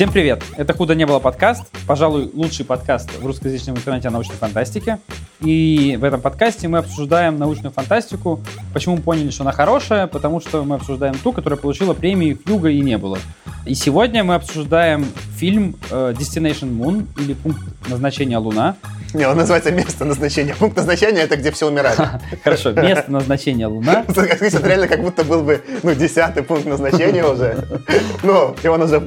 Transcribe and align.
Всем 0.00 0.10
привет! 0.10 0.42
Это 0.56 0.72
«Худо 0.72 0.94
не 0.94 1.04
было» 1.04 1.18
подкаст, 1.18 1.66
пожалуй, 1.86 2.30
лучший 2.32 2.64
подкаст 2.64 3.14
в 3.18 3.26
русскоязычном 3.26 3.76
интернете 3.76 4.08
о 4.08 4.10
научной 4.10 4.36
фантастике. 4.36 4.98
И 5.40 5.96
в 5.98 6.04
этом 6.04 6.20
подкасте 6.20 6.68
мы 6.68 6.78
обсуждаем 6.78 7.38
научную 7.38 7.72
фантастику. 7.72 8.40
Почему 8.74 8.96
мы 8.96 9.02
поняли, 9.02 9.30
что 9.30 9.42
она 9.42 9.52
хорошая? 9.52 10.06
Потому 10.06 10.40
что 10.40 10.64
мы 10.64 10.76
обсуждаем 10.76 11.14
ту, 11.14 11.32
которая 11.32 11.58
получила 11.58 11.94
премии 11.94 12.34
«Фьюга» 12.34 12.68
и 12.68 12.80
не 12.80 12.98
было. 12.98 13.18
И 13.64 13.74
сегодня 13.74 14.22
мы 14.22 14.34
обсуждаем 14.34 15.06
фильм 15.36 15.76
э, 15.90 16.14
Destination 16.18 16.76
Moon 16.76 17.06
или 17.18 17.34
«Пункт 17.34 17.60
назначения 17.88 18.38
Луна», 18.38 18.76
не, 19.14 19.26
он 19.26 19.36
называется 19.36 19.72
место 19.72 20.04
назначения. 20.04 20.54
Пункт 20.54 20.76
назначения— 20.76 21.20
это 21.22 21.36
где 21.36 21.50
все 21.50 21.66
умирают. 21.66 22.00
Хорошо, 22.44 22.72
место 22.72 23.10
назначения 23.10 23.66
Луна. 23.66 24.04
Это 24.08 24.68
реально 24.68 24.88
как 24.88 25.00
будто 25.00 25.24
был 25.24 25.42
бы, 25.42 25.62
ну, 25.82 25.94
десятый 25.94 26.42
пункт 26.42 26.66
назначения 26.66 27.24
уже. 27.24 27.56
Ну, 28.22 28.54
и 28.62 28.68
он 28.68 28.82
уже... 28.82 29.02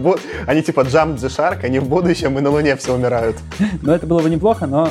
Они 0.48 0.62
типа 0.62 0.82
jump 0.82 1.16
the 1.16 1.30
shark, 1.30 1.64
они 1.64 1.80
в 1.80 1.88
будущем, 1.88 2.38
и 2.38 2.42
на 2.42 2.50
Луне 2.50 2.76
все 2.76 2.94
умирают. 2.94 3.38
Ну, 3.82 3.94
это 3.94 4.08
было 4.08 4.20
бы 4.22 4.30
неплохо, 4.30 4.66
но 4.66 4.90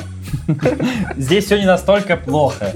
здесь 1.33 1.47
все 1.47 1.59
не 1.59 1.67
настолько 1.67 2.17
плохо. 2.17 2.73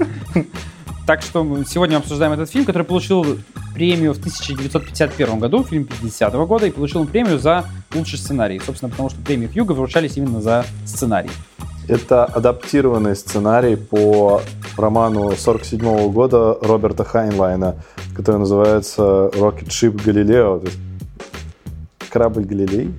Так 1.05 1.21
что 1.21 1.43
мы 1.43 1.63
сегодня 1.63 1.97
обсуждаем 1.97 2.33
этот 2.33 2.49
фильм, 2.49 2.65
который 2.65 2.83
получил 2.83 3.37
премию 3.73 4.13
в 4.13 4.17
1951 4.17 5.39
году, 5.39 5.63
фильм 5.63 5.85
50 5.85 6.33
-го 6.33 6.45
года, 6.47 6.65
и 6.65 6.71
получил 6.71 7.01
он 7.01 7.07
премию 7.07 7.39
за 7.39 7.65
лучший 7.93 8.17
сценарий. 8.17 8.59
Собственно, 8.59 8.89
потому 8.89 9.09
что 9.09 9.21
премии 9.21 9.47
Хьюга 9.47 9.73
вручались 9.73 10.17
именно 10.17 10.41
за 10.41 10.65
сценарий. 10.85 11.29
Это 11.87 12.25
адаптированный 12.25 13.15
сценарий 13.15 13.75
по 13.77 14.41
роману 14.75 15.31
47 15.37 16.11
года 16.11 16.57
Роберта 16.61 17.03
Хайнлайна, 17.05 17.75
который 18.15 18.39
называется 18.39 19.29
Rocket 19.33 19.67
Ship 19.67 20.03
Galileo, 20.03 20.59
то 20.59 20.65
есть 20.65 20.79
корабль 22.09 22.43
Галилей. 22.43 22.91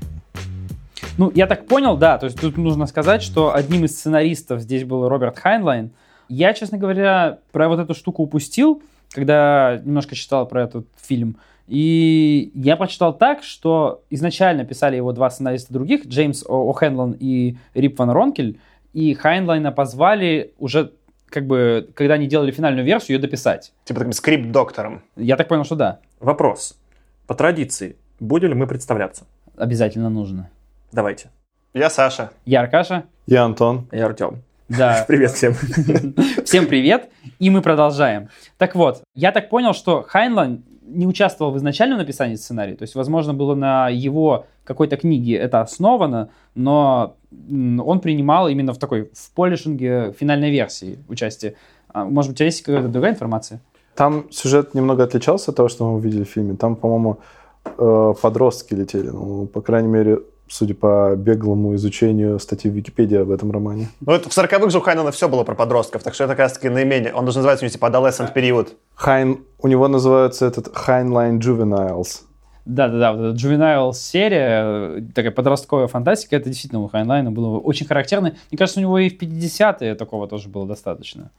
Ну, 1.18 1.32
я 1.34 1.48
так 1.48 1.66
понял, 1.66 1.96
да, 1.96 2.16
то 2.16 2.26
есть 2.26 2.40
тут 2.40 2.56
нужно 2.56 2.86
сказать, 2.86 3.22
что 3.22 3.52
одним 3.52 3.84
из 3.84 3.98
сценаристов 3.98 4.60
здесь 4.60 4.84
был 4.84 5.08
Роберт 5.08 5.36
Хайнлайн. 5.38 5.90
Я, 6.28 6.54
честно 6.54 6.78
говоря, 6.78 7.40
про 7.50 7.68
вот 7.68 7.80
эту 7.80 7.92
штуку 7.94 8.22
упустил, 8.22 8.82
когда 9.10 9.80
немножко 9.84 10.14
читал 10.14 10.46
про 10.46 10.62
этот 10.62 10.86
фильм. 10.96 11.36
И 11.66 12.52
я 12.54 12.76
прочитал 12.76 13.16
так, 13.16 13.42
что 13.42 14.02
изначально 14.10 14.64
писали 14.64 14.94
его 14.94 15.12
два 15.12 15.28
сценариста 15.28 15.72
других, 15.72 16.06
Джеймс 16.06 16.44
О'Хенлон 16.44 17.16
и 17.18 17.56
Рип 17.74 17.98
Ван 17.98 18.10
Ронкель, 18.10 18.60
и 18.92 19.12
Хайнлайна 19.14 19.72
позвали 19.72 20.54
уже 20.58 20.92
как 21.28 21.46
бы, 21.46 21.90
когда 21.94 22.14
они 22.14 22.26
делали 22.26 22.52
финальную 22.52 22.86
версию, 22.86 23.16
ее 23.16 23.20
дописать. 23.20 23.72
Типа 23.84 24.00
таким 24.00 24.12
script 24.12 24.48
doctor 24.48 24.84
ом. 24.84 25.02
Я 25.16 25.36
так 25.36 25.48
понял, 25.48 25.64
что 25.64 25.74
да. 25.74 25.98
Вопрос. 26.20 26.78
По 27.26 27.34
традиции, 27.34 27.96
будем 28.20 28.48
ли 28.48 28.54
мы 28.54 28.66
представляться? 28.66 29.26
Обязательно 29.56 30.08
нужно. 30.08 30.48
Давайте. 30.92 31.30
Я 31.74 31.90
Саша. 31.90 32.30
Я 32.46 32.60
Аркаша. 32.60 33.04
Я 33.26 33.44
Антон. 33.44 33.88
Я 33.92 34.06
Артем. 34.06 34.42
Да. 34.68 35.04
Привет 35.08 35.32
всем. 35.32 35.54
Всем 36.44 36.66
привет. 36.66 37.10
И 37.38 37.50
мы 37.50 37.60
продолжаем. 37.60 38.28
Так 38.56 38.74
вот, 38.74 39.02
я 39.14 39.32
так 39.32 39.50
понял, 39.50 39.74
что 39.74 40.02
Хайнлайн 40.02 40.64
не 40.82 41.06
участвовал 41.06 41.52
в 41.52 41.58
изначальном 41.58 41.98
написании 41.98 42.36
сценария. 42.36 42.74
То 42.74 42.84
есть, 42.84 42.94
возможно, 42.94 43.34
было 43.34 43.54
на 43.54 43.90
его 43.90 44.46
какой-то 44.64 44.96
книге 44.96 45.36
это 45.36 45.60
основано, 45.60 46.30
но 46.54 47.16
он 47.30 48.00
принимал 48.00 48.48
именно 48.48 48.72
в 48.72 48.78
такой, 48.78 49.10
в 49.12 49.30
polishing 49.34 50.06
е 50.06 50.14
финальной 50.18 50.50
версии 50.50 50.98
участие. 51.08 51.54
А, 51.88 52.04
может 52.04 52.30
быть, 52.30 52.36
у 52.36 52.38
тебя 52.38 52.46
есть 52.46 52.62
какая-то 52.62 52.88
другая 52.88 53.12
информация? 53.12 53.60
Там 53.94 54.30
сюжет 54.30 54.74
немного 54.74 55.04
отличался 55.04 55.50
от 55.50 55.56
того, 55.56 55.68
что 55.68 55.84
мы 55.84 55.96
увидели 55.96 56.24
в 56.24 56.28
фильме. 56.28 56.56
Там, 56.56 56.76
по-моему, 56.76 57.18
э, 57.64 58.14
подростки 58.22 58.74
летели. 58.74 59.08
Ну, 59.08 59.46
по 59.46 59.60
крайней 59.60 59.88
мере, 59.88 60.20
судя 60.48 60.74
по 60.74 61.14
беглому 61.16 61.74
изучению 61.74 62.38
статьи 62.38 62.70
в 62.70 62.74
Википедии 62.74 63.16
об 63.16 63.30
этом 63.30 63.50
романе. 63.50 63.88
Ну, 64.00 64.12
это 64.12 64.28
в 64.28 64.32
40-х 64.36 64.70
же 64.70 64.78
у 64.78 64.80
Хайнена 64.80 65.10
все 65.12 65.28
было 65.28 65.44
про 65.44 65.54
подростков, 65.54 66.02
так 66.02 66.14
что 66.14 66.24
это 66.24 66.32
как 66.32 66.40
раз-таки 66.40 66.68
наименее. 66.68 67.12
Он 67.14 67.24
даже 67.24 67.38
называется 67.38 67.64
у 67.64 67.66
него 67.66 67.72
типа 67.72 67.86
adolescent 67.86 68.32
период. 68.32 68.74
Хайн, 68.94 69.44
у 69.60 69.68
него 69.68 69.88
называется 69.88 70.46
этот 70.46 70.68
Heinlein 70.68 71.38
Juveniles. 71.38 72.22
Да-да-да, 72.64 73.14
вот 73.14 73.20
эта 73.24 73.36
Juvenile 73.36 73.94
серия, 73.94 75.02
такая 75.14 75.30
подростковая 75.30 75.86
фантастика, 75.86 76.36
это 76.36 76.50
действительно 76.50 76.82
у 76.82 76.88
Хайнлайна 76.88 77.32
было 77.32 77.58
очень 77.58 77.86
характерно. 77.86 78.34
Мне 78.50 78.58
кажется, 78.58 78.78
у 78.80 78.82
него 78.82 78.98
и 78.98 79.08
в 79.08 79.18
50-е 79.18 79.94
такого 79.94 80.28
тоже 80.28 80.50
было 80.50 80.66
достаточно. 80.66 81.30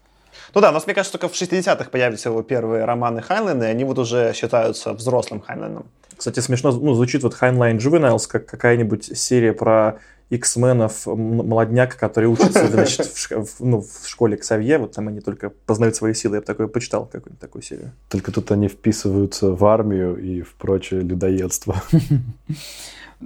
Ну 0.53 0.61
да, 0.61 0.71
но 0.71 0.81
мне 0.85 0.93
кажется, 0.93 1.17
только 1.17 1.31
в 1.31 1.39
60-х 1.39 1.89
появятся 1.89 2.29
его 2.29 2.41
первые 2.41 2.85
романы 2.85 3.21
Хайнлайна, 3.21 3.63
и 3.63 3.67
они 3.67 3.83
вот 3.83 3.99
уже 3.99 4.33
считаются 4.33 4.93
взрослым 4.93 5.41
Хайнлайном. 5.41 5.85
Кстати, 6.17 6.41
смешно, 6.41 6.71
ну, 6.71 6.93
звучит 6.93 7.23
вот 7.23 7.37
Heinlein 7.39 7.77
Juveniles 7.77 8.27
как 8.27 8.45
какая-нибудь 8.45 9.17
серия 9.17 9.53
про 9.53 9.99
X-менов, 10.29 11.05
молодняк, 11.07 11.95
который 11.95 12.25
учится 12.25 12.67
значит, 12.67 13.05
в, 13.05 13.59
ну, 13.59 13.81
в 13.81 14.07
школе 14.07 14.37
Ксавье, 14.37 14.77
вот 14.77 14.91
там 14.91 15.07
они 15.07 15.21
только 15.21 15.49
познают 15.49 15.95
свои 15.95 16.13
силы. 16.13 16.35
Я 16.35 16.41
бы 16.41 16.45
такое 16.45 16.67
почитал, 16.67 17.05
какую-нибудь 17.05 17.39
такую 17.39 17.61
серию. 17.61 17.91
Только 18.09 18.31
тут 18.31 18.51
они 18.51 18.67
вписываются 18.67 19.51
в 19.51 19.65
армию 19.65 20.17
и 20.17 20.41
в 20.41 20.53
прочее 20.53 21.01
людоедство. 21.01 21.81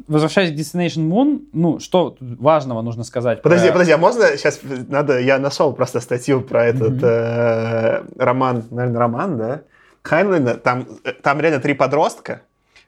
Возвращаясь 0.07 0.51
к 0.51 0.55
Destination 0.55 1.07
Moon, 1.07 1.41
ну, 1.53 1.79
что 1.79 2.17
важного 2.19 2.81
нужно 2.81 3.03
сказать? 3.03 3.41
Подожди, 3.43 3.67
про... 3.67 3.73
подожди, 3.73 3.91
а 3.93 3.97
можно 3.97 4.25
сейчас, 4.37 4.59
надо, 4.63 5.19
я 5.19 5.37
нашел 5.37 5.71
просто 5.73 5.99
статью 5.99 6.41
про 6.41 6.65
этот 6.65 6.93
mm-hmm. 6.93 8.07
э, 8.17 8.23
роман, 8.23 8.63
наверное, 8.71 8.99
роман, 8.99 9.37
да? 9.37 9.61
Хайнлайна, 10.01 10.55
там, 10.55 10.87
э, 11.03 11.11
там 11.11 11.39
реально 11.39 11.59
три 11.59 11.75
подростка, 11.75 12.41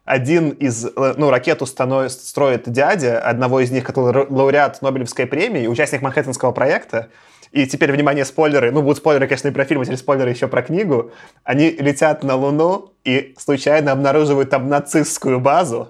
один 0.06 0.50
из, 0.50 0.86
э, 0.86 1.14
ну, 1.18 1.30
ракету 1.30 1.66
строит 1.66 2.64
дядя 2.72 3.20
одного 3.20 3.60
из 3.60 3.72
них, 3.72 3.84
который 3.84 4.26
лауреат 4.30 4.82
Нобелевской 4.82 5.26
премии, 5.26 5.68
участник 5.68 6.02
Манхэттенского 6.02 6.52
проекта. 6.52 7.10
И 7.52 7.66
теперь, 7.66 7.92
внимание, 7.92 8.26
спойлеры. 8.26 8.72
Ну, 8.72 8.82
будут 8.82 8.98
спойлеры, 8.98 9.28
конечно, 9.28 9.48
и 9.48 9.52
про 9.52 9.66
фильм, 9.66 9.82
а 9.82 9.86
теперь 9.86 9.98
спойлеры 9.98 10.30
еще 10.30 10.48
про 10.48 10.62
книгу. 10.62 11.12
Они 11.44 11.70
летят 11.70 12.24
на 12.24 12.36
Луну 12.36 12.94
и 13.04 13.34
случайно 13.38 13.92
обнаруживают 13.94 14.50
там 14.50 14.68
нацистскую 14.68 15.40
базу, 15.40 15.90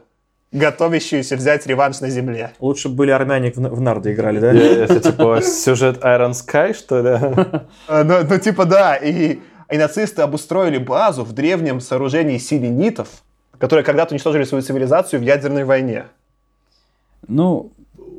готовящуюся 0.55 1.35
взять 1.35 1.67
реванш 1.67 1.99
на 1.99 2.09
Земле. 2.09 2.51
Лучше 2.59 2.89
были 2.89 3.11
армяне 3.11 3.51
в, 3.51 3.57
в 3.57 3.81
нарды 3.81 4.13
играли, 4.13 4.39
да? 4.39 4.53
Это 4.53 4.99
типа 4.99 5.41
сюжет 5.41 5.97
Iron 6.03 6.31
Sky, 6.31 6.73
что 6.73 7.01
ли? 7.01 7.09
Э, 7.87 8.03
ну, 8.03 8.15
ну, 8.27 8.39
типа, 8.39 8.65
да. 8.65 8.95
И, 8.95 9.39
и 9.69 9.77
нацисты 9.77 10.21
обустроили 10.21 10.77
базу 10.77 11.23
в 11.23 11.33
древнем 11.33 11.81
сооружении 11.81 12.37
селенитов, 12.37 13.09
которые 13.57 13.83
когда-то 13.83 14.13
уничтожили 14.13 14.45
свою 14.45 14.61
цивилизацию 14.61 15.19
в 15.19 15.23
ядерной 15.23 15.65
войне. 15.65 16.05
Ну, 17.27 17.71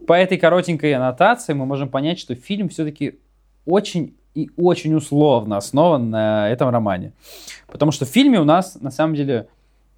по 0.06 0.12
этой 0.12 0.38
коротенькой 0.38 0.94
аннотации 0.94 1.54
мы 1.54 1.64
можем 1.64 1.88
понять, 1.88 2.18
что 2.18 2.34
фильм 2.34 2.68
все-таки 2.68 3.18
очень 3.64 4.14
и 4.34 4.50
очень 4.58 4.94
условно 4.94 5.56
основан 5.56 6.10
на 6.10 6.50
этом 6.50 6.68
романе. 6.68 7.12
Потому 7.68 7.91
что 7.91 8.04
в 8.04 8.08
фильме 8.08 8.38
у 8.38 8.44
нас, 8.44 8.76
на 8.78 8.91
самом 8.91 9.14
деле, 9.14 9.48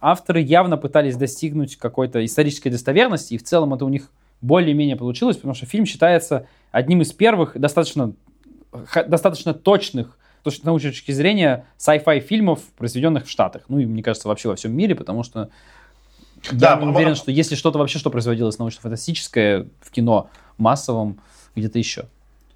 авторы 0.00 0.40
явно 0.40 0.76
пытались 0.76 1.16
достигнуть 1.16 1.76
какой-то 1.76 2.24
исторической 2.24 2.70
достоверности, 2.70 3.34
и 3.34 3.38
в 3.38 3.42
целом 3.42 3.74
это 3.74 3.84
у 3.84 3.88
них 3.88 4.10
более-менее 4.40 4.96
получилось, 4.96 5.36
потому 5.36 5.54
что 5.54 5.66
фильм 5.66 5.84
считается 5.84 6.46
одним 6.70 7.02
из 7.02 7.12
первых 7.12 7.58
достаточно, 7.58 8.12
достаточно 9.06 9.54
точных 9.54 10.16
с 10.44 10.62
научной 10.62 10.90
точки 10.90 11.12
зрения 11.12 11.66
sci-fi 11.78 12.20
фильмов, 12.20 12.60
произведенных 12.78 13.26
в 13.26 13.30
Штатах. 13.30 13.64
Ну 13.68 13.80
и, 13.80 13.86
мне 13.86 14.02
кажется, 14.02 14.28
вообще 14.28 14.48
во 14.48 14.56
всем 14.56 14.72
мире, 14.74 14.94
потому 14.94 15.22
что 15.22 15.50
да, 16.52 16.74
я 16.74 16.80
не 16.80 16.92
уверен, 16.92 17.16
что 17.16 17.30
если 17.30 17.54
что-то 17.54 17.78
вообще, 17.78 17.98
что 17.98 18.10
производилось 18.10 18.58
научно-фантастическое 18.58 19.66
в 19.80 19.90
кино 19.90 20.30
массовом, 20.56 21.20
где-то 21.54 21.78
еще. 21.78 22.06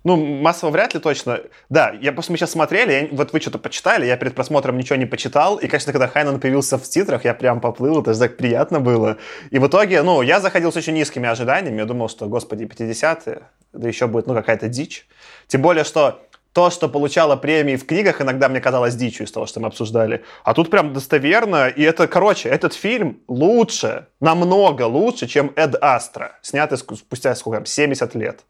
Ну, 0.04 0.16
массово 0.16 0.70
вряд 0.70 0.94
ли 0.94 1.00
точно. 1.00 1.40
Да, 1.68 1.94
я 2.00 2.12
просто 2.12 2.32
мы 2.32 2.38
сейчас 2.38 2.50
смотрели, 2.50 2.92
я, 2.92 3.08
вот 3.12 3.32
вы 3.32 3.40
что-то 3.40 3.58
почитали, 3.58 4.06
я 4.06 4.16
перед 4.16 4.34
просмотром 4.34 4.76
ничего 4.76 4.96
не 4.96 5.06
почитал, 5.06 5.56
и, 5.56 5.68
конечно, 5.68 5.92
когда 5.92 6.08
Хайнан 6.08 6.40
появился 6.40 6.76
в 6.76 6.82
титрах, 6.82 7.24
я 7.24 7.34
прям 7.34 7.60
поплыл, 7.60 8.00
это 8.02 8.12
же 8.12 8.18
так 8.18 8.36
приятно 8.36 8.80
было. 8.80 9.18
И 9.50 9.58
в 9.58 9.66
итоге, 9.66 10.02
ну, 10.02 10.22
я 10.22 10.40
заходил 10.40 10.72
с 10.72 10.76
очень 10.76 10.94
низкими 10.94 11.28
ожиданиями, 11.28 11.78
я 11.78 11.84
думал, 11.84 12.08
что, 12.08 12.26
господи, 12.26 12.64
50-е, 12.64 13.42
да 13.72 13.88
еще 13.88 14.06
будет, 14.08 14.26
ну, 14.26 14.34
какая-то 14.34 14.68
дичь. 14.68 15.06
Тем 15.46 15.62
более, 15.62 15.84
что 15.84 16.20
то, 16.52 16.70
что 16.70 16.88
получало 16.88 17.36
премии 17.36 17.76
в 17.76 17.86
книгах, 17.86 18.20
иногда 18.20 18.48
мне 18.48 18.60
казалось 18.60 18.94
дичью 18.94 19.26
из 19.26 19.32
того, 19.32 19.46
что 19.46 19.60
мы 19.60 19.68
обсуждали. 19.68 20.22
А 20.44 20.52
тут 20.52 20.70
прям 20.70 20.92
достоверно. 20.92 21.68
И 21.68 21.82
это, 21.82 22.06
короче, 22.06 22.48
этот 22.48 22.74
фильм 22.74 23.20
лучше, 23.26 24.08
намного 24.20 24.82
лучше, 24.82 25.26
чем 25.26 25.52
Эд 25.56 25.76
Астра, 25.80 26.32
снятый 26.42 26.76
спустя 26.76 27.34
сколько 27.34 27.58
там, 27.58 27.66
70 27.66 28.14
лет. 28.16 28.40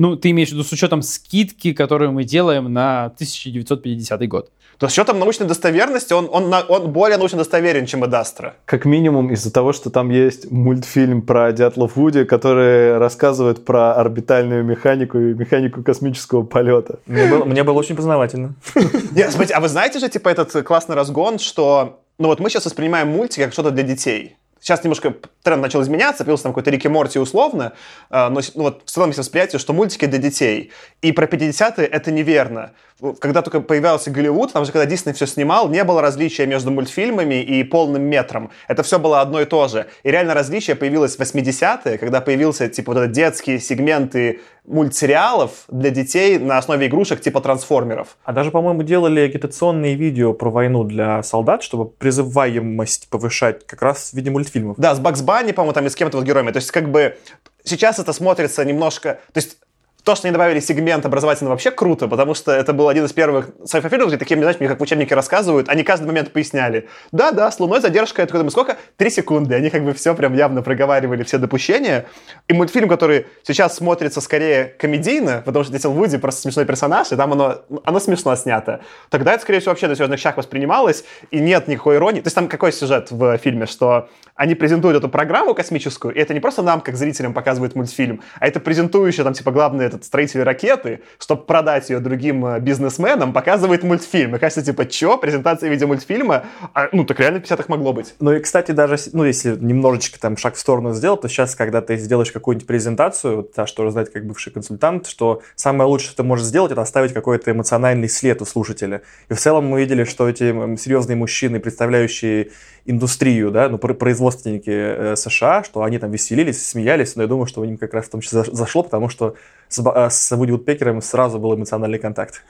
Ну, 0.00 0.16
ты 0.16 0.30
имеешь 0.30 0.48
в 0.48 0.52
виду 0.52 0.64
с 0.64 0.72
учетом 0.72 1.02
скидки, 1.02 1.74
которую 1.74 2.12
мы 2.12 2.24
делаем 2.24 2.72
на 2.72 3.04
1950 3.04 4.28
год. 4.28 4.50
То 4.78 4.88
с 4.88 4.92
учетом 4.92 5.18
научной 5.18 5.46
достоверности 5.46 6.14
он, 6.14 6.26
он, 6.32 6.50
он 6.68 6.90
более 6.90 7.18
научно 7.18 7.36
достоверен, 7.36 7.84
чем 7.84 8.06
Эдастра. 8.06 8.54
Как 8.64 8.86
минимум 8.86 9.30
из-за 9.30 9.52
того, 9.52 9.74
что 9.74 9.90
там 9.90 10.08
есть 10.08 10.50
мультфильм 10.50 11.20
про 11.20 11.52
дятлов 11.52 11.96
Вуди, 11.96 12.24
который 12.24 12.96
рассказывает 12.96 13.66
про 13.66 13.92
орбитальную 13.92 14.64
механику 14.64 15.18
и 15.18 15.34
механику 15.34 15.82
космического 15.82 16.44
полета. 16.44 17.00
Мне 17.04 17.26
было, 17.26 17.44
мне 17.44 17.62
было 17.62 17.74
очень 17.74 17.94
познавательно. 17.94 18.54
Нет, 19.12 19.32
смотрите, 19.32 19.52
а 19.52 19.60
вы 19.60 19.68
знаете 19.68 19.98
же, 19.98 20.08
типа, 20.08 20.30
этот 20.30 20.64
классный 20.64 20.96
разгон, 20.96 21.38
что 21.38 22.00
ну 22.18 22.28
вот 22.28 22.40
мы 22.40 22.48
сейчас 22.48 22.64
воспринимаем 22.64 23.08
мультики 23.08 23.42
как 23.44 23.52
что-то 23.52 23.70
для 23.70 23.82
детей. 23.82 24.36
Сейчас 24.60 24.84
немножко 24.84 25.14
тренд 25.42 25.62
начал 25.62 25.82
изменяться, 25.82 26.24
появился 26.24 26.44
там 26.44 26.52
какой-то 26.52 26.70
Рики 26.70 26.86
Морти 26.86 27.18
условно, 27.18 27.72
э, 28.10 28.28
но 28.28 28.40
ну, 28.54 28.62
вот 28.62 28.82
в 28.84 28.90
целом 28.90 29.08
есть 29.08 29.18
восприятие, 29.18 29.58
что 29.58 29.72
мультики 29.72 30.04
для 30.04 30.18
детей. 30.18 30.70
И 31.02 31.12
про 31.12 31.26
50-е 31.26 31.86
это 31.86 32.10
неверно. 32.10 32.72
Когда 33.18 33.40
только 33.40 33.60
появился 33.60 34.10
Голливуд, 34.10 34.52
там 34.52 34.66
же, 34.66 34.72
когда 34.72 34.84
Дисней 34.84 35.14
все 35.14 35.26
снимал, 35.26 35.70
не 35.70 35.82
было 35.84 36.02
различия 36.02 36.46
между 36.46 36.70
мультфильмами 36.70 37.42
и 37.42 37.64
полным 37.64 38.02
метром. 38.02 38.50
Это 38.68 38.82
все 38.82 38.98
было 38.98 39.22
одно 39.22 39.40
и 39.40 39.46
то 39.46 39.68
же. 39.68 39.86
И 40.02 40.10
реально 40.10 40.34
различие 40.34 40.76
появилось 40.76 41.16
в 41.16 41.20
80-е, 41.20 41.96
когда 41.96 42.20
появился, 42.20 42.68
типа, 42.68 42.92
вот 42.92 43.00
этот 43.00 43.12
детские 43.12 43.58
сегменты 43.58 44.40
мультсериалов 44.66 45.64
для 45.68 45.90
детей 45.90 46.38
на 46.38 46.58
основе 46.58 46.86
игрушек 46.86 47.20
типа 47.20 47.40
трансформеров. 47.40 48.18
А 48.24 48.32
даже, 48.32 48.50
по-моему, 48.50 48.82
делали 48.82 49.20
агитационные 49.20 49.94
видео 49.94 50.34
про 50.34 50.50
войну 50.50 50.84
для 50.84 51.22
солдат, 51.22 51.62
чтобы 51.62 51.86
призываемость 51.86 53.08
повышать 53.08 53.66
как 53.66 53.80
раз 53.80 54.10
в 54.10 54.14
виде 54.14 54.30
мультфильмов. 54.30 54.49
Да, 54.78 54.94
с 54.94 55.00
Бакс 55.00 55.22
Банни, 55.22 55.52
по-моему, 55.52 55.72
там 55.72 55.86
и 55.86 55.90
с 55.90 55.94
кем-то 55.94 56.16
вот 56.16 56.26
героями. 56.26 56.50
То 56.50 56.58
есть, 56.58 56.70
как 56.70 56.90
бы, 56.90 57.16
сейчас 57.64 57.98
это 57.98 58.12
смотрится 58.12 58.64
немножко... 58.64 59.20
То 59.32 59.38
есть, 59.38 59.58
то, 60.04 60.14
что 60.14 60.28
они 60.28 60.32
добавили 60.32 60.60
сегмент 60.60 61.04
образовательный, 61.04 61.50
вообще 61.50 61.70
круто, 61.70 62.08
потому 62.08 62.34
что 62.34 62.52
это 62.52 62.72
был 62.72 62.88
один 62.88 63.04
из 63.04 63.12
первых 63.12 63.50
сайфофильмов, 63.64 64.08
где 64.08 64.16
такие, 64.16 64.38
знаешь, 64.38 64.58
мне 64.58 64.68
как 64.68 64.78
в 64.80 64.82
учебнике 64.82 65.14
рассказывают, 65.14 65.68
они 65.68 65.82
каждый 65.82 66.06
момент 66.06 66.32
поясняли. 66.32 66.88
Да, 67.12 67.32
да, 67.32 67.50
с 67.50 67.60
Луной 67.60 67.80
задержка, 67.80 68.22
это 68.22 68.42
мы 68.42 68.50
сколько? 68.50 68.76
Три 68.96 69.10
секунды. 69.10 69.54
Они 69.54 69.70
как 69.70 69.84
бы 69.84 69.92
все 69.92 70.14
прям 70.14 70.34
явно 70.34 70.62
проговаривали, 70.62 71.22
все 71.22 71.38
допущения. 71.38 72.06
И 72.48 72.52
мультфильм, 72.54 72.88
который 72.88 73.26
сейчас 73.42 73.76
смотрится 73.76 74.20
скорее 74.20 74.74
комедийно, 74.78 75.42
потому 75.44 75.64
что 75.64 75.72
Детил 75.72 75.92
Вуди 75.92 76.16
просто 76.16 76.42
смешной 76.42 76.64
персонаж, 76.64 77.12
и 77.12 77.16
там 77.16 77.32
оно, 77.32 77.58
оно 77.84 78.00
смешно 78.00 78.34
снято. 78.36 78.80
Тогда 79.10 79.34
это, 79.34 79.42
скорее 79.42 79.60
всего, 79.60 79.72
вообще 79.72 79.86
на 79.86 79.94
серьезных 79.94 80.18
щах 80.18 80.36
воспринималось, 80.36 81.04
и 81.30 81.40
нет 81.40 81.68
никакой 81.68 81.96
иронии. 81.96 82.20
То 82.20 82.28
есть 82.28 82.34
там 82.34 82.48
какой 82.48 82.72
сюжет 82.72 83.10
в 83.10 83.36
фильме, 83.38 83.66
что 83.66 84.08
они 84.40 84.54
презентуют 84.54 84.96
эту 84.96 85.10
программу 85.10 85.52
космическую, 85.52 86.14
и 86.14 86.18
это 86.18 86.32
не 86.32 86.40
просто 86.40 86.62
нам, 86.62 86.80
как 86.80 86.96
зрителям, 86.96 87.34
показывают 87.34 87.74
мультфильм, 87.74 88.22
а 88.38 88.46
это 88.46 88.58
презентующие 88.58 89.22
там, 89.22 89.34
типа, 89.34 89.50
главные 89.50 89.86
этот 89.86 90.02
строитель 90.02 90.42
ракеты, 90.42 91.00
чтобы 91.18 91.42
продать 91.42 91.90
ее 91.90 91.98
другим 91.98 92.46
э, 92.46 92.58
бизнесменам, 92.58 93.34
показывает 93.34 93.82
мультфильм. 93.82 94.36
И 94.36 94.38
кажется, 94.38 94.62
типа, 94.62 94.86
чё, 94.86 95.18
презентация 95.18 95.68
в 95.68 95.72
виде 95.72 95.84
мультфильма? 95.84 96.46
А, 96.72 96.88
ну, 96.90 97.04
так 97.04 97.20
реально 97.20 97.40
в 97.40 97.42
50-х 97.42 97.64
могло 97.68 97.92
быть. 97.92 98.14
Ну 98.18 98.32
и, 98.32 98.40
кстати, 98.40 98.72
даже, 98.72 98.96
ну, 99.12 99.24
если 99.24 99.56
немножечко 99.56 100.18
там 100.18 100.38
шаг 100.38 100.54
в 100.54 100.58
сторону 100.58 100.94
сделать, 100.94 101.20
то 101.20 101.28
сейчас, 101.28 101.54
когда 101.54 101.82
ты 101.82 101.98
сделаешь 101.98 102.32
какую-нибудь 102.32 102.66
презентацию, 102.66 103.36
вот, 103.36 103.52
та, 103.52 103.66
что 103.66 103.90
знает 103.90 104.08
как 104.08 104.24
бывший 104.24 104.54
консультант, 104.54 105.06
что 105.06 105.42
самое 105.54 105.86
лучшее, 105.86 106.06
что 106.06 106.16
ты 106.16 106.22
можешь 106.22 106.46
сделать, 106.46 106.72
это 106.72 106.80
оставить 106.80 107.12
какой-то 107.12 107.50
эмоциональный 107.50 108.08
след 108.08 108.40
у 108.40 108.46
слушателя. 108.46 109.02
И 109.28 109.34
в 109.34 109.38
целом 109.38 109.66
мы 109.66 109.80
видели, 109.80 110.04
что 110.04 110.30
эти 110.30 110.76
серьезные 110.78 111.16
мужчины, 111.16 111.60
представляющие 111.60 112.48
индустрию, 112.90 113.50
да, 113.50 113.68
ну, 113.68 113.78
производственники 113.78 114.70
э, 114.70 115.16
США, 115.16 115.62
что 115.64 115.82
они 115.82 115.98
там 115.98 116.10
веселились, 116.10 116.66
смеялись, 116.66 117.16
но 117.16 117.22
я 117.22 117.28
думаю, 117.28 117.46
что 117.46 117.64
им 117.64 117.78
как 117.78 117.94
раз 117.94 118.06
в 118.06 118.10
том 118.10 118.20
числе 118.20 118.44
зашло, 118.44 118.82
потому 118.82 119.08
что 119.08 119.34
с, 119.68 119.78
э, 119.78 120.10
с 120.10 120.36
Вуди 120.36 120.52
Вудпекером 120.52 121.00
сразу 121.00 121.38
был 121.38 121.54
эмоциональный 121.54 121.98
контакт. 121.98 122.42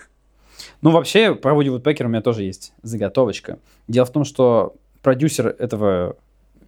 Ну, 0.82 0.90
вообще, 0.90 1.34
про 1.34 1.54
Вуди 1.54 1.68
Вудпекера 1.68 2.06
у 2.06 2.10
меня 2.10 2.22
тоже 2.22 2.42
есть 2.42 2.72
заготовочка. 2.82 3.58
Дело 3.86 4.06
в 4.06 4.10
том, 4.10 4.24
что 4.24 4.74
продюсер 5.02 5.48
этого 5.58 6.16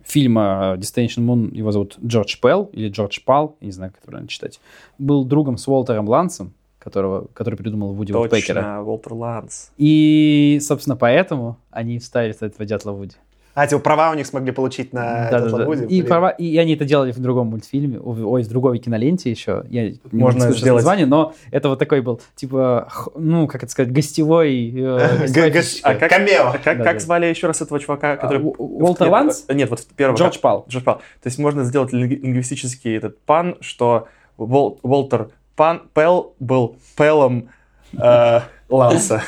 фильма 0.04 0.76
Destination 0.78 1.24
Moon, 1.24 1.54
его 1.54 1.72
зовут 1.72 1.96
Джордж 2.04 2.36
Пелл, 2.40 2.70
или 2.72 2.88
Джордж 2.88 3.20
Пал, 3.24 3.56
не 3.60 3.70
знаю, 3.70 3.92
как 3.92 4.00
это 4.00 4.08
правильно 4.08 4.28
читать, 4.28 4.60
был 4.98 5.24
другом 5.24 5.56
с 5.56 5.66
Уолтером 5.68 6.08
Лансом, 6.08 6.52
которого, 6.78 7.28
который 7.32 7.54
придумал 7.54 7.92
Вуди 7.92 8.12
Точно, 8.12 8.22
Вудпекера. 8.22 8.82
Уолтер 8.82 9.14
Ланс. 9.14 9.70
И, 9.78 10.58
собственно, 10.60 10.96
поэтому 10.96 11.56
они 11.70 11.98
вставили 11.98 12.34
этого 12.34 12.64
дятла 12.66 12.92
Вуди. 12.92 13.14
А, 13.54 13.66
типа 13.66 13.80
права 13.80 14.10
у 14.10 14.14
них 14.14 14.26
смогли 14.26 14.50
получить 14.50 14.94
на 14.94 15.28
да, 15.30 15.40
да, 15.40 15.66
да. 15.66 15.84
И, 15.84 16.02
права, 16.02 16.30
и 16.30 16.56
они 16.56 16.74
это 16.74 16.86
делали 16.86 17.12
в 17.12 17.18
другом 17.18 17.48
мультфильме, 17.48 18.00
ой, 18.00 18.42
в 18.42 18.48
другой 18.48 18.78
киноленте 18.78 19.30
еще. 19.30 19.64
Я 19.68 19.90
не 19.90 20.00
Можно 20.10 20.46
могу 20.46 20.54
сделать 20.54 20.78
название, 20.78 21.04
но 21.04 21.34
это 21.50 21.68
вот 21.68 21.78
такой 21.78 22.00
был, 22.00 22.20
типа, 22.34 22.88
ну, 23.14 23.46
как 23.46 23.64
это 23.64 23.72
сказать, 23.72 23.92
гостевой... 23.92 24.72
Э, 24.74 25.26
а 25.82 25.94
как, 25.94 26.10
Камео. 26.10 26.54
А 26.54 26.58
как, 26.58 27.00
звали 27.00 27.26
еще 27.26 27.46
раз 27.46 27.60
этого 27.60 27.78
чувака? 27.78 28.16
Который... 28.16 28.40
Уолтер 28.42 29.08
Ланс? 29.08 29.44
Нет, 29.48 29.68
вот 29.68 29.86
первого. 29.96 30.16
Джордж 30.16 30.38
Пал. 30.38 30.64
Джордж 30.68 30.84
Пал. 30.84 30.96
То 31.22 31.26
есть 31.26 31.38
можно 31.38 31.64
сделать 31.64 31.92
лингвистический 31.92 32.96
этот 32.96 33.20
пан, 33.20 33.56
что 33.60 34.08
Уолтер 34.38 35.28
Пан, 35.56 35.82
Пел 35.92 36.34
был 36.40 36.76
Пелом 36.96 37.50
э, 37.98 38.40
Ланса. 38.70 39.22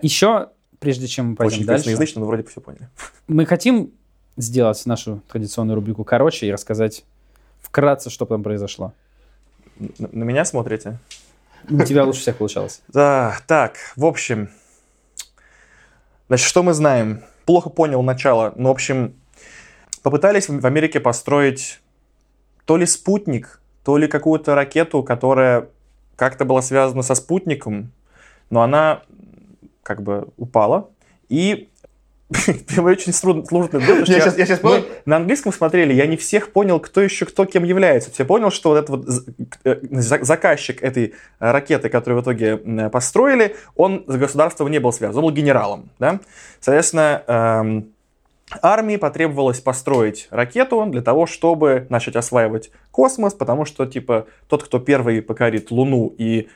Еще 0.00 0.48
прежде 0.84 1.06
чем 1.06 1.30
мы 1.30 1.36
пойдем 1.36 1.56
Очень 1.56 1.66
дальше. 1.66 1.90
язычно, 1.90 2.20
но 2.20 2.26
вроде 2.26 2.42
бы 2.42 2.50
все 2.50 2.60
поняли. 2.60 2.88
Мы 3.26 3.46
хотим 3.46 3.92
сделать 4.36 4.84
нашу 4.84 5.22
традиционную 5.30 5.76
рубрику 5.76 6.04
короче 6.04 6.46
и 6.46 6.52
рассказать 6.52 7.04
вкратце, 7.62 8.10
что 8.10 8.26
там 8.26 8.42
произошло. 8.42 8.92
На, 9.98 10.08
на 10.12 10.24
меня 10.24 10.44
смотрите? 10.44 10.98
У 11.68 11.82
тебя 11.84 12.04
лучше 12.04 12.20
всех 12.20 12.36
получалось. 12.36 12.82
Да, 12.88 13.38
так, 13.46 13.76
в 13.96 14.04
общем, 14.04 14.50
значит, 16.28 16.46
что 16.46 16.62
мы 16.62 16.74
знаем? 16.74 17.22
Плохо 17.46 17.70
понял 17.70 18.02
начало, 18.02 18.52
но, 18.56 18.68
в 18.68 18.72
общем, 18.72 19.14
попытались 20.02 20.48
в 20.48 20.66
Америке 20.66 21.00
построить 21.00 21.80
то 22.66 22.76
ли 22.76 22.86
спутник, 22.86 23.60
то 23.84 23.96
ли 23.96 24.06
какую-то 24.06 24.54
ракету, 24.54 25.02
которая 25.02 25.68
как-то 26.16 26.44
была 26.44 26.62
связана 26.62 27.02
со 27.02 27.14
спутником, 27.14 27.92
но 28.50 28.62
она 28.62 29.02
как 29.84 30.02
бы 30.02 30.28
упала. 30.36 30.90
И 31.28 31.68
очень 32.78 33.12
сложно 33.12 33.78
я, 33.78 34.04
сейчас, 34.04 34.38
я 34.38 34.46
сейчас 34.46 34.62
мы 34.62 34.84
на 35.04 35.16
английском 35.16 35.52
смотрели, 35.52 35.92
я 35.92 36.06
не 36.06 36.16
всех 36.16 36.52
понял, 36.52 36.80
кто 36.80 37.00
еще 37.00 37.26
кто 37.26 37.44
кем 37.44 37.64
является. 37.64 38.10
Все 38.10 38.24
понял, 38.24 38.50
что 38.50 38.70
вот 38.70 38.76
этот 38.76 38.90
вот 38.90 39.06
э, 39.64 39.76
заказчик 40.00 40.82
этой 40.82 41.14
ракеты, 41.38 41.88
которую 41.90 42.22
в 42.22 42.24
итоге 42.24 42.56
построили, 42.88 43.56
он 43.76 44.04
с 44.06 44.16
государством 44.16 44.70
не 44.70 44.80
был 44.80 44.92
связан, 44.92 45.18
он 45.18 45.30
был 45.30 45.36
генералом. 45.36 45.90
Да? 45.98 46.20
Соответственно, 46.60 47.22
эм, 47.26 47.88
армии 48.62 48.96
потребовалось 48.96 49.60
построить 49.60 50.28
ракету 50.30 50.86
для 50.86 51.02
того, 51.02 51.26
чтобы 51.26 51.86
начать 51.90 52.16
осваивать 52.16 52.70
космос, 52.90 53.34
потому 53.34 53.64
что, 53.64 53.86
типа, 53.86 54.26
тот, 54.48 54.62
кто 54.64 54.78
первый 54.78 55.22
покорит 55.22 55.70
Луну 55.70 56.14
и 56.16 56.48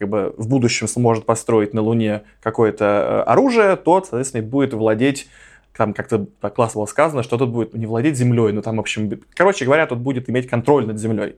как 0.00 0.08
бы 0.08 0.34
в 0.38 0.48
будущем 0.48 0.88
сможет 0.88 1.26
построить 1.26 1.74
на 1.74 1.82
Луне 1.82 2.22
какое-то 2.42 2.84
э, 3.26 3.30
оружие, 3.30 3.76
тот, 3.76 4.06
соответственно, 4.06 4.42
будет 4.42 4.72
владеть 4.72 5.28
там 5.76 5.94
как-то 5.94 6.26
классно 6.50 6.80
было 6.80 6.86
сказано, 6.86 7.22
что 7.22 7.38
тот 7.38 7.48
будет 7.50 7.74
не 7.74 7.86
владеть 7.86 8.16
землей, 8.16 8.52
но 8.52 8.60
там, 8.60 8.76
в 8.76 8.80
общем, 8.80 9.20
короче 9.34 9.64
говоря, 9.64 9.86
тот 9.86 9.98
будет 9.98 10.28
иметь 10.28 10.48
контроль 10.48 10.86
над 10.86 10.98
землей. 10.98 11.36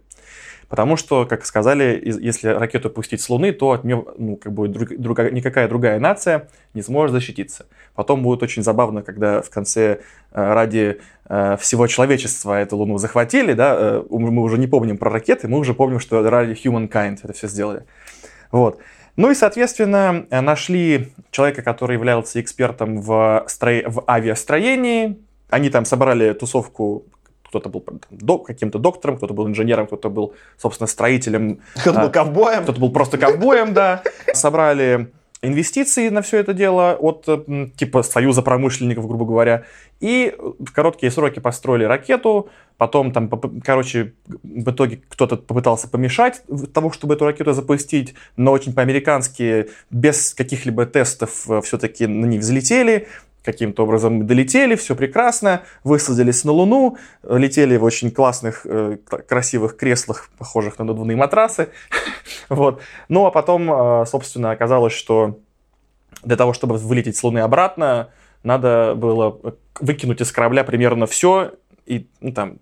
Потому 0.69 0.97
что, 0.97 1.27
как 1.27 1.45
сказали, 1.45 2.01
если 2.03 2.49
ракету 2.49 2.89
пустить 2.89 3.21
с 3.21 3.29
Луны, 3.29 3.53
то 3.53 3.73
от 3.73 3.85
нее 3.85 4.05
ну, 4.17 4.37
как 4.37 4.53
бы 4.53 4.69
друг, 4.69 4.89
друга, 4.97 5.31
никакая 5.31 5.69
другая 5.69 6.01
нация 6.01 6.49
не 6.73 6.83
сможет 6.83 7.13
защититься. 7.13 7.67
Потом 7.95 8.23
будет 8.23 8.43
очень 8.43 8.63
забавно, 8.63 9.03
когда 9.03 9.43
в 9.43 9.51
конце 9.51 9.83
э, 9.91 9.99
ради 10.33 10.99
э, 11.29 11.57
всего 11.61 11.87
человечества 11.89 12.59
эту 12.59 12.79
Луну 12.79 12.97
захватили, 12.97 13.53
да, 13.53 14.03
мы 14.09 14.43
уже 14.43 14.57
не 14.57 14.67
помним 14.67 14.97
про 14.97 15.11
ракеты, 15.11 15.47
мы 15.47 15.59
уже 15.59 15.75
помним, 15.75 16.01
что 16.01 16.29
ради 16.29 16.53
humankind 16.53 17.19
это 17.23 17.33
все 17.35 17.49
сделали. 17.49 17.85
Вот. 18.53 18.79
Ну 19.17 19.31
и, 19.31 19.35
соответственно, 19.35 20.27
нашли 20.31 21.13
человека, 21.31 21.63
который 21.63 21.95
являлся 21.95 22.41
экспертом 22.41 23.01
в, 23.01 23.45
стро... 23.49 23.83
в 23.87 24.05
авиастроении. 24.09 25.19
Они 25.51 25.69
там 25.69 25.85
собрали 25.85 26.33
тусовку 26.33 27.05
кто-то 27.53 27.69
был 28.11 28.39
каким-то 28.39 28.79
доктором, 28.79 29.19
кто-то 29.19 29.35
был 29.35 29.47
инженером, 29.47 29.87
кто-то 29.87 30.09
был, 30.09 30.33
собственно, 30.57 30.87
строителем. 30.87 31.61
Кто-то 31.77 32.01
был 32.01 32.11
ковбоем. 32.11 32.63
Кто-то 32.63 32.81
был 32.81 32.91
просто 32.91 33.19
ковбоем, 33.19 33.75
да. 33.75 34.03
Собрали 34.33 35.13
инвестиции 35.43 36.09
на 36.09 36.23
все 36.23 36.39
это 36.39 36.55
дело 36.55 36.97
от 36.99 37.29
м, 37.29 37.71
типа 37.73 38.03
Союза 38.03 38.43
промышленников, 38.43 39.07
грубо 39.07 39.27
говоря, 39.27 39.65
и 40.01 40.35
в 40.39 40.73
короткие 40.73 41.11
сроки 41.11 41.41
построили 41.41 41.85
ракету, 41.85 42.49
потом 42.77 43.13
там, 43.13 43.29
короче, 43.63 44.15
в 44.27 44.71
итоге 44.71 45.01
кто-то 45.09 45.37
попытался 45.37 45.89
помешать 45.89 46.43
тому, 46.73 46.93
чтобы 46.93 47.15
эту 47.15 47.27
ракету 47.27 47.53
запустить, 47.53 48.15
но 48.37 48.53
очень 48.53 48.73
по-американски, 48.73 49.69
без 49.91 50.35
каких-либо 50.35 50.87
тестов 50.87 51.47
все-таки 51.65 52.07
на 52.07 52.27
них 52.27 52.41
взлетели, 52.41 53.09
каким-то 53.45 53.85
образом 53.85 54.27
долетели, 54.27 54.75
все 54.75 54.95
прекрасно, 54.95 55.63
высадились 55.85 56.45
на 56.45 56.53
Луну, 56.53 56.97
летели 57.23 57.77
в 57.77 57.85
очень 57.85 58.11
классных, 58.11 58.63
э, 58.65 58.99
красивых 59.29 59.77
креслах, 59.77 60.31
похожих 60.39 60.79
на 60.79 60.85
надувные 60.85 61.17
матрасы. 61.17 61.69
Вот. 62.49 62.83
Ну, 63.09 63.27
а 63.27 63.31
потом, 63.31 63.73
э, 63.73 64.07
собственно, 64.07 64.51
оказалось, 64.51 64.93
что 64.93 65.39
для 66.23 66.37
того, 66.37 66.53
чтобы 66.53 66.77
вылететь 66.77 67.17
с 67.17 67.23
Луны 67.25 67.39
обратно, 67.39 68.11
надо 68.43 68.95
было 68.95 69.39
выкинуть 69.81 70.21
из 70.21 70.33
корабля 70.33 70.65
примерно 70.65 71.07
все. 71.07 71.53
И, 71.87 72.07
ну, 72.21 72.33
там, 72.33 72.59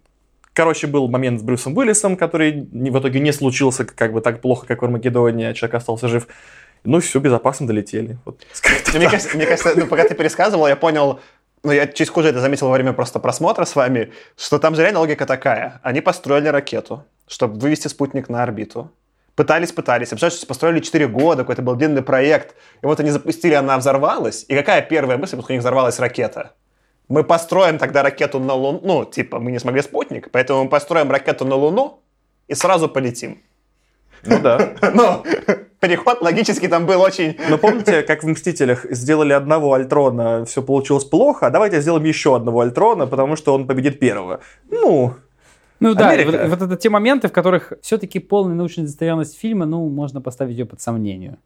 короче, 0.53 0.87
был 0.87 1.09
момент 1.09 1.41
с 1.41 1.43
Брюсом 1.43 1.77
Уиллисом, 1.77 2.17
который 2.17 2.69
в 2.73 2.99
итоге 2.99 3.21
не 3.21 3.33
случился 3.33 3.85
как 3.85 4.13
бы 4.13 4.21
так 4.21 4.41
плохо, 4.41 4.67
как 4.67 4.83
в 4.83 4.85
Армагеддоне, 4.85 5.49
а 5.49 5.55
человек 5.55 5.75
остался 5.75 6.09
жив. 6.09 6.27
Ну, 6.85 7.01
все, 7.01 7.21
безопасно 7.21 7.67
долетели. 7.67 8.19
Вот, 8.25 8.41
Ну, 8.93 8.99
Мне 8.99 9.11
кажется, 9.11 9.37
мне 9.37 9.47
кажется, 9.47 9.73
ну, 9.77 9.87
пока 9.87 10.05
ты 10.05 10.15
пересказывал, 10.15 10.67
я 10.67 10.77
понял, 10.77 11.21
ну, 11.63 11.73
я 11.73 11.87
чуть 11.87 12.09
хуже 12.09 12.29
это 12.29 12.41
заметил 12.41 12.69
во 12.69 12.73
время 12.73 12.93
просто 12.93 13.19
просмотра 13.19 13.65
с 13.65 13.77
вами, 13.77 14.13
что 14.37 14.59
там 14.59 14.75
же 14.75 14.83
реально 14.83 15.01
логика 15.01 15.27
такая. 15.27 15.81
Они 15.83 16.01
построили 16.01 16.49
ракету, 16.49 17.05
чтобы 17.29 17.59
вывести 17.59 17.89
спутник 17.89 18.29
на 18.29 18.43
орбиту. 18.43 18.91
Пытались, 19.35 19.73
пытались. 19.73 20.09
Что 20.09 20.47
построили 20.47 20.81
4 20.81 21.07
года, 21.09 21.43
какой-то 21.43 21.63
был 21.63 21.75
длинный 21.75 22.03
проект. 22.03 22.55
И 22.83 22.87
вот 22.87 23.01
они 23.01 23.11
запустили, 23.11 23.55
она 23.55 23.79
взорвалась. 23.79 24.45
И 24.49 24.55
какая 24.55 24.83
первая 24.83 25.19
мысль, 25.19 25.33
потому 25.33 25.45
что 25.45 25.53
у 25.53 25.55
них 25.55 25.61
взорвалась 25.61 25.99
ракета? 25.99 26.53
Мы 27.09 27.25
построим 27.25 27.79
тогда 27.79 28.03
ракету 28.03 28.39
на 28.39 28.55
Луну. 28.55 28.81
Ну, 28.83 29.05
типа, 29.05 29.39
мы 29.41 29.51
не 29.51 29.59
смогли 29.59 29.83
спутник, 29.83 30.31
поэтому 30.31 30.65
мы 30.65 30.71
построим 30.71 31.11
ракету 31.11 31.45
на 31.45 31.57
Луну 31.57 32.03
и 32.49 32.55
сразу 32.55 32.89
полетим. 32.89 33.43
Ну 34.25 34.41
да. 34.41 34.75
Ну, 34.95 35.25
переход 35.81 36.21
логически 36.21 36.69
там 36.69 36.87
был 36.87 37.01
очень... 37.01 37.37
Но 37.49 37.59
помните, 37.59 38.03
как 38.03 38.23
в 38.23 38.29
«Мстителях» 38.29 38.87
сделали 38.91 39.33
одного 39.33 39.75
Альтрона, 39.75 40.45
все 40.45 40.63
получилось 40.63 41.05
плохо, 41.05 41.47
а 41.47 41.51
давайте 41.51 41.81
сделаем 41.81 42.05
еще 42.05 42.37
одного 42.37 42.61
Альтрона, 42.61 43.07
потому 43.07 43.37
что 43.37 43.55
он 43.55 43.67
победит 43.67 43.99
первого. 43.99 44.41
Ну, 44.71 45.15
Ну 45.81 45.95
да, 45.95 46.11
Америка. 46.11 46.39
вот, 46.43 46.49
вот 46.51 46.63
это 46.63 46.77
те 46.77 46.91
моменты, 46.91 47.29
в 47.29 47.33
которых 47.33 47.73
все-таки 47.83 48.19
полная 48.19 48.55
научная 48.55 48.85
достоверность 48.85 49.39
фильма, 49.39 49.67
ну, 49.67 49.89
можно 49.89 50.21
поставить 50.21 50.57
ее 50.57 50.67
под 50.67 50.81
сомнение. 50.81 51.39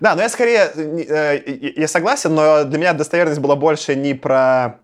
Да, 0.00 0.16
но 0.16 0.22
я 0.22 0.28
скорее, 0.28 0.70
э, 0.74 1.72
я 1.76 1.86
согласен, 1.88 2.34
но 2.34 2.64
для 2.64 2.78
меня 2.78 2.92
достоверность 2.92 3.40
была 3.40 3.54
больше 3.54 3.94
не 3.94 4.14
про 4.14 4.80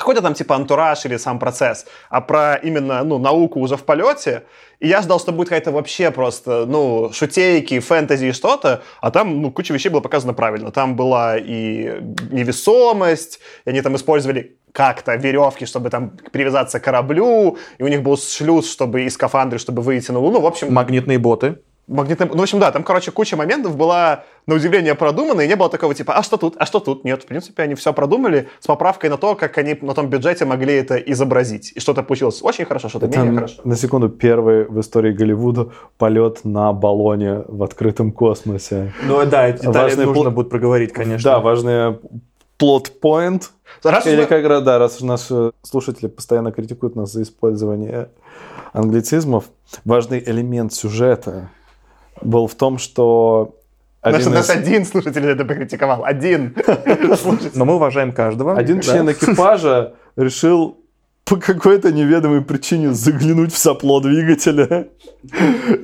какой-то 0.00 0.22
там 0.22 0.34
типа 0.34 0.56
антураж 0.56 1.04
или 1.06 1.18
сам 1.18 1.38
процесс, 1.38 1.86
а 2.08 2.20
про 2.20 2.54
именно, 2.54 3.04
ну, 3.04 3.18
науку 3.18 3.60
уже 3.60 3.76
в 3.76 3.84
полете. 3.84 4.42
И 4.80 4.88
я 4.88 5.02
ждал, 5.02 5.20
что 5.20 5.32
будет 5.32 5.48
какая-то 5.48 5.72
вообще 5.72 6.10
просто, 6.10 6.64
ну, 6.66 7.10
шутейки, 7.12 7.78
фэнтези 7.80 8.26
и 8.26 8.32
что-то, 8.32 8.82
а 9.02 9.10
там, 9.10 9.42
ну, 9.42 9.52
куча 9.52 9.74
вещей 9.74 9.90
было 9.90 10.00
показано 10.00 10.32
правильно. 10.32 10.70
Там 10.70 10.96
была 10.96 11.36
и 11.36 12.00
невесомость, 12.32 13.40
и 13.66 13.70
они 13.70 13.82
там 13.82 13.94
использовали 13.94 14.56
как-то 14.72 15.16
веревки, 15.16 15.66
чтобы 15.66 15.90
там 15.90 16.10
привязаться 16.32 16.80
к 16.80 16.84
кораблю, 16.84 17.58
и 17.78 17.82
у 17.82 17.88
них 17.88 18.02
был 18.02 18.16
шлюз, 18.16 18.70
чтобы 18.70 19.02
и 19.02 19.10
скафандры, 19.10 19.58
чтобы 19.58 19.82
выйти 19.82 20.12
на 20.12 20.18
Луну. 20.18 20.40
В 20.40 20.46
общем, 20.46 20.72
магнитные 20.72 21.18
боты. 21.18 21.58
Магнитный... 21.90 22.28
Ну, 22.28 22.36
в 22.36 22.42
общем, 22.42 22.60
да, 22.60 22.70
там, 22.70 22.84
короче, 22.84 23.10
куча 23.10 23.36
моментов 23.36 23.76
была, 23.76 24.24
на 24.46 24.54
удивление, 24.54 24.94
продумана, 24.94 25.40
и 25.40 25.48
не 25.48 25.56
было 25.56 25.68
такого 25.68 25.92
типа, 25.92 26.14
а 26.14 26.22
что 26.22 26.36
тут, 26.36 26.54
а 26.56 26.64
что 26.64 26.78
тут? 26.78 27.04
Нет, 27.04 27.24
в 27.24 27.26
принципе, 27.26 27.64
они 27.64 27.74
все 27.74 27.92
продумали 27.92 28.48
с 28.60 28.66
поправкой 28.68 29.10
на 29.10 29.16
то, 29.16 29.34
как 29.34 29.58
они 29.58 29.76
на 29.80 29.92
том 29.94 30.08
бюджете 30.08 30.44
могли 30.44 30.74
это 30.74 30.96
изобразить. 30.96 31.72
И 31.74 31.80
что-то 31.80 32.04
получилось 32.04 32.42
очень 32.42 32.64
хорошо, 32.64 32.88
что-то 32.88 33.06
Это, 33.06 33.18
менее 33.18 33.34
хорошо. 33.34 33.60
на 33.64 33.74
секунду, 33.74 34.08
первый 34.08 34.66
в 34.68 34.78
истории 34.80 35.12
Голливуда 35.12 35.70
полет 35.98 36.44
на 36.44 36.72
баллоне 36.72 37.42
в 37.48 37.62
открытом 37.64 38.12
космосе. 38.12 38.92
Ну 39.02 39.26
да, 39.26 39.48
эти 39.48 39.62
детали 39.62 39.82
Важный 39.90 40.06
нужно 40.06 40.28
пл- 40.28 40.30
будет 40.30 40.48
проговорить, 40.50 40.92
конечно. 40.92 41.24
Да, 41.32 41.40
важный 41.40 41.98
плот-поинт. 42.56 43.50
Раз 43.82 44.06
Или 44.06 44.20
мы- 44.20 44.26
как 44.26 44.44
раз, 44.46 44.62
да, 44.62 44.78
раз 44.78 45.00
наши 45.00 45.52
слушатели 45.62 46.06
постоянно 46.06 46.52
критикуют 46.52 46.94
нас 46.94 47.10
за 47.12 47.22
использование 47.22 48.10
англицизмов, 48.72 49.46
важный 49.84 50.22
элемент 50.24 50.72
сюжета 50.72 51.50
был 52.22 52.46
в 52.46 52.54
том, 52.54 52.78
что 52.78 53.56
один, 54.00 54.32
наш 54.32 54.44
из- 54.46 54.50
один 54.50 54.84
слушатель 54.86 55.26
это 55.26 55.44
покритиковал. 55.44 56.04
Один. 56.04 56.54
Но 57.54 57.64
мы 57.64 57.74
уважаем 57.76 58.12
каждого. 58.12 58.56
один 58.56 58.76
Да. 58.76 58.82
член 58.82 59.10
экипажа 59.12 59.94
решил 60.16 60.79
по 61.24 61.36
какой-то 61.36 61.92
неведомой 61.92 62.42
причине 62.42 62.92
заглянуть 62.92 63.52
в 63.52 63.58
сопло 63.58 64.00
двигателя 64.00 64.88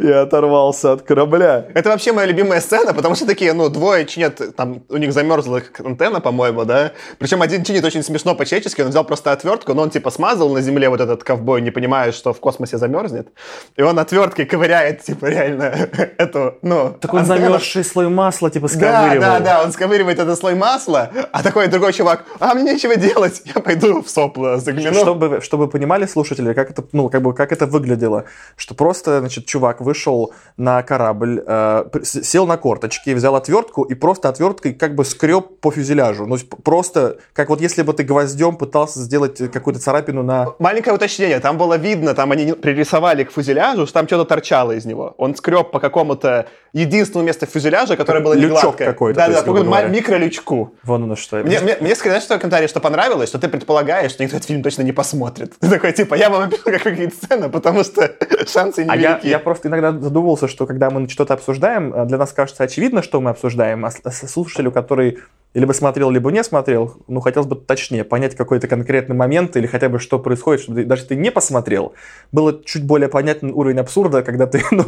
и 0.00 0.08
оторвался 0.08 0.92
от 0.92 1.02
корабля. 1.02 1.66
Это 1.74 1.90
вообще 1.90 2.12
моя 2.12 2.26
любимая 2.26 2.60
сцена, 2.60 2.92
потому 2.94 3.14
что 3.14 3.26
такие, 3.26 3.52
ну, 3.52 3.68
двое 3.68 4.06
чинят, 4.06 4.56
там, 4.56 4.82
у 4.88 4.96
них 4.96 5.12
замерзла 5.12 5.62
антенна, 5.84 6.20
по-моему, 6.20 6.64
да? 6.64 6.92
Причем 7.18 7.42
один 7.42 7.62
чинит 7.62 7.84
очень 7.84 8.02
смешно 8.02 8.34
по-человечески, 8.34 8.80
он 8.80 8.88
взял 8.88 9.04
просто 9.04 9.30
отвертку, 9.30 9.74
но 9.74 9.82
он, 9.82 9.90
типа, 9.90 10.10
смазал 10.10 10.48
на 10.52 10.62
земле 10.62 10.88
вот 10.88 11.00
этот 11.00 11.22
ковбой, 11.22 11.60
не 11.60 11.70
понимая, 11.70 12.10
что 12.12 12.32
в 12.32 12.40
космосе 12.40 12.78
замерзнет. 12.78 13.28
И 13.76 13.82
он 13.82 13.98
отверткой 13.98 14.46
ковыряет, 14.46 15.02
типа, 15.04 15.26
реально 15.26 15.64
эту, 16.18 16.54
ну... 16.62 16.96
Так 17.00 17.12
он 17.14 17.20
антенну. 17.20 17.40
замерзший 17.42 17.84
слой 17.84 18.08
масла, 18.08 18.50
типа, 18.50 18.68
Да, 18.68 18.74
сковыривал. 18.74 19.20
да, 19.20 19.40
да, 19.40 19.62
он 19.62 19.70
сковыривает 19.72 20.18
этот 20.18 20.36
слой 20.38 20.54
масла, 20.56 21.10
а 21.30 21.42
такой 21.44 21.68
другой 21.68 21.92
чувак, 21.92 22.24
а 22.40 22.54
мне 22.54 22.72
нечего 22.72 22.96
делать, 22.96 23.42
я 23.44 23.60
пойду 23.60 24.02
в 24.02 24.08
сопло 24.08 24.56
загляну. 24.56 24.98
Чтобы, 24.98 25.25
чтобы 25.40 25.68
понимали 25.68 26.06
слушатели, 26.06 26.52
как 26.52 26.70
это, 26.70 26.84
ну, 26.92 27.08
как 27.08 27.22
бы, 27.22 27.34
как 27.34 27.52
это 27.52 27.66
выглядело, 27.66 28.24
что 28.56 28.74
просто, 28.74 29.20
значит, 29.20 29.46
чувак 29.46 29.80
вышел 29.80 30.32
на 30.56 30.82
корабль, 30.82 31.42
э, 31.46 31.84
сел 32.02 32.46
на 32.46 32.56
корточки, 32.56 33.10
взял 33.10 33.36
отвертку 33.36 33.82
и 33.82 33.94
просто 33.94 34.28
отверткой 34.28 34.74
как 34.74 34.94
бы 34.94 35.04
скреб 35.04 35.60
по 35.60 35.70
фюзеляжу. 35.70 36.26
Ну, 36.26 36.36
просто, 36.64 37.18
как 37.32 37.48
вот 37.48 37.60
если 37.60 37.82
бы 37.82 37.92
ты 37.92 38.02
гвоздем 38.02 38.56
пытался 38.56 39.00
сделать 39.00 39.38
какую-то 39.52 39.80
царапину 39.80 40.22
на... 40.22 40.54
Маленькое 40.58 40.94
уточнение, 40.94 41.40
там 41.40 41.58
было 41.58 41.76
видно, 41.76 42.14
там 42.14 42.32
они 42.32 42.52
пририсовали 42.52 43.24
к 43.24 43.32
фюзеляжу, 43.32 43.86
что 43.86 43.94
там 43.94 44.06
что-то 44.06 44.24
торчало 44.24 44.72
из 44.72 44.84
него. 44.84 45.14
Он 45.18 45.34
скреб 45.34 45.70
по 45.70 45.80
какому-то 45.80 46.46
единственному 46.72 47.26
месту 47.26 47.46
фюзеляжа, 47.46 47.96
которое 47.96 48.20
было 48.20 48.34
не 48.34 48.46
гладкое. 48.46 48.88
какой-то, 48.88 49.18
Да, 49.18 49.28
да, 49.28 49.42
говоря. 49.42 49.88
микролючку. 49.88 50.74
Вон 50.82 51.04
оно 51.04 51.16
что. 51.16 51.36
Мне, 51.38 51.60
мне, 51.60 51.76
мне 51.80 51.94
знаешь, 51.94 52.22
что 52.22 52.38
комментарий, 52.38 52.68
что 52.68 52.80
понравилось, 52.80 53.28
что 53.28 53.38
ты 53.38 53.48
предполагаешь, 53.48 54.10
что 54.10 54.22
никто 54.22 54.36
этот 54.36 54.46
фильм 54.46 54.62
точно 54.62 54.82
не 54.82 54.92
посмотрит. 54.92 55.15
Ты 55.60 55.68
такой, 55.68 55.92
типа, 55.92 56.14
я 56.14 56.30
вам 56.30 56.48
опишу, 56.48 56.64
как 56.64 56.84
выглядит 56.84 57.14
сцена, 57.14 57.48
потому 57.48 57.84
что 57.84 58.12
шансы 58.46 58.86
А 58.88 58.96
я, 58.96 59.20
я 59.22 59.38
просто 59.38 59.68
иногда 59.68 59.92
задумывался, 59.92 60.48
что 60.48 60.66
когда 60.66 60.90
мы 60.90 61.08
что-то 61.08 61.34
обсуждаем, 61.34 61.92
э, 61.94 62.06
для 62.06 62.18
нас 62.18 62.32
кажется 62.32 62.64
очевидно, 62.64 63.02
что 63.02 63.20
мы 63.20 63.30
обсуждаем, 63.30 63.84
а 63.84 63.90
слушателю, 63.90 64.72
который 64.72 65.18
либо 65.60 65.72
смотрел, 65.72 66.10
либо 66.10 66.30
не 66.30 66.42
смотрел, 66.44 66.94
ну, 67.08 67.20
хотелось 67.20 67.48
бы 67.48 67.56
точнее 67.56 68.04
понять 68.04 68.34
какой-то 68.34 68.68
конкретный 68.68 69.16
момент 69.16 69.56
или 69.56 69.66
хотя 69.66 69.88
бы 69.88 69.98
что 69.98 70.18
происходит, 70.18 70.62
чтобы 70.62 70.80
ты- 70.82 70.86
даже 70.86 71.04
ты 71.04 71.16
не 71.16 71.30
посмотрел, 71.30 71.92
было 72.32 72.60
чуть 72.64 72.84
более 72.84 73.08
понятен 73.08 73.50
уровень 73.54 73.78
абсурда, 73.78 74.22
когда 74.22 74.46
ты, 74.46 74.62
ну, 74.70 74.84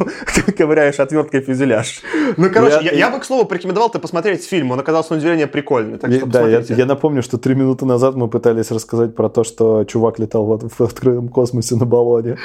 ковыряешь 0.57 0.99
отверткой 0.99 1.41
фюзеляж. 1.41 2.01
Ну, 2.37 2.49
короче, 2.51 2.75
Я- 2.81 2.91
я, 2.91 2.97
я 2.97 3.09
бы, 3.09 3.19
к 3.19 3.25
слову, 3.25 3.45
порекомендовал 3.45 3.89
ты 3.89 3.99
посмотреть 3.99 4.45
фильм, 4.45 4.71
он 4.71 4.79
оказался, 4.79 5.13
на 5.13 5.19
удивление, 5.19 5.47
прикольный, 5.47 5.97
так 5.97 6.09
Я- 6.11 6.17
что 6.19 6.25
да, 6.27 6.47
я, 6.47 6.59
я 6.59 6.85
напомню, 6.85 7.23
что 7.23 7.37
три 7.37 7.55
минуты 7.55 7.85
назад 7.85 8.15
мы 8.15 8.27
пытались 8.27 8.71
рассказать 8.71 9.15
про 9.15 9.29
то, 9.29 9.43
что 9.43 9.83
чувак 9.85 10.19
летал 10.19 10.45
в, 10.45 10.69
в 10.69 10.81
открытом 10.81 11.29
космосе 11.29 11.75
на 11.75 11.85
баллоне. 11.85 12.37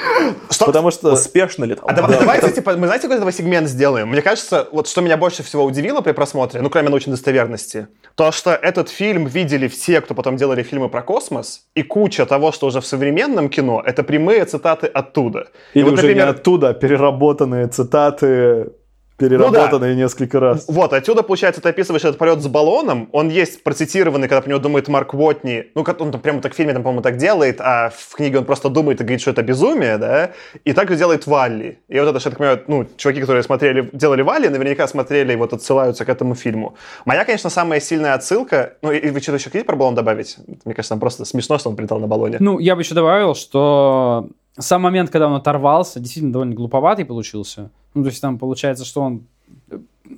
Что- 0.49 0.65
Потому 0.65 0.91
что... 0.91 1.13
Успешно 1.13 1.65
летал. 1.65 1.85
А 1.87 1.93
давай- 1.93 2.19
давайте, 2.19 2.51
типа, 2.51 2.75
мы 2.75 2.87
знаете, 2.87 3.03
какой 3.03 3.17
этого 3.17 3.31
сегмент 3.31 3.67
сделаем? 3.67 4.09
Мне 4.09 4.21
кажется, 4.21 4.67
вот 4.71 4.87
что 4.87 5.01
меня 5.01 5.17
больше 5.17 5.43
всего 5.43 5.63
удивило 5.63 6.01
при 6.01 6.11
просмотре, 6.13 6.61
ну, 6.61 6.69
кроме 6.69 6.89
научной 6.89 7.11
достоверности, 7.11 7.87
то, 8.15 8.31
что 8.31 8.51
этот 8.51 8.89
фильм 8.89 9.25
видели 9.25 9.67
все, 9.67 10.01
кто 10.01 10.15
потом 10.15 10.37
делали 10.37 10.63
фильмы 10.63 10.89
про 10.89 11.01
космос, 11.01 11.65
и 11.75 11.83
куча 11.83 12.25
того, 12.25 12.51
что 12.51 12.67
уже 12.67 12.79
в 12.79 12.85
современном 12.85 13.49
кино, 13.49 13.83
это 13.85 14.03
прямые 14.03 14.45
цитаты 14.45 14.87
оттуда. 14.87 15.47
И 15.73 15.79
Или 15.79 15.83
вот, 15.83 15.93
уже 15.93 16.03
например, 16.03 16.25
не 16.25 16.31
оттуда, 16.31 16.69
а 16.69 16.73
переработанные 16.73 17.67
цитаты, 17.67 18.71
переработанные 19.17 19.95
несколько 19.95 20.39
раз. 20.39 20.65
Вот, 20.67 20.93
отсюда, 20.93 21.23
получается, 21.23 21.61
ты 21.61 21.69
описываешь 21.69 22.03
этот 22.03 22.17
полет 22.17 22.41
с 22.41 22.47
баллоном, 22.47 23.09
он 23.11 23.29
есть 23.29 23.63
процитированный, 23.63 24.27
когда 24.27 24.41
про 24.41 24.49
него 24.49 24.59
думает 24.59 24.87
Марк 24.87 25.13
Уотни, 25.13 25.67
ну, 25.75 25.83
как 25.83 26.01
он 26.01 26.11
там 26.11 26.21
прямо 26.21 26.41
так 26.41 26.53
в 26.53 26.55
фильме, 26.55 26.73
там, 26.73 26.83
по-моему, 26.83 27.01
так 27.01 27.17
делает, 27.17 27.61
а 27.61 27.91
в 27.95 28.15
книге 28.15 28.39
он 28.39 28.45
просто 28.45 28.69
думает 28.69 28.99
и 28.99 29.03
говорит, 29.03 29.21
что 29.21 29.31
это 29.31 29.43
безумие, 29.43 29.97
да, 29.97 30.31
и 30.63 30.73
так 30.73 30.89
же 30.89 30.97
делает 30.97 31.27
Валли. 31.27 31.79
И 31.87 31.99
вот 31.99 32.09
это, 32.09 32.19
что 32.19 32.29
я 32.29 32.31
так 32.31 32.37
понимаю, 32.39 32.63
ну, 32.67 32.85
чуваки, 32.97 33.21
которые 33.21 33.43
смотрели, 33.43 33.89
делали 33.93 34.21
Валли, 34.21 34.47
наверняка 34.47 34.87
смотрели 34.87 35.33
и 35.33 35.35
вот 35.35 35.53
отсылаются 35.53 36.05
к 36.05 36.09
этому 36.09 36.35
фильму. 36.35 36.75
Моя, 37.05 37.23
конечно, 37.25 37.49
самая 37.49 37.79
сильная 37.79 38.13
отсылка, 38.13 38.73
ну, 38.81 38.91
и, 38.91 38.97
и 38.97 39.11
вы 39.11 39.19
что-то 39.21 39.37
еще 39.37 39.49
хотите 39.49 39.65
про 39.65 39.75
баллон 39.75 39.95
добавить? 39.95 40.37
Мне 40.65 40.73
кажется, 40.73 40.89
там 40.89 40.99
просто 40.99 41.25
смешно, 41.25 41.57
что 41.57 41.69
он 41.69 41.75
прилетал 41.75 41.99
на 41.99 42.07
баллоне. 42.07 42.37
Ну, 42.39 42.59
я 42.59 42.75
бы 42.75 42.81
еще 42.81 42.95
добавил, 42.95 43.35
что 43.35 44.29
сам 44.57 44.81
момент, 44.81 45.09
когда 45.09 45.27
он 45.27 45.35
оторвался, 45.35 45.99
действительно 45.99 46.33
довольно 46.33 46.55
глуповатый 46.55 47.05
получился. 47.05 47.71
Ну, 47.95 48.03
то 48.03 48.09
есть 48.09 48.21
там 48.21 48.37
получается, 48.37 48.85
что 48.85 49.01
он 49.01 49.23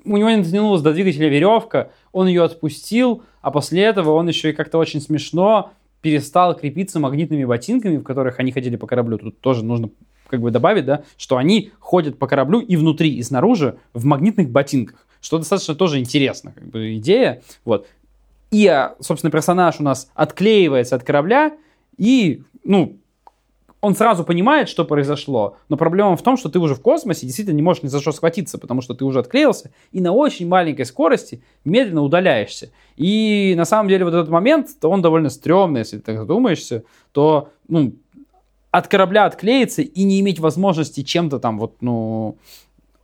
у 0.03 0.17
него 0.17 0.29
не 0.29 0.43
дотянулась 0.43 0.81
до 0.81 0.93
двигателя 0.93 1.29
веревка, 1.29 1.91
он 2.11 2.27
ее 2.27 2.43
отпустил, 2.43 3.23
а 3.41 3.51
после 3.51 3.83
этого 3.83 4.11
он 4.11 4.27
еще 4.27 4.49
и 4.49 4.53
как-то 4.53 4.77
очень 4.77 4.99
смешно 4.99 5.71
перестал 6.01 6.55
крепиться 6.55 6.99
магнитными 6.99 7.45
ботинками, 7.45 7.97
в 7.97 8.03
которых 8.03 8.39
они 8.39 8.51
ходили 8.51 8.75
по 8.75 8.87
кораблю. 8.87 9.17
Тут 9.17 9.39
тоже 9.39 9.63
нужно 9.63 9.89
как 10.27 10.41
бы 10.41 10.51
добавить, 10.51 10.85
да, 10.85 11.03
что 11.17 11.37
они 11.37 11.71
ходят 11.79 12.19
по 12.19 12.27
кораблю 12.27 12.59
и 12.59 12.75
внутри, 12.75 13.15
и 13.15 13.23
снаружи 13.23 13.77
в 13.93 14.03
магнитных 14.05 14.49
ботинках, 14.49 15.05
что 15.21 15.37
достаточно 15.37 15.75
тоже 15.75 15.99
интересно, 15.99 16.51
как 16.51 16.67
бы 16.67 16.97
идея, 16.97 17.41
вот. 17.63 17.87
И, 18.51 18.67
а, 18.67 18.95
собственно, 18.99 19.31
персонаж 19.31 19.79
у 19.79 19.83
нас 19.83 20.09
отклеивается 20.15 20.95
от 20.95 21.03
корабля, 21.03 21.53
и, 21.97 22.43
ну, 22.63 22.97
он 23.79 23.95
сразу 23.95 24.23
понимает, 24.23 24.69
что 24.69 24.85
произошло, 24.85 25.57
но 25.69 25.77
проблема 25.77 26.17
в 26.17 26.23
том, 26.23 26.35
что 26.35 26.49
ты 26.49 26.59
уже 26.59 26.73
в 26.73 26.81
космосе 26.81 27.25
действительно 27.25 27.55
не 27.55 27.61
можешь 27.61 27.83
ни 27.83 27.87
за 27.87 27.99
что 27.99 28.11
схватиться, 28.11 28.57
потому 28.57 28.81
что 28.81 28.95
ты 28.95 29.05
уже 29.05 29.19
отклеился 29.19 29.71
и 29.91 30.01
на 30.01 30.11
очень 30.11 30.47
маленькой 30.47 30.85
скорости 30.85 31.43
медленно 31.63 32.01
удаляешься. 32.01 32.71
И 32.95 33.53
на 33.55 33.65
самом 33.65 33.89
деле 33.89 34.05
вот 34.05 34.13
этот 34.13 34.29
момент, 34.29 34.69
то 34.79 34.89
он 34.89 35.01
довольно 35.01 35.29
стрёмный, 35.29 35.81
если 35.81 35.97
ты 35.97 36.03
так 36.03 36.17
задумаешься, 36.17 36.83
то, 37.11 37.49
ну, 37.67 37.93
от 38.71 38.87
корабля 38.87 39.25
отклеиться 39.25 39.83
и 39.83 40.03
не 40.03 40.19
иметь 40.21 40.39
возможности 40.39 41.03
чем-то 41.03 41.39
там 41.39 41.59
вот, 41.59 41.75
ну, 41.81 42.37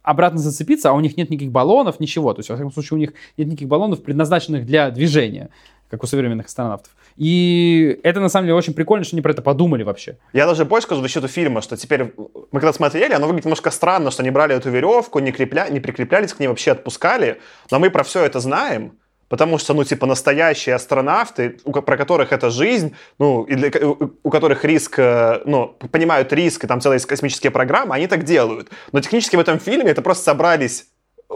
обратно 0.02 0.40
зацепиться, 0.40 0.90
а 0.90 0.94
у 0.94 1.00
них 1.00 1.18
нет 1.18 1.30
никаких 1.30 1.52
баллонов, 1.52 2.00
ничего. 2.00 2.34
То 2.34 2.40
есть, 2.40 2.50
во 2.50 2.56
всяком 2.56 2.74
случае, 2.74 2.96
у 2.98 3.00
них 3.00 3.14
нет 3.38 3.48
никаких 3.48 3.68
баллонов, 3.68 4.04
предназначенных 4.04 4.66
для 4.66 4.92
движения, 4.92 5.50
как 5.90 6.04
у 6.04 6.08
современных 6.08 6.48
астронавтов. 6.48 6.94
И 7.18 8.00
это, 8.04 8.20
на 8.20 8.30
самом 8.30 8.48
деле, 8.48 8.56
очень 8.56 8.74
прикольно, 8.74 9.06
что 9.06 9.16
они 9.16 9.22
про 9.22 9.32
это 9.32 9.42
подумали 9.42 9.84
вообще. 9.84 10.18
Я 10.34 10.46
даже 10.46 10.66
больше 10.66 10.88
скажу 10.88 11.02
в 11.02 11.04
защиту 11.04 11.28
фильма, 11.28 11.62
что 11.62 11.78
теперь, 11.78 12.14
мы 12.52 12.60
когда 12.60 12.74
смотрели, 12.74 13.14
оно 13.14 13.28
выглядит 13.28 13.46
немножко 13.46 13.72
странно, 13.72 14.12
что 14.12 14.24
они 14.24 14.32
брали 14.32 14.56
эту 14.56 14.70
веревку, 14.70 15.20
не, 15.20 15.32
крепля... 15.32 15.68
не 15.70 15.80
прикреплялись 15.80 16.34
к 16.34 16.40
ней, 16.40 16.48
вообще 16.48 16.72
отпускали, 16.72 17.40
но 17.72 17.80
мы 17.80 17.90
про 17.90 18.04
все 18.04 18.24
это 18.24 18.40
знаем, 18.40 18.98
Потому 19.34 19.58
что, 19.58 19.74
ну, 19.74 19.84
типа, 19.84 20.06
настоящие 20.06 20.76
астронавты, 20.76 21.58
у, 21.64 21.72
про 21.72 21.98
которых 21.98 22.32
это 22.32 22.52
жизнь, 22.52 22.96
ну, 23.18 23.44
и 23.46 23.56
для, 23.56 23.72
у, 23.88 24.12
у 24.22 24.30
которых 24.30 24.64
риск, 24.64 25.00
э, 25.00 25.42
ну, 25.46 25.76
понимают 25.92 26.32
риск, 26.32 26.64
и 26.64 26.68
там 26.68 26.82
целые 26.82 27.00
космические 27.00 27.50
программы, 27.50 27.96
они 27.96 28.06
так 28.06 28.26
делают. 28.26 28.70
Но 28.92 29.00
технически 29.00 29.36
в 29.36 29.40
этом 29.40 29.58
фильме 29.58 29.90
это 29.90 30.04
просто 30.04 30.24
собрались, 30.24 30.86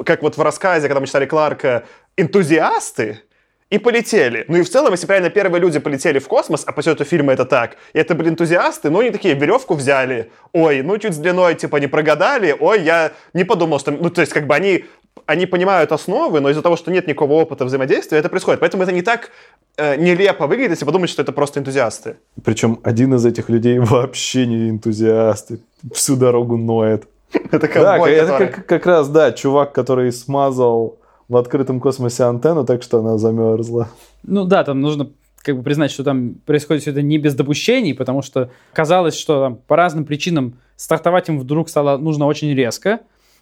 как 0.05 0.21
вот 0.21 0.37
в 0.37 0.41
рассказе, 0.43 0.87
когда 0.87 0.99
мы 0.99 1.07
читали 1.07 1.25
Кларка, 1.25 1.85
энтузиасты, 2.17 3.23
и 3.69 3.77
полетели. 3.77 4.45
Ну 4.47 4.57
и 4.57 4.61
в 4.61 4.69
целом, 4.69 4.93
если 4.93 5.07
правильно 5.07 5.29
первые 5.29 5.61
люди 5.61 5.79
полетели 5.79 6.19
в 6.19 6.27
космос, 6.27 6.63
а 6.65 6.71
по 6.71 6.81
сюжету 6.81 7.03
фильма 7.03 7.33
это 7.33 7.45
так, 7.45 7.77
и 7.93 7.99
это 7.99 8.15
были 8.15 8.29
энтузиасты, 8.29 8.89
ну 8.89 8.99
они 8.99 9.11
такие, 9.11 9.35
веревку 9.35 9.73
взяли, 9.73 10.31
ой, 10.53 10.81
ну 10.81 10.97
чуть 10.97 11.13
с 11.13 11.17
длиной 11.17 11.55
типа 11.55 11.77
не 11.77 11.87
прогадали, 11.87 12.55
ой, 12.57 12.81
я 12.81 13.11
не 13.33 13.43
подумал, 13.43 13.79
что... 13.79 13.91
Ну 13.91 14.09
то 14.09 14.21
есть 14.21 14.33
как 14.33 14.47
бы 14.47 14.55
они 14.55 14.85
они 15.25 15.45
понимают 15.45 15.91
основы, 15.91 16.39
но 16.39 16.49
из-за 16.49 16.61
того, 16.61 16.75
что 16.77 16.91
нет 16.91 17.07
никакого 17.07 17.33
опыта 17.33 17.65
взаимодействия, 17.65 18.19
это 18.19 18.29
происходит. 18.29 18.59
Поэтому 18.59 18.83
это 18.83 18.91
не 18.91 19.01
так 19.01 19.31
э, 19.75 19.95
нелепо 19.97 20.47
выглядит, 20.47 20.71
если 20.71 20.85
подумать, 20.85 21.09
что 21.09 21.21
это 21.21 21.31
просто 21.31 21.59
энтузиасты. 21.59 22.17
Причем 22.45 22.79
один 22.83 23.13
из 23.15 23.25
этих 23.25 23.49
людей 23.49 23.79
вообще 23.79 24.45
не 24.45 24.69
энтузиаст, 24.69 25.51
всю 25.91 26.15
дорогу 26.15 26.55
ноет. 26.55 27.07
Это 27.51 27.67
да, 27.73 27.97
это 28.07 28.37
как, 28.37 28.65
как 28.65 28.85
раз, 28.85 29.09
да, 29.09 29.33
чувак, 29.33 29.73
который 29.73 30.13
смазал 30.13 30.97
в 31.29 31.35
открытом 31.37 31.79
космосе 31.79 32.23
антенну, 32.23 32.65
так 32.65 32.83
что 32.83 32.99
она 32.99 33.17
замерзла. 33.17 33.89
Ну 34.23 34.45
да, 34.45 34.63
там 34.63 34.81
нужно 34.81 35.09
как 35.43 35.57
бы 35.57 35.63
признать, 35.63 35.91
что 35.91 36.03
там 36.03 36.35
происходит 36.45 36.81
все 36.81 36.91
это 36.91 37.01
не 37.01 37.17
без 37.17 37.35
допущений, 37.35 37.93
потому 37.93 38.21
что 38.21 38.49
казалось, 38.73 39.17
что 39.17 39.41
там, 39.41 39.55
по 39.55 39.75
разным 39.75 40.05
причинам 40.05 40.59
стартовать 40.75 41.29
им 41.29 41.39
вдруг 41.39 41.69
стало 41.69 41.97
нужно 41.97 42.25
очень 42.25 42.53
резко, 42.53 42.99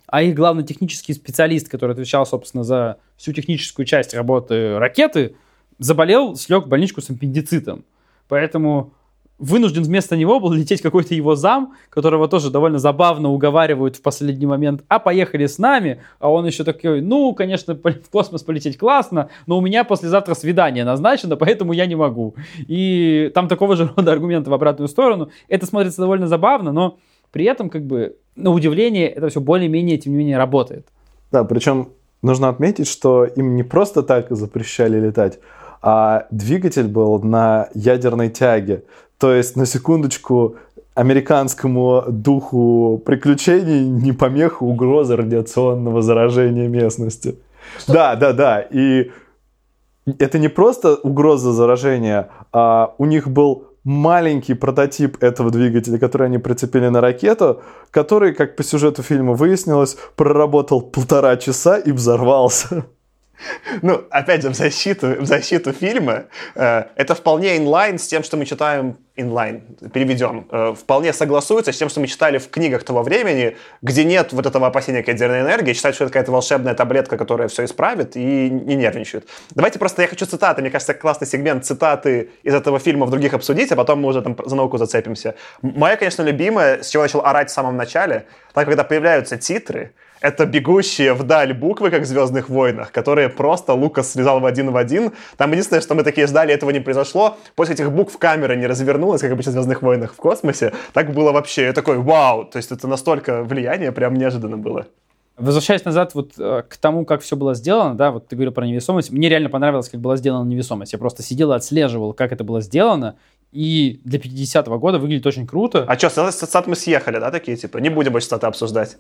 а 0.08 0.22
их 0.22 0.36
главный 0.36 0.64
технический 0.64 1.14
специалист, 1.14 1.68
который 1.68 1.94
отвечал, 1.94 2.26
собственно, 2.26 2.64
за 2.64 2.98
всю 3.18 3.34
техническую 3.34 3.86
часть 3.86 4.14
работы 4.14 4.78
ракеты, 4.78 5.36
заболел, 5.80 6.36
слег 6.36 6.66
в 6.66 6.68
больничку 6.68 7.02
с 7.02 7.10
аппендицитом. 7.10 7.86
Поэтому 8.28 8.94
вынужден 9.38 9.84
вместо 9.84 10.16
него 10.16 10.40
был 10.40 10.54
лететь 10.54 10.82
какой-то 10.82 11.14
его 11.14 11.36
зам, 11.36 11.74
которого 11.90 12.28
тоже 12.28 12.50
довольно 12.50 12.80
забавно 12.80 13.30
уговаривают 13.30 13.98
в 13.98 14.02
последний 14.02 14.46
момент, 14.46 14.84
а 14.88 15.00
поехали 15.00 15.46
с 15.46 15.58
нами, 15.58 16.02
а 16.20 16.32
он 16.32 16.46
еще 16.46 16.64
такой, 16.64 17.02
ну, 17.02 17.34
конечно, 17.34 17.76
в 17.84 18.10
космос 18.10 18.44
полететь 18.44 18.78
классно, 18.78 19.30
но 19.46 19.58
у 19.58 19.62
меня 19.62 19.84
послезавтра 19.84 20.34
свидание 20.36 20.86
назначено, 20.86 21.36
поэтому 21.36 21.74
я 21.74 21.86
не 21.86 21.96
могу. 21.96 22.36
И 22.68 23.32
там 23.34 23.48
такого 23.48 23.76
же 23.76 23.92
рода 23.96 24.12
аргументы 24.12 24.50
в 24.50 24.54
обратную 24.54 24.88
сторону. 24.88 25.30
Это 25.48 25.66
смотрится 25.66 26.02
довольно 26.02 26.28
забавно, 26.28 26.72
но 26.72 26.98
при 27.32 27.46
этом, 27.46 27.70
как 27.70 27.86
бы, 27.86 28.16
на 28.36 28.52
удивление, 28.52 29.10
это 29.10 29.28
все 29.30 29.42
более-менее, 29.42 29.98
тем 29.98 30.14
не 30.14 30.20
менее, 30.20 30.38
работает. 30.38 30.88
Да, 31.32 31.44
причем 31.44 31.90
нужно 32.22 32.48
отметить, 32.50 32.88
что 32.88 33.26
им 33.26 33.56
не 33.56 33.64
просто 33.64 34.04
так 34.04 34.28
запрещали 34.30 35.00
летать, 35.00 35.40
а 35.82 36.28
двигатель 36.32 36.88
был 36.88 37.22
на 37.22 37.70
ядерной 37.74 38.30
тяге. 38.30 38.86
То 39.18 39.34
есть, 39.34 39.56
на 39.56 39.66
секундочку, 39.66 40.56
американскому 40.96 42.06
духу 42.08 43.02
приключений 43.06 43.86
не 43.86 44.14
помеха 44.14 44.64
угроза 44.64 45.18
радиационного 45.18 46.02
заражения 46.02 46.70
местности. 46.70 47.36
Что? 47.80 47.94
Да, 47.94 48.16
да, 48.16 48.34
да. 48.34 48.62
И 48.62 49.12
это 50.20 50.40
не 50.40 50.48
просто 50.48 50.96
угроза 50.96 51.52
заражения, 51.52 52.30
а 52.54 52.94
у 52.98 53.06
них 53.06 53.28
был 53.28 53.66
маленький 53.84 54.54
прототип 54.54 55.22
этого 55.22 55.52
двигателя, 55.52 56.00
который 56.00 56.28
они 56.28 56.38
прицепили 56.38 56.88
на 56.88 57.02
ракету, 57.02 57.62
который, 57.92 58.34
как 58.34 58.56
по 58.56 58.64
сюжету 58.64 59.04
фильма 59.04 59.34
выяснилось, 59.34 59.98
проработал 60.16 60.82
полтора 60.82 61.36
часа 61.38 61.78
и 61.78 61.92
взорвался. 61.92 62.86
Ну, 63.82 64.04
опять 64.10 64.42
же, 64.42 64.50
в 64.50 64.56
защиту, 64.56 65.22
в 65.22 65.26
защиту 65.26 65.74
фильма, 65.74 66.26
э, 66.56 66.84
это 66.96 67.16
вполне 67.16 67.58
инлайн 67.58 67.98
с 67.98 68.08
тем, 68.08 68.24
что 68.24 68.38
мы 68.38 68.46
читаем 68.46 68.98
инлайн, 69.18 69.62
переведем, 69.94 70.46
э, 70.52 70.74
вполне 70.78 71.14
согласуется 71.14 71.72
с 71.72 71.78
тем, 71.78 71.88
что 71.90 72.02
мы 72.02 72.08
читали 72.08 72.38
в 72.38 72.50
книгах 72.50 72.84
того 72.84 73.02
времени, 73.02 73.56
где 73.82 74.04
нет 74.04 74.34
вот 74.34 74.46
этого 74.46 74.68
опасения 74.68 75.04
к 75.04 75.08
ядерной 75.08 75.42
энергии, 75.42 75.74
считают, 75.74 75.96
что 75.96 76.04
это 76.06 76.12
какая-то 76.12 76.32
волшебная 76.32 76.74
таблетка, 76.74 77.18
которая 77.18 77.48
все 77.48 77.64
исправит, 77.64 78.18
и 78.18 78.50
не 78.50 78.76
нервничают. 78.76 79.26
Давайте 79.52 79.80
просто, 79.80 80.02
я 80.02 80.08
хочу 80.10 80.26
цитаты, 80.26 80.62
мне 80.62 80.70
кажется, 80.70 80.94
классный 80.94 81.28
сегмент 81.28 81.66
цитаты 81.66 82.32
из 82.44 82.54
этого 82.54 82.80
фильма 82.80 83.06
в 83.06 83.10
других 83.10 83.34
обсудить, 83.34 83.72
а 83.72 83.76
потом 83.76 84.02
мы 84.02 84.10
уже 84.10 84.22
там 84.22 84.36
за 84.46 84.56
науку 84.56 84.78
зацепимся. 84.78 85.36
Моя, 85.62 85.96
конечно, 85.96 86.22
любимая, 86.24 86.84
с 86.84 86.90
чего 86.90 87.04
начал 87.04 87.22
орать 87.22 87.50
в 87.50 87.54
самом 87.54 87.78
начале, 87.78 88.26
так, 88.54 88.66
когда 88.66 88.84
появляются 88.84 89.38
титры, 89.38 89.94
это 90.26 90.48
бегущие 90.48 91.14
вдаль 91.14 91.54
буквы, 91.54 91.92
как 91.92 92.02
в 92.02 92.06
«Звездных 92.06 92.50
войнах», 92.50 92.92
которые 92.92 93.30
просто 93.30 93.74
Лукас 93.74 94.12
связал 94.12 94.40
в 94.40 94.46
один 94.46 94.72
в 94.72 94.78
один. 94.78 95.12
Там 95.38 95.52
единственное, 95.52 95.82
что 95.82 95.94
мы 95.94 96.04
такие 96.04 96.26
ждали, 96.26 96.52
этого 96.52 96.72
не 96.72 96.80
произошло. 96.80 97.38
После 97.56 97.76
этих 97.76 97.92
букв 97.92 98.18
камера 98.18 98.56
не 98.56 98.66
развернулась, 98.66 99.22
как 99.22 99.32
обычно 99.32 99.52
в 99.52 99.54
«Звездных 99.54 99.84
войнах» 99.84 100.14
в 100.14 100.18
космосе. 100.18 100.74
Так 100.94 101.14
было 101.14 101.32
вообще. 101.32 101.66
Я 101.66 101.74
такой, 101.74 102.00
вау! 102.00 102.46
То 102.46 102.58
есть 102.58 102.72
это 102.72 102.88
настолько 102.88 103.44
влияние 103.44 103.92
прям 103.92 104.16
неожиданно 104.16 104.58
было. 104.58 104.88
Возвращаясь 105.38 105.86
назад 105.86 106.16
вот 106.16 106.32
э, 106.40 106.64
к 106.68 106.78
тому, 106.78 107.06
как 107.06 107.22
все 107.22 107.36
было 107.36 107.54
сделано, 107.54 107.94
да, 107.94 108.12
вот 108.12 108.28
ты 108.28 108.36
говорил 108.36 108.54
про 108.54 108.66
невесомость, 108.66 109.12
мне 109.12 109.28
реально 109.28 109.50
понравилось, 109.50 109.90
как 109.90 110.00
была 110.00 110.16
сделана 110.16 110.48
невесомость. 110.48 110.94
Я 110.94 111.00
просто 111.00 111.24
сидел 111.24 111.52
и 111.52 111.56
отслеживал, 111.56 112.14
как 112.14 112.32
это 112.32 112.46
было 112.46 112.62
сделано, 112.62 113.18
и 113.52 114.00
для 114.04 114.18
50-го 114.18 114.80
года 114.80 114.98
выглядит 114.98 115.28
очень 115.28 115.46
круто. 115.46 115.86
А 115.88 115.98
что, 116.00 116.10
с 116.10 116.36
цитат 116.36 116.68
мы 116.68 116.76
съехали, 116.76 117.20
да, 117.20 117.32
такие, 117.32 117.58
типа, 117.58 117.78
не 117.78 117.90
будем 117.90 118.12
больше 118.12 118.28
цитаты 118.28 118.48
обсуждать. 118.48 118.98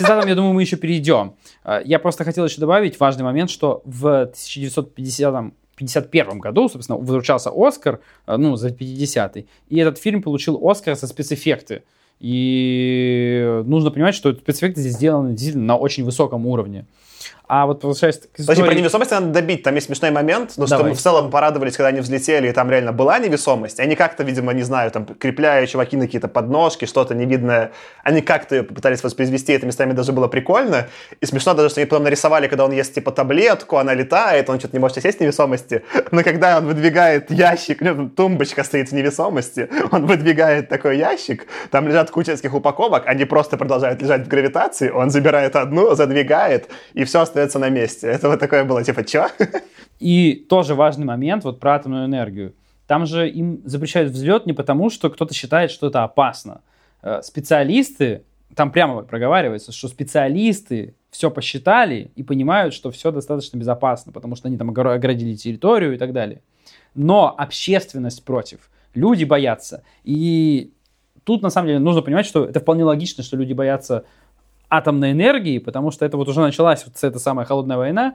Цитатам, 0.00 0.26
я 0.30 0.34
думаю, 0.34 0.54
мы 0.54 0.62
еще 0.62 0.76
перейдем. 0.76 1.34
А, 1.62 1.82
я 1.84 1.98
просто 1.98 2.24
хотел 2.24 2.46
еще 2.46 2.58
добавить 2.58 2.98
важный 2.98 3.22
момент, 3.22 3.50
что 3.50 3.82
в 3.84 4.06
1950 4.06 5.52
1951 5.74 6.38
году, 6.38 6.70
собственно, 6.70 6.98
выручался 6.98 7.50
Оскар, 7.54 8.00
а, 8.24 8.38
ну, 8.38 8.56
за 8.56 8.68
50-й, 8.68 9.46
и 9.68 9.78
этот 9.78 9.98
фильм 9.98 10.22
получил 10.22 10.58
Оскар 10.66 10.96
за 10.96 11.06
спецэффекты. 11.06 11.82
И 12.18 13.62
нужно 13.66 13.90
понимать, 13.90 14.14
что 14.14 14.32
спецэффекты 14.32 14.80
здесь 14.80 14.94
сделаны 14.94 15.32
действительно 15.32 15.66
на 15.66 15.76
очень 15.76 16.04
высоком 16.04 16.46
уровне. 16.46 16.86
А 17.52 17.66
вот 17.66 17.82
возвращаясь 17.82 18.18
к 18.18 18.38
истории... 18.38 18.46
Подожди, 18.46 18.62
про 18.62 18.74
невесомость 18.74 19.10
надо 19.10 19.26
добить. 19.26 19.64
Там 19.64 19.74
есть 19.74 19.88
смешной 19.88 20.12
момент, 20.12 20.52
но 20.56 20.68
что 20.68 20.84
мы 20.84 20.94
в 20.94 21.00
целом 21.00 21.32
порадовались, 21.32 21.76
когда 21.76 21.88
они 21.88 21.98
взлетели, 21.98 22.48
и 22.48 22.52
там 22.52 22.70
реально 22.70 22.92
была 22.92 23.18
невесомость. 23.18 23.80
Они 23.80 23.96
как-то, 23.96 24.22
видимо, 24.22 24.52
не 24.52 24.62
знаю, 24.62 24.92
там, 24.92 25.04
крепляя 25.04 25.66
чуваки 25.66 25.96
на 25.96 26.04
какие-то 26.04 26.28
подножки, 26.28 26.84
что-то 26.84 27.16
невидное, 27.16 27.72
они 28.04 28.20
как-то 28.20 28.54
ее 28.54 28.62
попытались 28.62 29.02
воспроизвести, 29.02 29.52
это 29.52 29.66
местами 29.66 29.94
даже 29.94 30.12
было 30.12 30.28
прикольно. 30.28 30.86
И 31.20 31.26
смешно 31.26 31.54
даже, 31.54 31.70
что 31.70 31.80
они 31.80 31.90
потом 31.90 32.04
нарисовали, 32.04 32.46
когда 32.46 32.64
он 32.66 32.70
ест, 32.70 32.94
типа, 32.94 33.10
таблетку, 33.10 33.78
она 33.78 33.94
летает, 33.94 34.48
он 34.48 34.60
что-то 34.60 34.76
не 34.76 34.80
может 34.80 35.02
сесть 35.02 35.18
в 35.18 35.20
невесомости. 35.20 35.82
Но 36.12 36.22
когда 36.22 36.58
он 36.58 36.66
выдвигает 36.66 37.32
ящик, 37.32 37.80
ну, 37.80 38.08
тумбочка 38.08 38.62
стоит 38.62 38.90
в 38.90 38.92
невесомости, 38.92 39.68
он 39.90 40.06
выдвигает 40.06 40.68
такой 40.68 40.98
ящик, 40.98 41.48
там 41.72 41.88
лежат 41.88 42.12
куча 42.12 42.36
упаковок, 42.52 43.08
они 43.08 43.24
просто 43.24 43.56
продолжают 43.56 44.00
лежать 44.00 44.26
в 44.26 44.28
гравитации, 44.28 44.90
он 44.90 45.10
забирает 45.10 45.56
одну, 45.56 45.96
задвигает, 45.96 46.68
и 46.94 47.02
все 47.02 47.22
остается 47.22 47.39
остается 47.40 47.58
на 47.58 47.68
месте. 47.70 48.06
Это 48.08 48.28
вот 48.28 48.38
такое 48.38 48.64
было, 48.64 48.84
типа, 48.84 49.04
чё? 49.04 49.28
И 49.98 50.46
тоже 50.48 50.74
важный 50.74 51.06
момент 51.06 51.44
вот 51.44 51.60
про 51.60 51.74
атомную 51.74 52.06
энергию. 52.06 52.54
Там 52.86 53.06
же 53.06 53.28
им 53.28 53.62
запрещают 53.64 54.12
взлет 54.12 54.46
не 54.46 54.52
потому, 54.52 54.90
что 54.90 55.10
кто-то 55.10 55.34
считает, 55.34 55.70
что 55.70 55.86
это 55.86 56.02
опасно. 56.02 56.60
Э, 57.02 57.20
специалисты, 57.22 58.24
там 58.54 58.72
прямо 58.72 59.02
проговаривается, 59.02 59.72
что 59.72 59.88
специалисты 59.88 60.94
все 61.10 61.30
посчитали 61.30 62.10
и 62.16 62.22
понимают, 62.22 62.74
что 62.74 62.90
все 62.90 63.10
достаточно 63.10 63.58
безопасно, 63.58 64.12
потому 64.12 64.36
что 64.36 64.48
они 64.48 64.56
там 64.56 64.70
оградили 64.70 65.34
территорию 65.34 65.94
и 65.94 65.98
так 65.98 66.12
далее. 66.12 66.40
Но 66.94 67.34
общественность 67.36 68.24
против. 68.24 68.70
Люди 68.94 69.24
боятся. 69.24 69.82
И 70.02 70.72
тут, 71.24 71.42
на 71.42 71.50
самом 71.50 71.68
деле, 71.68 71.78
нужно 71.78 72.02
понимать, 72.02 72.26
что 72.26 72.44
это 72.44 72.60
вполне 72.60 72.84
логично, 72.84 73.22
что 73.22 73.36
люди 73.36 73.52
боятся 73.52 74.04
атомной 74.70 75.12
энергии, 75.12 75.58
потому 75.58 75.90
что 75.90 76.06
это 76.06 76.16
вот 76.16 76.28
уже 76.28 76.40
началась 76.40 76.86
вот 76.86 76.94
эта 77.02 77.18
самая 77.18 77.44
холодная 77.44 77.76
война, 77.76 78.14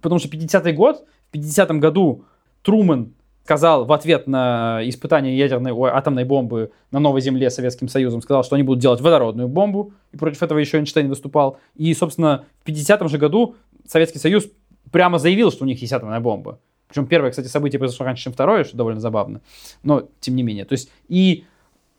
потому 0.00 0.18
что 0.18 0.28
50-й 0.28 0.72
год, 0.72 1.04
в 1.30 1.36
50-м 1.36 1.80
году 1.80 2.24
Трумэн 2.62 3.12
сказал 3.44 3.84
в 3.84 3.92
ответ 3.92 4.26
на 4.26 4.80
испытание 4.84 5.36
ядерной 5.36 5.72
ой, 5.72 5.90
атомной 5.90 6.24
бомбы 6.24 6.70
на 6.90 6.98
новой 6.98 7.20
земле 7.20 7.50
Советским 7.50 7.88
Союзом, 7.88 8.22
сказал, 8.22 8.42
что 8.42 8.54
они 8.54 8.62
будут 8.62 8.80
делать 8.80 9.00
водородную 9.02 9.48
бомбу, 9.48 9.92
и 10.12 10.16
против 10.16 10.42
этого 10.42 10.58
еще 10.58 10.78
Эйнштейн 10.78 11.08
выступал. 11.08 11.58
И, 11.74 11.92
собственно, 11.92 12.46
в 12.64 12.68
50-м 12.68 13.08
же 13.08 13.18
году 13.18 13.56
Советский 13.86 14.18
Союз 14.18 14.48
прямо 14.90 15.18
заявил, 15.18 15.50
что 15.50 15.64
у 15.64 15.66
них 15.66 15.80
есть 15.80 15.92
атомная 15.92 16.20
бомба. 16.20 16.58
Причем 16.88 17.06
первое, 17.06 17.30
кстати, 17.30 17.48
событие 17.48 17.78
произошло 17.78 18.06
раньше, 18.06 18.24
чем 18.24 18.32
второе, 18.32 18.64
что 18.64 18.76
довольно 18.76 19.00
забавно. 19.00 19.40
Но, 19.82 20.08
тем 20.20 20.36
не 20.36 20.42
менее. 20.42 20.64
То 20.64 20.72
есть, 20.72 20.90
и 21.08 21.44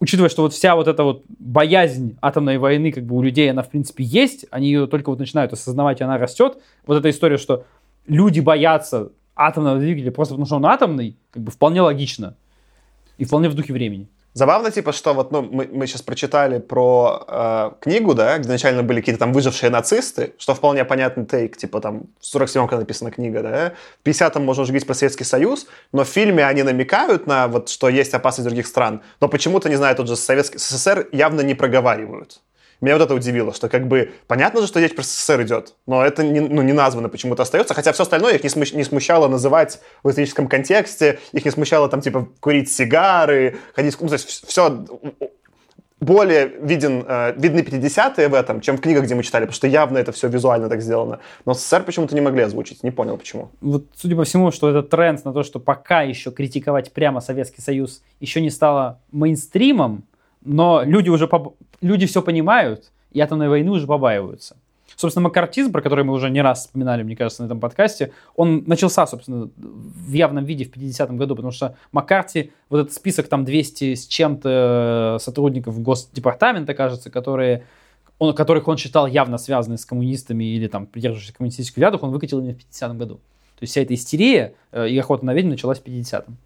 учитывая, 0.06 0.30
что 0.30 0.44
вот 0.44 0.54
вся 0.54 0.76
вот 0.76 0.88
эта 0.88 1.04
вот 1.04 1.24
боязнь 1.39 2.15
атомной 2.22 2.60
войны 2.60 2.91
как 2.91 3.06
бы 3.06 3.15
у 3.15 3.24
людей, 3.24 3.50
она 3.50 3.63
в 3.63 3.70
принципе 3.72 4.04
есть, 4.04 4.46
они 4.52 4.68
ее 4.68 4.86
только 4.86 5.10
вот 5.10 5.18
начинают 5.18 5.52
осознавать, 5.52 6.00
и 6.00 6.04
она 6.04 6.20
растет. 6.20 6.60
Вот 6.86 6.96
эта 6.98 7.10
история, 7.10 7.38
что 7.38 7.65
люди 8.06 8.39
боятся 8.39 9.12
атомного 9.36 9.80
двигателя 9.80 10.12
просто 10.12 10.36
потому, 10.36 10.46
что 10.46 10.58
он 10.58 10.65
атомный, 10.68 11.18
как 11.32 11.41
бы 11.41 11.52
вполне 11.52 11.82
логично. 11.82 12.36
И 13.18 13.26
вполне 13.26 13.50
в 13.50 13.56
духе 13.56 13.74
времени. 13.74 14.08
Забавно, 14.36 14.69
типа, 14.69 14.91
что 14.91 15.13
вот, 15.13 15.32
ну, 15.32 15.43
мы, 15.43 15.69
мы 15.71 15.88
сейчас 15.88 16.02
прочитали 16.02 16.60
про 16.60 17.24
э, 17.26 17.71
книгу, 17.80 18.13
да, 18.13 18.38
где 18.38 18.48
изначально 18.48 18.84
были 18.84 19.00
какие-то 19.00 19.19
там 19.19 19.32
выжившие 19.32 19.69
нацисты, 19.69 20.34
что 20.38 20.54
вполне 20.54 20.84
понятный 20.84 21.26
тейк, 21.26 21.56
типа, 21.56 21.80
там, 21.80 22.08
в 22.19 22.36
47-м, 22.36 22.67
когда 22.67 22.82
написана 22.82 23.12
книга, 23.12 23.41
да, 23.41 23.74
в 24.04 24.06
50-м 24.06 24.43
можно 24.43 24.63
уже 24.63 24.74
говорить 24.74 24.88
про 24.88 24.93
Советский 24.93 25.24
Союз, 25.24 25.67
но 25.93 26.04
в 26.04 26.10
фильме 26.10 26.45
они 26.45 26.63
намекают 26.63 27.28
на 27.28 27.48
вот, 27.48 27.69
что 27.69 27.88
есть 27.88 28.13
опасность 28.13 28.45
других 28.45 28.67
стран, 28.67 29.04
но 29.21 29.30
почему-то, 29.30 29.69
не 29.69 29.78
знаю, 29.78 29.95
тот 29.95 30.10
же 30.10 30.17
Советский 30.17 30.58
СССР 30.58 31.08
явно 31.13 31.39
не 31.39 31.54
проговаривают. 31.54 32.41
Меня 32.82 32.98
вот 32.98 33.04
это 33.04 33.14
удивило, 33.14 33.54
что 33.54 33.70
как 33.70 33.88
бы 33.88 34.12
понятно 34.28 34.62
же, 34.62 34.68
что 34.68 34.80
речь 34.80 34.96
про 34.96 35.04
СССР 35.04 35.44
идет, 35.44 35.76
но 35.86 36.04
это 36.04 36.24
не, 36.24 36.40
ну, 36.40 36.62
не 36.62 36.74
названо 36.74 37.10
почему-то 37.10 37.44
остается, 37.44 37.74
хотя 37.74 37.92
все 37.94 38.04
остальное 38.04 38.36
их 38.36 38.44
не, 38.44 38.50
смущ, 38.50 38.74
не 38.74 38.84
смущало 38.84 39.28
называть 39.28 39.80
в 40.04 40.10
историческом 40.10 40.48
контексте, 40.48 41.20
их 41.32 41.46
не 41.46 41.52
смущало 41.52 41.90
там 41.90 42.02
типа 42.02 42.28
курить 42.40 42.72
сигары, 42.72 43.58
ходить, 43.74 43.96
ну, 44.00 44.08
то 44.08 44.14
есть 44.14 44.46
все 44.48 44.86
более 46.02 46.48
виден, 46.48 47.06
э, 47.08 47.34
видны 47.38 47.60
50-е 47.60 48.28
в 48.28 48.34
этом, 48.34 48.62
чем 48.62 48.78
в 48.78 48.82
книгах, 48.82 49.06
где 49.06 49.16
мы 49.16 49.24
читали, 49.24 49.44
потому 49.44 49.56
что 49.56 49.68
явно 49.68 49.98
это 49.98 50.12
все 50.12 50.28
визуально 50.28 50.70
так 50.70 50.82
сделано. 50.82 51.20
Но 51.46 51.54
СССР 51.54 51.84
почему-то 51.84 52.16
не 52.16 52.22
могли 52.22 52.44
озвучить, 52.44 52.84
не 52.84 52.92
понял 52.92 53.18
почему. 53.18 53.50
Вот, 53.62 53.86
судя 53.96 54.16
по 54.16 54.24
всему, 54.24 54.52
что 54.52 54.70
этот 54.70 54.90
тренд 54.90 55.24
на 55.26 55.34
то, 55.34 55.44
что 55.44 55.60
пока 55.60 56.02
еще 56.02 56.32
критиковать 56.32 56.92
прямо 56.92 57.22
Советский 57.22 57.62
Союз 57.62 58.04
еще 58.20 58.42
не 58.42 58.50
стало 58.50 59.00
мейнстримом, 59.12 60.04
но 60.44 60.84
люди 60.84 61.10
уже 61.10 61.28
поб... 61.28 61.56
люди 61.82 62.06
все 62.06 62.22
понимают, 62.22 62.92
и 63.12 63.20
атомной 63.20 63.50
войны 63.50 63.72
уже 63.72 63.88
побаиваются. 63.88 64.58
Собственно, 64.96 65.26
маккартизм, 65.26 65.72
про 65.72 65.82
который 65.82 66.06
мы 66.06 66.14
уже 66.14 66.30
не 66.30 66.42
раз 66.42 66.62
вспоминали, 66.62 67.04
мне 67.04 67.16
кажется, 67.16 67.42
на 67.44 67.48
этом 67.48 67.60
подкасте, 67.60 68.14
он 68.36 68.64
начался, 68.66 69.06
собственно, 69.06 69.50
в 69.58 70.14
явном 70.14 70.46
виде 70.46 70.64
в 70.64 70.72
50-м 70.72 71.18
году, 71.18 71.36
потому 71.36 71.52
что 71.52 71.76
Маккарти, 71.92 72.52
вот 72.70 72.80
этот 72.80 72.94
список 72.94 73.28
там 73.28 73.44
200 73.44 73.96
с 73.96 74.08
чем-то 74.08 75.18
сотрудников 75.20 75.82
Госдепартамента, 75.82 76.74
кажется, 76.74 77.10
которые, 77.10 77.66
он, 78.20 78.34
которых 78.34 78.68
он 78.70 78.78
считал 78.78 79.06
явно 79.06 79.38
связанными 79.38 79.78
с 79.78 79.86
коммунистами 79.86 80.46
или 80.46 80.68
там 80.68 80.86
придерживающимися 80.86 81.38
коммунистических 81.38 81.76
взглядов, 81.76 82.04
он 82.04 82.12
выкатил 82.12 82.40
именно 82.40 82.54
в 82.54 82.58
50-м 82.58 82.98
году. 82.98 83.16
То 83.16 83.64
есть 83.64 83.72
вся 83.72 83.82
эта 83.82 83.94
истерия 83.94 84.54
э, 84.72 84.90
и 84.90 84.98
охота 84.98 85.26
на 85.26 85.34
ведьм 85.34 85.50
началась 85.50 85.80
в 85.80 85.84
50-м. 85.84 86.38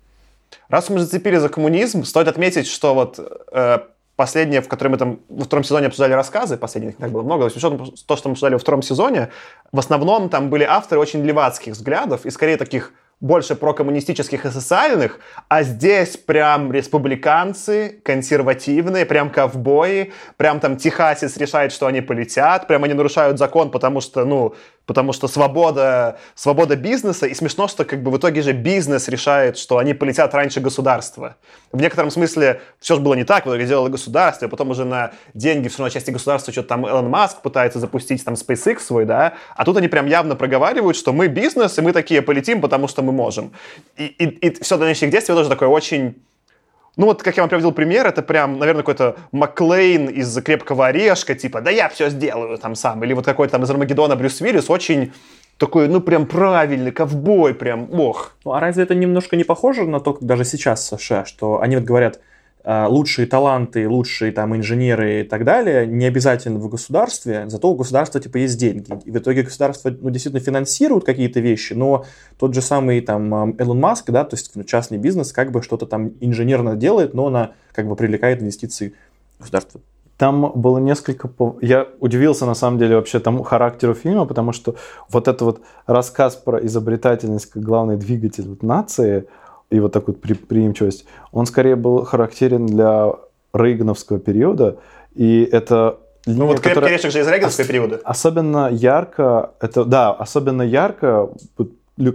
Раз 0.69 0.89
мы 0.89 0.99
зацепили 0.99 1.37
за 1.37 1.49
коммунизм, 1.49 2.03
стоит 2.03 2.27
отметить, 2.27 2.67
что 2.67 2.95
вот 2.95 3.19
э, 3.51 3.79
последнее, 4.19 4.59
в 4.59 4.67
котором 4.67 4.91
мы 4.91 4.97
там 4.97 5.19
во 5.29 5.45
втором 5.45 5.63
сезоне 5.63 5.87
обсуждали 5.87 6.11
рассказы, 6.11 6.57
последних 6.57 6.97
так 6.97 7.09
было 7.09 7.21
много, 7.21 7.49
то, 7.49 7.59
то, 8.05 8.15
что 8.17 8.27
мы 8.27 8.33
обсуждали 8.33 8.55
во 8.55 8.59
втором 8.59 8.81
сезоне, 8.81 9.29
в 9.71 9.79
основном 9.79 10.27
там 10.27 10.49
были 10.49 10.65
авторы 10.65 10.99
очень 10.99 11.23
левацких 11.23 11.71
взглядов 11.71 12.25
и 12.25 12.29
скорее 12.29 12.57
таких 12.57 12.91
больше 13.21 13.55
прокоммунистических 13.55 14.45
и 14.45 14.49
социальных, 14.49 15.19
а 15.49 15.63
здесь 15.63 16.15
прям 16.15 16.71
республиканцы, 16.71 17.99
консервативные, 18.03 19.05
прям 19.05 19.29
ковбои, 19.29 20.13
прям 20.37 20.61
там 20.61 20.77
техасец 20.77 21.35
решает, 21.35 21.73
что 21.73 21.87
они 21.87 21.99
полетят, 21.99 22.67
прям 22.67 22.85
они 22.85 22.93
нарушают 22.93 23.37
закон, 23.37 23.71
потому 23.71 23.99
что, 23.99 24.23
ну, 24.23 24.55
потому 24.85 25.13
что 25.13 25.27
свобода, 25.27 26.17
свобода 26.33 26.75
бизнеса, 26.75 27.27
и 27.27 27.35
смешно, 27.35 27.67
что 27.67 27.85
как 27.85 28.01
бы 28.01 28.09
в 28.09 28.17
итоге 28.17 28.41
же 28.41 28.53
бизнес 28.53 29.07
решает, 29.07 29.57
что 29.57 29.77
они 29.77 29.93
полетят 29.93 30.33
раньше 30.33 30.61
государства. 30.61 31.35
В 31.71 31.79
некотором 31.79 32.09
смысле 32.09 32.61
все 32.79 32.95
же 32.95 33.01
было 33.01 33.13
не 33.13 33.23
так, 33.23 33.45
в 33.45 33.49
итоге 33.49 33.65
сделало 33.65 33.89
государство, 33.89 34.47
а 34.47 34.49
потом 34.49 34.71
уже 34.71 34.85
на 34.85 35.11
деньги 35.35 35.67
все 35.67 35.79
равно 35.79 35.91
части 35.91 36.09
государства 36.09 36.51
что-то 36.51 36.69
там 36.69 36.89
Элон 36.89 37.07
Маск 37.07 37.41
пытается 37.41 37.79
запустить 37.79 38.25
там 38.25 38.33
SpaceX 38.33 38.79
свой, 38.79 39.05
да, 39.05 39.33
а 39.55 39.63
тут 39.63 39.77
они 39.77 39.89
прям 39.89 40.07
явно 40.07 40.35
проговаривают, 40.35 40.97
что 40.97 41.13
мы 41.13 41.27
бизнес, 41.27 41.77
и 41.77 41.81
мы 41.81 41.93
такие 41.93 42.23
полетим, 42.23 42.59
потому 42.59 42.87
что 42.87 43.03
мы 43.03 43.08
можем. 43.11 43.51
И, 43.97 44.05
и, 44.05 44.25
и 44.25 44.61
все 44.61 44.77
дальнейшее 44.77 45.11
действие 45.11 45.35
тоже 45.35 45.49
такое 45.49 45.69
очень 45.69 46.15
ну 46.99 47.05
вот, 47.05 47.23
как 47.23 47.37
я 47.37 47.43
вам 47.43 47.49
приводил 47.49 47.71
пример, 47.71 48.07
это 48.07 48.21
прям, 48.21 48.59
наверное, 48.59 48.81
какой-то 48.81 49.15
Маклейн 49.31 50.07
из 50.07 50.35
«Крепкого 50.41 50.87
орешка», 50.87 51.33
типа, 51.33 51.61
да 51.61 51.71
я 51.71 51.87
все 51.87 52.09
сделаю 52.09 52.57
там 52.57 52.75
сам. 52.75 53.01
Или 53.05 53.13
вот 53.13 53.23
какой-то 53.23 53.53
там 53.53 53.63
из 53.63 53.69
«Армагеддона» 53.69 54.17
Брюс 54.17 54.41
Виллис 54.41 54.69
очень 54.69 55.13
такой, 55.57 55.87
ну, 55.87 56.01
прям 56.01 56.25
правильный, 56.25 56.91
ковбой, 56.91 57.53
прям, 57.53 57.87
ох. 57.97 58.35
Ну, 58.43 58.51
а 58.51 58.59
разве 58.59 58.83
это 58.83 58.95
немножко 58.95 59.37
не 59.37 59.45
похоже 59.45 59.85
на 59.85 60.01
то, 60.01 60.13
как 60.13 60.23
даже 60.23 60.43
сейчас 60.43 60.91
в 60.91 60.99
США, 60.99 61.23
что 61.23 61.61
они 61.61 61.77
вот 61.77 61.85
говорят, 61.85 62.19
лучшие 62.65 63.25
таланты, 63.25 63.87
лучшие 63.87 64.31
там 64.31 64.55
инженеры 64.55 65.21
и 65.21 65.23
так 65.23 65.45
далее 65.45 65.87
не 65.87 66.05
обязательно 66.05 66.59
в 66.59 66.69
государстве, 66.69 67.45
зато 67.47 67.71
у 67.71 67.75
государства 67.75 68.19
типа 68.19 68.37
есть 68.37 68.59
деньги. 68.59 68.85
И 69.05 69.11
в 69.11 69.17
итоге 69.17 69.43
государство 69.43 69.89
ну, 69.89 70.09
действительно 70.09 70.43
финансирует 70.43 71.05
какие-то 71.05 71.39
вещи, 71.39 71.73
но 71.73 72.05
тот 72.37 72.53
же 72.53 72.61
самый 72.61 73.01
там 73.01 73.55
Элон 73.59 73.79
Маск, 73.79 74.11
да, 74.11 74.25
то 74.25 74.35
есть 74.35 74.51
частный 74.67 74.97
бизнес 74.97 75.31
как 75.31 75.51
бы 75.51 75.63
что-то 75.63 75.85
там 75.85 76.11
инженерно 76.19 76.75
делает, 76.75 77.13
но 77.13 77.27
она 77.27 77.51
как 77.73 77.87
бы 77.87 77.95
привлекает 77.95 78.41
инвестиции 78.41 78.93
государства. 79.39 79.81
Там 80.17 80.51
было 80.53 80.79
несколько... 80.79 81.31
Я 81.61 81.87
удивился, 82.01 82.45
на 82.45 82.53
самом 82.53 82.77
деле, 82.77 82.97
вообще 82.97 83.21
тому 83.21 83.41
характеру 83.43 83.93
фильма, 83.93 84.25
потому 84.25 84.51
что 84.51 84.75
вот 85.07 85.29
этот 85.29 85.41
вот 85.43 85.61
рассказ 85.87 86.35
про 86.35 86.63
изобретательность 86.65 87.45
как 87.45 87.63
главный 87.63 87.95
двигатель 87.95 88.49
вот 88.49 88.61
нации, 88.61 89.27
и 89.69 89.79
вот 89.79 89.91
такую 89.91 90.15
при, 90.15 90.33
приимчивость, 90.33 91.05
он 91.31 91.45
скорее 91.45 91.75
был 91.75 92.03
характерен 92.03 92.65
для 92.65 93.13
рейгановского 93.53 94.19
периода, 94.19 94.77
и 95.15 95.47
это 95.51 95.99
ну 96.25 96.45
вот 96.45 96.59
«Крепкий 96.59 96.69
которая... 96.69 96.91
орешек» 96.91 97.11
же 97.11 97.19
из 97.19 97.27
рейгановского 97.27 97.63
ос- 97.63 97.67
периода. 97.67 97.99
Особенно 98.03 98.69
ярко, 98.69 99.51
это, 99.59 99.85
да, 99.85 100.11
особенно 100.11 100.61
ярко, 100.61 101.29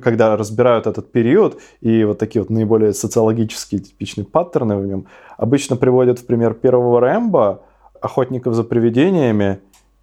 когда 0.03 0.37
разбирают 0.37 0.87
этот 0.87 1.13
период 1.13 1.61
и 1.81 2.05
вот 2.05 2.19
такие 2.19 2.43
вот 2.43 2.51
наиболее 2.51 2.93
социологические 2.93 3.81
типичные 3.81 4.25
паттерны 4.25 4.77
в 4.77 4.87
нем, 4.87 5.07
обычно 5.37 5.77
приводят 5.77 6.19
в 6.19 6.27
пример 6.27 6.55
первого 6.55 7.01
Рэмбо, 7.01 7.63
«Охотников 8.01 8.55
за 8.55 8.65
привидениями» 8.65 9.61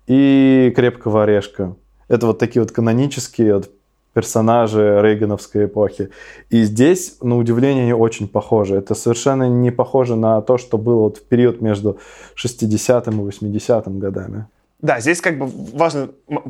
и 0.07 0.73
«Крепкого 0.75 1.23
орешка». 1.23 1.75
Это 2.07 2.27
вот 2.27 2.39
такие 2.39 2.61
вот 2.61 2.71
канонические 2.71 3.55
вот 3.55 3.71
персонажи 4.13 5.00
рейгановской 5.02 5.65
эпохи. 5.65 6.10
И 6.50 6.63
здесь, 6.63 7.17
на 7.21 7.38
удивление, 7.38 7.84
они 7.84 7.93
очень 7.93 8.28
похожи. 8.28 8.76
Это 8.76 8.95
совершенно 8.95 9.47
не 9.47 9.71
похоже 9.71 10.15
на 10.15 10.41
то, 10.41 10.58
что 10.58 10.78
было 10.78 11.02
вот 11.02 11.17
в 11.17 11.24
период 11.24 11.62
между 11.62 12.00
60-м 12.36 13.28
и 13.28 13.32
80-м 13.32 14.00
годами. 14.00 14.45
Да, 14.82 15.00
здесь 15.00 15.21
как 15.21 15.38
бы 15.38 15.45
важно, 15.45 16.10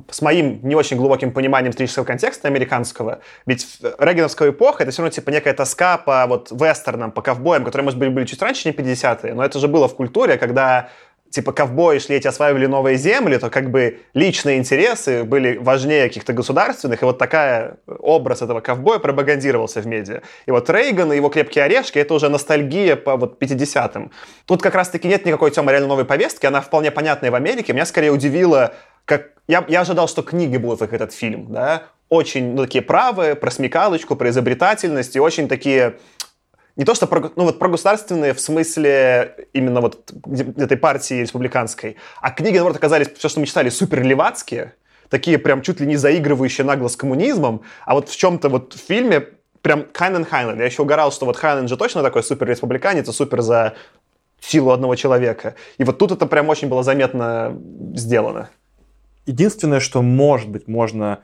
с 0.10 0.21
моим 0.21 0.62
не 0.63 0.74
очень 0.74 0.95
глубоким 0.95 1.34
пониманием 1.34 1.71
исторического 1.71 2.06
контекста 2.06 2.47
американского, 2.47 3.19
ведь 3.45 3.80
регеновская 4.00 4.52
эпоха— 4.52 4.84
это 4.84 4.93
все 4.93 5.02
равно 5.02 5.12
типа 5.12 5.32
некая 5.32 5.54
тоска 5.54 5.97
по 5.97 6.26
вот 6.28 6.50
вестернам, 6.50 7.12
по 7.12 7.21
ковбоям, 7.21 7.65
которые, 7.65 7.84
может 7.84 8.00
быть, 8.00 8.13
были 8.13 8.26
чуть 8.26 8.41
раньше, 8.41 8.69
не 8.69 8.74
50-е, 8.74 9.34
но 9.34 9.43
это 9.43 9.60
же 9.60 9.67
было 9.67 9.89
в 9.89 9.95
культуре, 9.95 10.38
когда 10.38 10.89
типа 11.32 11.54
ковбои 11.54 11.98
шли 12.00 12.17
эти 12.17 12.28
осваивали 12.28 12.65
новые 12.67 12.98
земли, 12.98 13.38
то 13.38 13.50
как 13.50 13.72
бы 13.72 14.00
личные 14.13 14.58
интересы 14.58 15.24
были 15.24 15.58
важнее 15.58 16.08
каких-то 16.08 16.34
государственных, 16.34 17.02
и 17.02 17.06
вот 17.06 17.17
такая 17.17 17.78
образ 17.88 18.41
этого 18.41 18.60
ковбоя 18.60 19.00
пропагандировался 19.00 19.82
в 19.82 19.88
медиа. 19.88 20.22
И 20.46 20.52
вот 20.52 20.70
Рейган 20.70 21.12
и 21.13 21.15
его 21.15 21.30
крепкие 21.30 21.63
орешки— 21.63 21.98
это 22.00 22.13
уже 22.13 22.30
ностальгия 22.30 22.96
по 22.96 23.15
вот 23.15 23.41
50-м. 23.41 24.12
Тут 24.46 24.62
как 24.62 24.76
раз-таки 24.76 25.08
нет 25.08 25.26
никакой 25.26 25.52
темы 25.52 25.72
реально 25.72 25.88
новой 25.88 26.06
повестки, 26.06 26.46
она 26.46 26.62
вполне 26.62 26.91
понятная 26.91 27.32
в 27.32 27.36
Америке. 27.36 27.74
Меня 27.74 27.86
скорее 27.86 28.12
удивило, 28.12 28.74
как... 29.06 29.32
Я, 29.48 29.65
я 29.67 29.82
ожидал, 29.82 30.08
что 30.08 30.22
книги 30.22 30.58
будут 30.58 30.80
как 30.80 30.94
этот 30.94 31.13
фильм, 31.13 31.52
да, 31.52 31.84
очень, 32.12 32.56
ну, 32.56 32.63
такие 32.63 32.82
правые, 32.82 33.36
про 33.36 33.50
смекалочку, 33.50 34.17
про 34.17 34.30
изобретательность, 34.30 35.15
и 35.15 35.20
очень 35.20 35.48
такие 35.48 35.96
не 36.82 36.86
то 36.86 36.96
что 36.96 37.06
про, 37.06 37.32
ну 37.36 37.44
вот 37.44 37.60
про 37.60 37.70
государственные 37.70 38.34
в 38.34 38.41
смысле 38.41 39.36
именно 39.54 39.82
вот 39.82 40.12
этой 40.58 40.78
партии 40.78 41.22
республиканской, 41.22 41.98
а 42.22 42.32
книги, 42.32 42.56
наоборот, 42.56 42.78
оказались, 42.78 43.08
все, 43.15 43.30
что 43.30 43.39
мы 43.39 43.46
читали, 43.46 43.70
супер 43.70 44.02
левацкие, 44.02 44.74
такие 45.08 45.38
прям 45.38 45.62
чуть 45.62 45.80
ли 45.80 45.86
не 45.86 45.96
заигрывающие 45.96 46.65
нагло 46.65 46.88
с 46.88 46.96
коммунизмом, 46.96 47.62
а 47.86 47.94
вот 47.94 48.10
в 48.10 48.17
чем-то 48.17 48.50
вот 48.50 48.74
в 48.74 48.80
фильме 48.80 49.28
прям 49.62 49.86
Хайнен 49.94 50.26
Хайнен. 50.26 50.58
Я 50.58 50.65
еще 50.65 50.82
угорал, 50.82 51.12
что 51.12 51.28
вот 51.28 51.38
Хайнен 51.38 51.67
же 51.67 51.78
точно 51.78 52.02
такой 52.02 52.24
супер 52.24 52.48
республиканец 52.48 53.08
и 53.08 53.12
супер 53.12 53.41
за 53.41 53.76
силу 54.39 54.72
одного 54.72 54.96
человека. 54.96 55.54
И 55.78 55.84
вот 55.84 56.00
тут 56.00 56.12
это 56.12 56.26
прям 56.26 56.50
очень 56.50 56.67
было 56.67 56.82
заметно 56.82 57.56
сделано. 57.94 58.50
Единственное, 59.28 59.82
что 59.82 60.02
может 60.02 60.50
быть 60.50 60.67
можно 60.67 61.20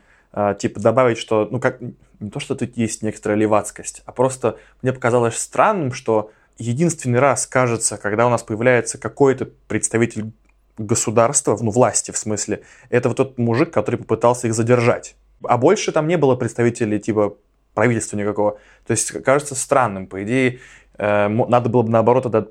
типа 0.58 0.80
добавить, 0.80 1.18
что 1.18 1.48
ну 1.50 1.60
как 1.60 1.80
не 1.80 2.30
то, 2.30 2.40
что 2.40 2.54
тут 2.54 2.76
есть 2.76 3.02
некоторая 3.02 3.38
левацкость, 3.38 4.02
а 4.04 4.12
просто 4.12 4.58
мне 4.82 4.92
показалось 4.92 5.36
странным, 5.36 5.92
что 5.92 6.30
единственный 6.58 7.20
раз, 7.20 7.46
кажется, 7.46 7.96
когда 7.96 8.26
у 8.26 8.30
нас 8.30 8.42
появляется 8.42 8.98
какой-то 8.98 9.48
представитель 9.68 10.32
государства, 10.76 11.56
ну, 11.60 11.70
власти 11.70 12.10
в 12.10 12.16
смысле, 12.16 12.62
это 12.90 13.08
вот 13.08 13.16
тот 13.16 13.38
мужик, 13.38 13.72
который 13.72 13.96
попытался 13.96 14.48
их 14.48 14.54
задержать. 14.54 15.16
А 15.42 15.56
больше 15.56 15.92
там 15.92 16.06
не 16.08 16.16
было 16.16 16.36
представителей 16.36 16.98
типа 16.98 17.36
правительства 17.74 18.16
никакого. 18.16 18.58
То 18.86 18.92
есть 18.92 19.10
кажется 19.22 19.54
странным. 19.54 20.06
По 20.06 20.22
идее, 20.24 20.60
надо 20.98 21.68
было 21.68 21.82
бы, 21.82 21.90
наоборот, 21.90 22.26
это 22.26 22.48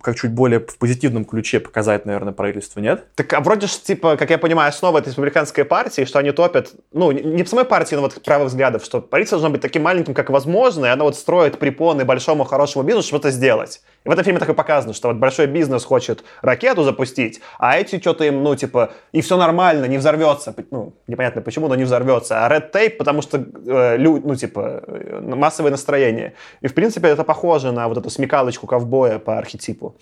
как 0.00 0.16
чуть 0.16 0.32
более 0.32 0.60
в 0.60 0.78
позитивном 0.78 1.24
ключе 1.24 1.60
показать, 1.60 2.06
наверное, 2.06 2.32
правительству, 2.32 2.80
нет? 2.80 3.04
Так, 3.14 3.32
а 3.34 3.40
вроде 3.40 3.66
же, 3.66 3.74
типа, 3.78 4.16
как 4.16 4.30
я 4.30 4.38
понимаю, 4.38 4.70
основа 4.70 4.98
этой 4.98 5.08
республиканской 5.08 5.64
партии, 5.64 6.04
что 6.04 6.18
они 6.18 6.32
топят, 6.32 6.72
ну, 6.92 7.10
не 7.10 7.42
в 7.42 7.48
самой 7.48 7.64
партии, 7.64 7.94
но 7.94 8.02
вот 8.02 8.22
правых 8.22 8.48
взглядов, 8.48 8.84
что 8.84 9.00
правительство 9.00 9.36
должно 9.36 9.50
быть 9.50 9.60
таким 9.60 9.82
маленьким, 9.82 10.14
как 10.14 10.30
возможно, 10.30 10.86
и 10.86 10.88
оно 10.88 11.04
вот 11.04 11.16
строит 11.16 11.58
препоны 11.58 12.04
большому 12.04 12.44
хорошему 12.44 12.84
бизнесу, 12.84 13.08
чтобы 13.08 13.20
это 13.20 13.30
сделать. 13.30 13.82
И 14.04 14.08
в 14.08 14.12
этом 14.12 14.24
фильме 14.24 14.40
так 14.40 14.48
и 14.48 14.54
показано, 14.54 14.94
что 14.94 15.08
вот 15.08 15.18
большой 15.18 15.46
бизнес 15.46 15.84
хочет 15.84 16.24
ракету 16.40 16.84
запустить, 16.84 17.40
а 17.58 17.76
эти 17.76 18.00
что-то 18.00 18.24
им, 18.24 18.42
ну, 18.42 18.56
типа, 18.56 18.92
и 19.12 19.20
все 19.20 19.36
нормально, 19.36 19.84
не 19.84 19.98
взорвется. 19.98 20.54
Ну, 20.70 20.94
непонятно 21.06 21.42
почему, 21.42 21.68
но 21.68 21.74
не 21.74 21.84
взорвется. 21.84 22.46
А 22.46 22.50
Red 22.50 22.72
Tape, 22.72 22.96
потому 22.96 23.20
что, 23.20 23.36
э, 23.38 23.96
лю, 23.98 24.20
ну, 24.24 24.36
типа, 24.36 24.82
э, 24.86 25.20
массовое 25.20 25.70
настроение. 25.70 26.32
И, 26.62 26.68
в 26.68 26.74
принципе, 26.74 27.08
это 27.08 27.24
похоже 27.24 27.72
на 27.72 27.89
вот 27.90 27.98
эту 27.98 28.10
смекалочку 28.10 28.66
ковбоя 28.66 29.18
по 29.18 29.36
архетипу. 29.38 29.94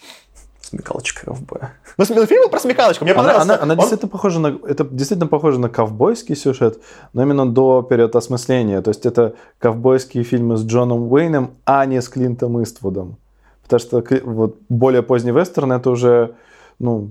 Смекалочка 0.60 1.26
ковбоя. 1.26 1.72
Ну, 1.96 2.04
фильм 2.04 2.42
был 2.42 2.50
про 2.50 2.60
смекалочку, 2.60 3.04
мне 3.04 3.14
понравился. 3.14 3.42
Она, 3.42 3.54
она, 3.54 3.62
она 3.62 3.72
Он... 3.72 3.78
действительно 3.78 4.10
похожа 4.10 4.38
на, 4.38 4.58
это 4.68 4.84
действительно 4.84 5.26
похоже 5.26 5.58
на 5.58 5.68
ковбойский 5.68 6.36
сюжет, 6.36 6.80
но 7.14 7.22
именно 7.22 7.50
до 7.50 7.82
переосмысления. 7.82 8.82
То 8.82 8.90
есть 8.90 9.06
это 9.06 9.34
ковбойские 9.58 10.24
фильмы 10.24 10.56
с 10.58 10.64
Джоном 10.64 11.10
Уэйном, 11.10 11.52
а 11.64 11.86
не 11.86 12.02
с 12.02 12.08
Клинтом 12.08 12.62
Иствудом. 12.62 13.16
Потому 13.62 13.80
что 13.80 14.04
вот 14.24 14.58
более 14.68 15.02
поздний 15.02 15.32
вестерн 15.32 15.72
это 15.72 15.90
уже, 15.90 16.34
ну, 16.78 17.10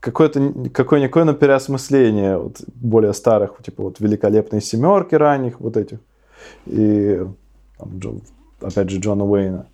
какое-то 0.00 0.52
какое-никакое 0.72 1.24
на 1.24 1.34
переосмысление 1.34 2.38
вот, 2.38 2.60
более 2.74 3.12
старых, 3.14 3.52
типа 3.62 3.82
вот 3.82 4.00
великолепные 4.00 4.60
семерки 4.60 5.14
ранних, 5.14 5.60
вот 5.60 5.76
этих. 5.76 5.98
И 6.66 7.22
там, 7.78 8.20
опять 8.60 8.90
же 8.90 8.98
Джона 8.98 9.24
Уэйна. 9.24 9.66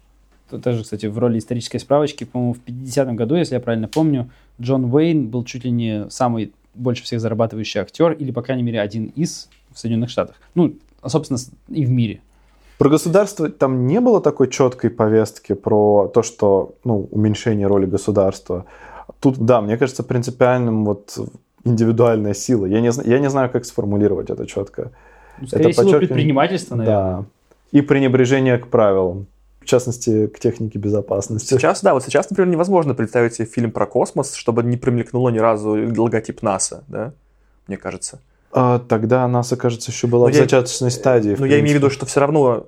Тоже, 0.58 0.82
кстати, 0.82 1.06
в 1.06 1.18
роли 1.18 1.38
исторической 1.38 1.78
справочки, 1.78 2.24
по-моему, 2.24 2.54
в 2.54 2.58
50-м 2.64 3.16
году, 3.16 3.36
если 3.36 3.54
я 3.54 3.60
правильно 3.60 3.88
помню, 3.88 4.30
Джон 4.60 4.92
Уэйн 4.92 5.28
был 5.28 5.44
чуть 5.44 5.64
ли 5.64 5.70
не 5.70 6.10
самый 6.10 6.52
больше 6.74 7.02
всех 7.04 7.20
зарабатывающий 7.20 7.80
актер, 7.80 8.12
или, 8.12 8.30
по 8.30 8.42
крайней 8.42 8.62
мере, 8.62 8.80
один 8.80 9.06
из 9.16 9.48
в 9.72 9.78
Соединенных 9.78 10.10
Штатах. 10.10 10.36
Ну, 10.54 10.74
собственно, 11.06 11.38
и 11.68 11.84
в 11.84 11.90
мире. 11.90 12.20
Про 12.78 12.88
государство 12.88 13.48
там 13.50 13.86
не 13.86 14.00
было 14.00 14.20
такой 14.20 14.48
четкой 14.48 14.90
повестки 14.90 15.52
про 15.52 16.10
то, 16.12 16.22
что 16.22 16.74
ну, 16.84 17.08
уменьшение 17.10 17.66
роли 17.66 17.86
государства. 17.86 18.64
Тут, 19.20 19.38
да, 19.38 19.60
мне 19.60 19.76
кажется, 19.76 20.02
принципиальным 20.02 20.84
вот 20.84 21.18
индивидуальная 21.64 22.34
сила. 22.34 22.66
Я 22.66 22.80
не, 22.80 22.90
я 23.04 23.18
не 23.18 23.28
знаю, 23.28 23.50
как 23.50 23.66
сформулировать 23.66 24.30
это 24.30 24.46
четко. 24.46 24.92
Ну, 25.40 25.46
скорее 25.46 25.70
это 25.70 25.82
всего, 25.82 25.98
предпринимательство, 25.98 26.76
наверное. 26.76 27.16
Да. 27.16 27.24
И 27.72 27.82
пренебрежение 27.82 28.58
к 28.58 28.68
правилам 28.68 29.26
в 29.60 29.66
частности, 29.66 30.26
к 30.26 30.38
технике 30.38 30.78
безопасности. 30.78 31.54
Сейчас, 31.54 31.82
да, 31.82 31.94
вот 31.94 32.02
сейчас, 32.04 32.30
например, 32.30 32.50
невозможно 32.50 32.94
представить 32.94 33.34
себе 33.34 33.46
фильм 33.46 33.72
про 33.72 33.86
космос, 33.86 34.34
чтобы 34.34 34.62
не 34.62 34.76
примелькнуло 34.76 35.28
ни 35.28 35.38
разу 35.38 35.70
логотип 35.70 36.42
НАСА, 36.42 36.84
да, 36.88 37.12
мне 37.66 37.76
кажется. 37.76 38.20
А, 38.52 38.78
тогда 38.80 39.28
НАСА, 39.28 39.56
кажется, 39.56 39.90
еще 39.90 40.06
была 40.06 40.26
но 40.26 40.32
в 40.32 40.36
я, 40.36 40.42
зачаточной 40.42 40.90
стадии. 40.90 41.36
Но 41.38 41.46
я 41.46 41.60
имею 41.60 41.74
в 41.74 41.78
виду, 41.78 41.90
что 41.90 42.06
все 42.06 42.20
равно 42.20 42.66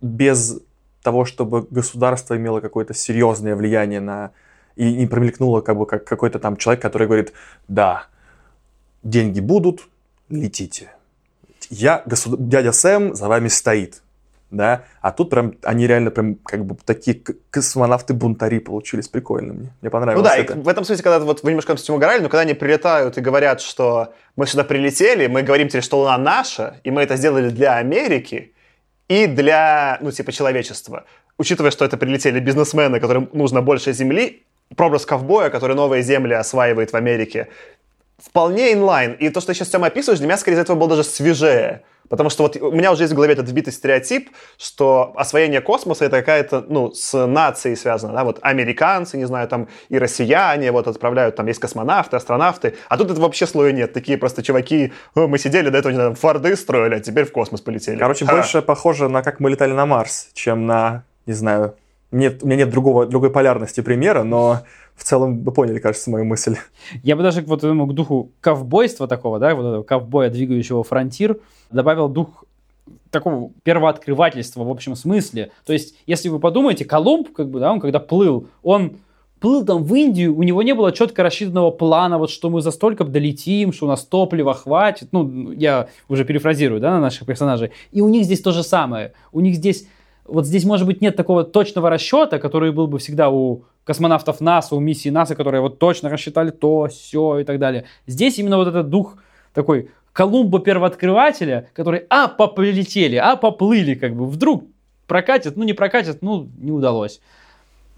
без 0.00 0.60
того, 1.02 1.24
чтобы 1.24 1.66
государство 1.70 2.36
имело 2.36 2.60
какое-то 2.60 2.94
серьезное 2.94 3.56
влияние 3.56 4.00
на... 4.00 4.30
И 4.76 4.94
не 4.94 5.06
промелькнуло 5.06 5.60
как 5.60 5.76
бы 5.76 5.86
как 5.86 6.04
какой-то 6.04 6.38
там 6.38 6.56
человек, 6.56 6.80
который 6.80 7.08
говорит, 7.08 7.32
да, 7.66 8.06
деньги 9.02 9.40
будут, 9.40 9.88
летите. 10.28 10.92
Я, 11.68 12.02
государ... 12.06 12.38
дядя 12.38 12.70
Сэм 12.70 13.14
за 13.14 13.26
вами 13.26 13.48
стоит 13.48 14.02
да, 14.50 14.84
а 15.02 15.10
тут 15.10 15.30
прям 15.30 15.54
они 15.62 15.86
реально 15.86 16.10
прям 16.10 16.36
как 16.36 16.64
бы 16.64 16.76
такие 16.84 17.22
космонавты-бунтари 17.50 18.60
получились, 18.60 19.08
прикольно 19.08 19.52
мне, 19.52 19.72
мне 19.82 19.90
понравилось 19.90 20.24
Ну 20.24 20.28
да, 20.28 20.36
это. 20.36 20.54
В 20.54 20.68
этом 20.68 20.84
смысле, 20.84 21.02
когда 21.02 21.18
вот 21.18 21.42
вы 21.42 21.50
немножко 21.50 21.76
с 21.76 21.90
угорали, 21.90 22.22
но 22.22 22.28
когда 22.28 22.42
они 22.42 22.54
прилетают 22.54 23.18
и 23.18 23.20
говорят, 23.20 23.60
что 23.60 24.14
мы 24.36 24.46
сюда 24.46 24.64
прилетели, 24.64 25.26
мы 25.26 25.42
говорим 25.42 25.68
тебе, 25.68 25.82
что 25.82 25.98
Луна 25.98 26.16
наша, 26.16 26.80
и 26.82 26.90
мы 26.90 27.02
это 27.02 27.16
сделали 27.16 27.50
для 27.50 27.76
Америки 27.76 28.52
и 29.08 29.26
для, 29.26 29.98
ну, 30.00 30.10
типа, 30.12 30.32
человечества. 30.32 31.04
Учитывая, 31.38 31.70
что 31.70 31.84
это 31.84 31.96
прилетели 31.96 32.40
бизнесмены, 32.40 33.00
которым 33.00 33.28
нужно 33.32 33.62
больше 33.62 33.92
земли, 33.92 34.44
прообраз 34.76 35.06
ковбоя, 35.06 35.50
который 35.50 35.76
новые 35.76 36.02
земли 36.02 36.34
осваивает 36.34 36.92
в 36.92 36.94
Америке, 36.94 37.48
вполне 38.18 38.72
инлайн. 38.72 39.12
И 39.12 39.28
то, 39.30 39.40
что 39.40 39.54
сейчас, 39.54 39.68
Тёма, 39.68 39.86
описываешь, 39.86 40.18
для 40.18 40.26
меня, 40.26 40.36
скорее, 40.36 40.56
из 40.56 40.60
этого 40.60 40.76
было 40.76 40.90
даже 40.90 41.04
свежее. 41.04 41.82
Потому 42.08 42.30
что 42.30 42.44
вот 42.44 42.56
у 42.56 42.72
меня 42.72 42.92
уже 42.92 43.02
есть 43.04 43.12
в 43.12 43.16
голове 43.16 43.34
этот 43.34 43.48
вбитый 43.48 43.72
стереотип, 43.72 44.30
что 44.56 45.12
освоение 45.16 45.60
космоса 45.60 46.04
это 46.04 46.18
какая-то, 46.18 46.64
ну, 46.68 46.92
с 46.92 47.26
нацией 47.26 47.76
связано, 47.76 48.12
да, 48.12 48.24
вот 48.24 48.38
американцы, 48.42 49.16
не 49.16 49.26
знаю, 49.26 49.48
там 49.48 49.68
и 49.88 49.98
россияне 49.98 50.72
вот 50.72 50.86
отправляют, 50.86 51.36
там 51.36 51.46
есть 51.46 51.60
космонавты, 51.60 52.16
астронавты, 52.16 52.76
а 52.88 52.96
тут 52.96 53.10
это 53.10 53.20
вообще 53.20 53.46
слоя 53.46 53.72
нет, 53.72 53.92
такие 53.92 54.18
просто 54.18 54.42
чуваки, 54.42 54.92
мы 55.14 55.38
сидели 55.38 55.68
до 55.68 55.78
этого, 55.78 55.92
не 55.92 55.96
знаю, 55.96 56.14
форды 56.14 56.56
строили, 56.56 56.94
а 56.94 57.00
теперь 57.00 57.24
в 57.24 57.32
космос 57.32 57.60
полетели. 57.60 57.98
Короче, 57.98 58.24
Ха. 58.24 58.32
больше 58.32 58.62
похоже 58.62 59.08
на 59.08 59.22
как 59.22 59.40
мы 59.40 59.50
летали 59.50 59.72
на 59.72 59.86
Марс, 59.86 60.28
чем 60.34 60.66
на, 60.66 61.04
не 61.26 61.34
знаю, 61.34 61.74
нет, 62.10 62.42
у 62.42 62.46
меня 62.46 62.56
нет 62.56 62.70
другого, 62.70 63.06
другой 63.06 63.30
полярности 63.30 63.80
примера, 63.80 64.22
но 64.22 64.60
в 64.96 65.04
целом 65.04 65.42
вы 65.42 65.52
поняли, 65.52 65.78
кажется, 65.78 66.10
мою 66.10 66.24
мысль. 66.24 66.56
Я 67.02 67.16
бы 67.16 67.22
даже 67.22 67.42
вот 67.42 67.58
этому 67.58 67.86
к 67.86 67.94
духу 67.94 68.30
ковбойства 68.40 69.06
такого, 69.06 69.38
да, 69.38 69.54
вот 69.54 69.66
этого 69.66 69.82
ковбоя, 69.82 70.30
двигающего 70.30 70.82
фронтир, 70.82 71.38
добавил 71.70 72.08
дух 72.08 72.44
такого 73.10 73.50
первооткрывательства 73.62 74.64
в 74.64 74.70
общем 74.70 74.96
смысле. 74.96 75.50
То 75.66 75.72
есть, 75.72 75.94
если 76.06 76.28
вы 76.28 76.38
подумаете, 76.40 76.84
Колумб, 76.84 77.32
как 77.32 77.50
бы, 77.50 77.60
да, 77.60 77.72
он 77.72 77.80
когда 77.80 78.00
плыл, 78.00 78.48
он 78.62 78.96
плыл 79.40 79.64
там 79.64 79.84
в 79.84 79.94
Индию, 79.94 80.36
у 80.36 80.42
него 80.42 80.62
не 80.62 80.74
было 80.74 80.92
четко 80.92 81.22
рассчитанного 81.22 81.70
плана, 81.70 82.18
вот 82.18 82.30
что 82.30 82.50
мы 82.50 82.60
за 82.60 82.70
столько 82.70 83.04
долетим, 83.04 83.72
что 83.72 83.86
у 83.86 83.88
нас 83.88 84.04
топлива 84.04 84.54
хватит. 84.54 85.08
Ну, 85.12 85.52
я 85.52 85.88
уже 86.08 86.24
перефразирую, 86.24 86.80
да, 86.80 86.90
на 86.90 87.00
наших 87.00 87.26
персонажей. 87.26 87.70
И 87.92 88.00
у 88.00 88.08
них 88.08 88.24
здесь 88.24 88.40
то 88.40 88.52
же 88.52 88.62
самое. 88.62 89.12
У 89.32 89.40
них 89.40 89.54
здесь 89.54 89.86
вот 90.28 90.46
здесь, 90.46 90.64
может 90.64 90.86
быть, 90.86 91.00
нет 91.00 91.16
такого 91.16 91.44
точного 91.44 91.90
расчета, 91.90 92.38
который 92.38 92.70
был 92.72 92.86
бы 92.86 92.98
всегда 92.98 93.30
у 93.30 93.64
космонавтов 93.84 94.40
НАСА, 94.40 94.74
у 94.76 94.80
миссии 94.80 95.08
НАСА, 95.08 95.34
которые 95.34 95.60
вот 95.60 95.78
точно 95.78 96.10
рассчитали 96.10 96.50
то, 96.50 96.88
все 96.88 97.38
и 97.38 97.44
так 97.44 97.58
далее. 97.58 97.84
Здесь 98.06 98.38
именно 98.38 98.58
вот 98.58 98.68
этот 98.68 98.90
дух 98.90 99.16
такой 99.54 99.90
Колумба 100.12 100.60
первооткрывателя, 100.60 101.68
который, 101.74 102.04
а, 102.10 102.28
полетели, 102.28 103.16
а, 103.16 103.36
поплыли, 103.36 103.94
как 103.94 104.14
бы, 104.14 104.26
вдруг 104.26 104.64
прокатит, 105.06 105.56
ну, 105.56 105.64
не 105.64 105.72
прокатит, 105.72 106.22
ну, 106.22 106.48
не 106.58 106.72
удалось. 106.72 107.20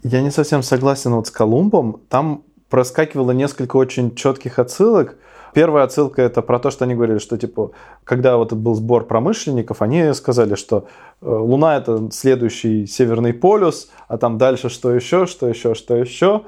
Я 0.03 0.21
не 0.21 0.31
совсем 0.31 0.63
согласен 0.63 1.13
вот 1.13 1.27
с 1.27 1.31
Колумбом. 1.31 1.99
Там 2.09 2.43
проскакивало 2.69 3.31
несколько 3.31 3.75
очень 3.77 4.15
четких 4.15 4.59
отсылок, 4.59 5.17
Первая 5.53 5.83
отсылка 5.83 6.21
это 6.21 6.41
про 6.41 6.59
то, 6.59 6.71
что 6.71 6.85
они 6.85 6.95
говорили, 6.95 7.17
что 7.17 7.37
типа, 7.37 7.71
когда 8.03 8.37
вот 8.37 8.53
был 8.53 8.75
сбор 8.75 9.05
промышленников, 9.05 9.81
они 9.81 10.13
сказали, 10.13 10.55
что 10.55 10.85
э, 11.21 11.25
Луна 11.25 11.77
это 11.77 12.09
следующий 12.11 12.85
северный 12.85 13.33
полюс, 13.33 13.89
а 14.07 14.17
там 14.17 14.37
дальше 14.37 14.69
что 14.69 14.93
еще, 14.93 15.25
что 15.25 15.47
еще, 15.47 15.73
что 15.73 15.95
еще. 15.95 16.43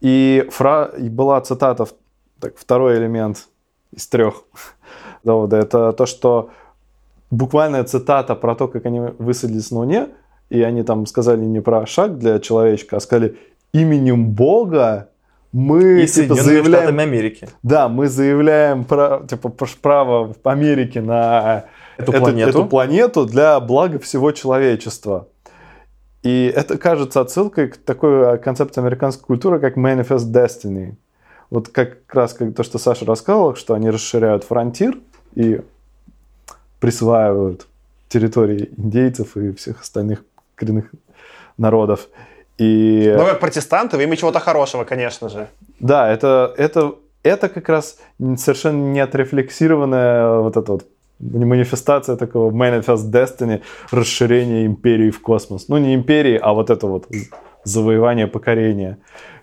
И, 0.00 0.46
фра... 0.50 0.90
и 0.98 1.08
была 1.08 1.40
цитата, 1.40 1.86
так, 2.40 2.56
второй 2.56 2.96
элемент 2.98 3.48
из 3.92 4.06
трех 4.06 4.44
довода, 5.24 5.56
это 5.56 5.92
то, 5.92 6.06
что 6.06 6.50
буквальная 7.30 7.84
цитата 7.84 8.34
про 8.34 8.54
то, 8.54 8.68
как 8.68 8.86
они 8.86 9.00
высадились 9.18 9.70
на 9.70 9.78
Луне, 9.78 10.08
и 10.48 10.62
они 10.62 10.82
там 10.82 11.06
сказали 11.06 11.44
не 11.44 11.60
про 11.60 11.86
шаг 11.86 12.18
для 12.18 12.38
человечка, 12.38 12.96
а 12.96 13.00
сказали 13.00 13.36
именем 13.72 14.30
Бога 14.30 15.08
мы 15.56 16.02
и 16.02 16.06
типа, 16.06 16.34
заявляем... 16.34 16.98
Америки. 16.98 17.48
Да, 17.62 17.88
мы 17.88 18.08
заявляем 18.08 18.84
про, 18.84 19.22
типа, 19.26 19.48
право 19.80 20.34
в 20.34 20.46
Америке 20.46 21.00
на 21.00 21.64
эту, 21.96 22.12
эту, 22.12 22.20
планету. 22.20 22.50
эту 22.50 22.66
планету 22.66 23.24
для 23.24 23.58
блага 23.60 23.98
всего 23.98 24.32
человечества. 24.32 25.28
И 26.22 26.52
это 26.54 26.76
кажется 26.76 27.22
отсылкой 27.22 27.68
к 27.68 27.78
такой 27.78 28.38
концепции 28.38 28.82
американской 28.82 29.24
культуры, 29.24 29.58
как 29.58 29.78
Manifest 29.78 30.30
Destiny. 30.30 30.96
Вот 31.48 31.70
как 31.70 31.98
раз 32.12 32.34
как 32.34 32.54
то, 32.54 32.62
что 32.62 32.78
Саша 32.78 33.06
рассказывал, 33.06 33.54
что 33.54 33.72
они 33.72 33.88
расширяют 33.88 34.44
фронтир, 34.44 34.98
и 35.36 35.62
присваивают 36.80 37.66
территории 38.08 38.72
индейцев 38.76 39.38
и 39.38 39.52
всех 39.52 39.80
остальных 39.80 40.22
коренных 40.54 40.90
народов. 41.56 42.08
И... 42.58 43.14
Ну, 43.16 43.24
как 43.24 43.40
протестанты, 43.40 44.02
им 44.02 44.16
чего-то 44.16 44.40
хорошего, 44.40 44.84
конечно 44.84 45.28
же. 45.28 45.48
Да, 45.78 46.10
это, 46.10 46.54
это, 46.56 46.94
это 47.22 47.48
как 47.48 47.68
раз 47.68 47.98
совершенно 48.36 48.92
не 48.92 49.00
отрефлексированная 49.00 50.38
вот 50.38 50.56
эта 50.56 50.72
вот 50.72 50.86
манифестация 51.18 52.16
такого 52.16 52.50
Manifest 52.50 53.10
Destiny, 53.10 53.62
расширение 53.90 54.66
империи 54.66 55.10
в 55.10 55.20
космос. 55.20 55.68
Ну, 55.68 55.78
не 55.78 55.94
империи, 55.94 56.38
а 56.40 56.52
вот 56.52 56.70
это 56.70 56.86
вот 56.86 57.08
завоевание 57.64 58.26
покорения. 58.26 58.98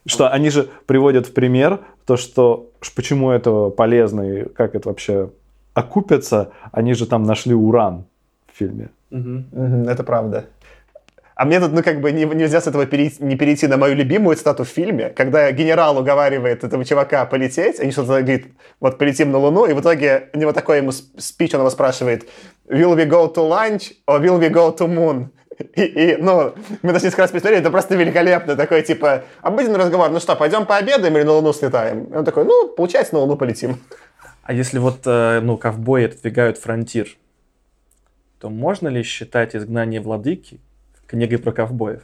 Что 0.06 0.30
они 0.30 0.50
же 0.50 0.68
приводят 0.86 1.28
в 1.28 1.34
пример 1.34 1.80
то, 2.06 2.18
что 2.18 2.70
почему 2.96 3.32
это 3.32 3.70
полезно 3.70 4.22
и 4.22 4.50
как 4.50 4.76
это 4.76 4.90
вообще 4.90 5.30
окупится. 5.74 6.52
Они 6.72 6.94
же 6.94 7.06
там 7.06 7.24
нашли 7.24 7.54
уран 7.54 8.06
в 8.52 8.58
фильме. 8.58 8.90
Угу. 9.12 9.90
Это 9.90 10.04
правда. 10.04 10.46
А 11.36 11.46
мне 11.46 11.60
тут, 11.60 11.74
ну, 11.74 11.82
как 11.82 12.00
бы 12.00 12.12
не, 12.12 12.26
нельзя 12.26 12.62
с 12.62 12.68
этого 12.68 12.86
перейти, 12.86 13.24
не 13.24 13.36
перейти 13.36 13.68
на 13.68 13.78
мою 13.78 13.96
любимую 13.96 14.36
цитату 14.36 14.64
в 14.64 14.68
фильме, 14.68 15.10
когда 15.10 15.52
генерал 15.52 15.98
уговаривает 15.98 16.64
этого 16.64 16.86
чувака 16.86 17.26
полететь, 17.26 17.80
они 17.80 17.92
что-то 17.92 18.22
говорит, 18.22 18.48
вот 18.80 18.98
полетим 18.98 19.32
на 19.32 19.40
Луну, 19.40 19.66
и 19.66 19.74
в 19.74 19.82
итоге 19.82 20.30
у 20.34 20.38
него 20.38 20.54
такой 20.54 20.78
ему 20.78 20.92
спич, 20.92 21.54
он 21.54 21.62
его 21.62 21.70
спрашивает, 21.70 22.30
will 22.68 22.96
we 22.96 23.08
go 23.08 23.34
to 23.34 23.48
lunch 23.48 23.94
or 24.08 24.22
will 24.22 24.40
we 24.40 24.50
go 24.50 24.76
to 24.76 24.88
moon? 24.88 25.30
И, 25.76 25.84
и, 25.84 26.16
ну, 26.18 26.56
мы 26.82 26.94
даже 26.94 27.06
несколько 27.06 27.22
раз 27.22 27.32
посмотрели, 27.32 27.62
это 27.62 27.70
просто 27.70 27.96
великолепно. 27.96 28.56
Такой, 28.56 28.82
типа, 28.82 29.24
обыденный 29.42 29.78
разговор. 29.78 30.10
Ну 30.10 30.20
что, 30.20 30.36
пойдем 30.36 30.66
пообедаем 30.66 31.16
или 31.16 31.24
на 31.24 31.34
Луну 31.34 31.54
слетаем? 31.54 32.06
И 32.06 32.16
он 32.16 32.26
такой, 32.26 32.44
ну, 32.46 32.70
получается, 32.70 33.14
на 33.14 33.20
Луну 33.20 33.38
полетим. 33.38 33.78
А 34.42 34.52
если 34.52 34.80
вот, 34.80 35.02
э, 35.06 35.42
ну, 35.42 35.58
ковбои 35.58 36.06
отодвигают 36.06 36.58
фронтир, 36.58 37.08
то 38.40 38.50
можно 38.50 38.88
ли 38.88 39.04
считать 39.04 39.56
изгнание 39.56 40.02
владыки 40.02 40.60
книгой 41.14 41.38
про 41.38 41.52
ковбоев? 41.52 42.02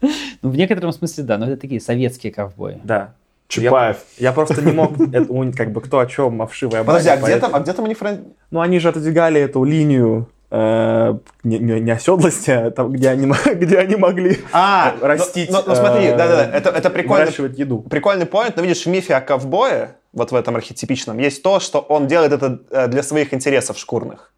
Ну, 0.00 0.50
в 0.50 0.56
некотором 0.56 0.92
смысле, 0.92 1.24
да, 1.24 1.36
но 1.36 1.46
это 1.46 1.60
такие 1.60 1.80
советские 1.80 2.32
ковбои. 2.32 2.80
Да. 2.84 3.14
Чапаев. 3.48 3.96
Я, 4.18 4.28
я 4.28 4.32
просто 4.32 4.62
не 4.62 4.72
мог, 4.72 4.92
это, 5.12 5.52
как 5.56 5.72
бы 5.72 5.80
кто 5.80 5.98
о 5.98 6.06
чем, 6.06 6.42
о 6.42 6.46
вшивой 6.46 6.84
Подожди, 6.84 7.08
а 7.08 7.16
где 7.16 7.36
там, 7.38 7.54
а 7.54 7.60
где 7.60 7.72
там 7.72 7.84
они 7.84 7.94
фрон... 7.94 8.18
Ну, 8.50 8.60
они 8.60 8.78
же 8.78 8.88
отодвигали 8.88 9.40
эту 9.40 9.64
линию 9.64 10.28
э, 10.50 11.18
не, 11.44 11.58
не, 11.58 11.80
не 11.80 11.90
оседлости, 11.90 12.50
а 12.50 12.70
там, 12.70 12.92
где 12.92 13.10
они, 13.10 13.32
где 13.54 13.78
они 13.78 13.96
могли 13.96 14.38
а, 14.52 14.94
растить. 15.00 15.50
Ну, 15.50 15.58
ну, 15.58 15.64
ну 15.68 15.74
смотри, 15.74 16.10
да, 16.10 16.28
да, 16.28 16.36
да, 16.36 16.50
это, 16.52 16.70
это 16.70 16.90
прикольно. 16.90 17.28
еду. 17.56 17.80
Прикольный 17.80 18.26
поинт, 18.26 18.56
но 18.56 18.62
видишь, 18.62 18.84
в 18.84 18.86
мифе 18.86 19.14
о 19.14 19.20
ковбое, 19.20 19.96
вот 20.12 20.32
в 20.32 20.34
этом 20.34 20.56
архетипичном, 20.56 21.18
есть 21.18 21.42
то, 21.42 21.60
что 21.60 21.80
он 21.80 22.06
делает 22.06 22.32
это 22.32 22.60
э, 22.70 22.88
для 22.88 23.02
своих 23.02 23.34
интересов 23.34 23.78
шкурных 23.78 24.32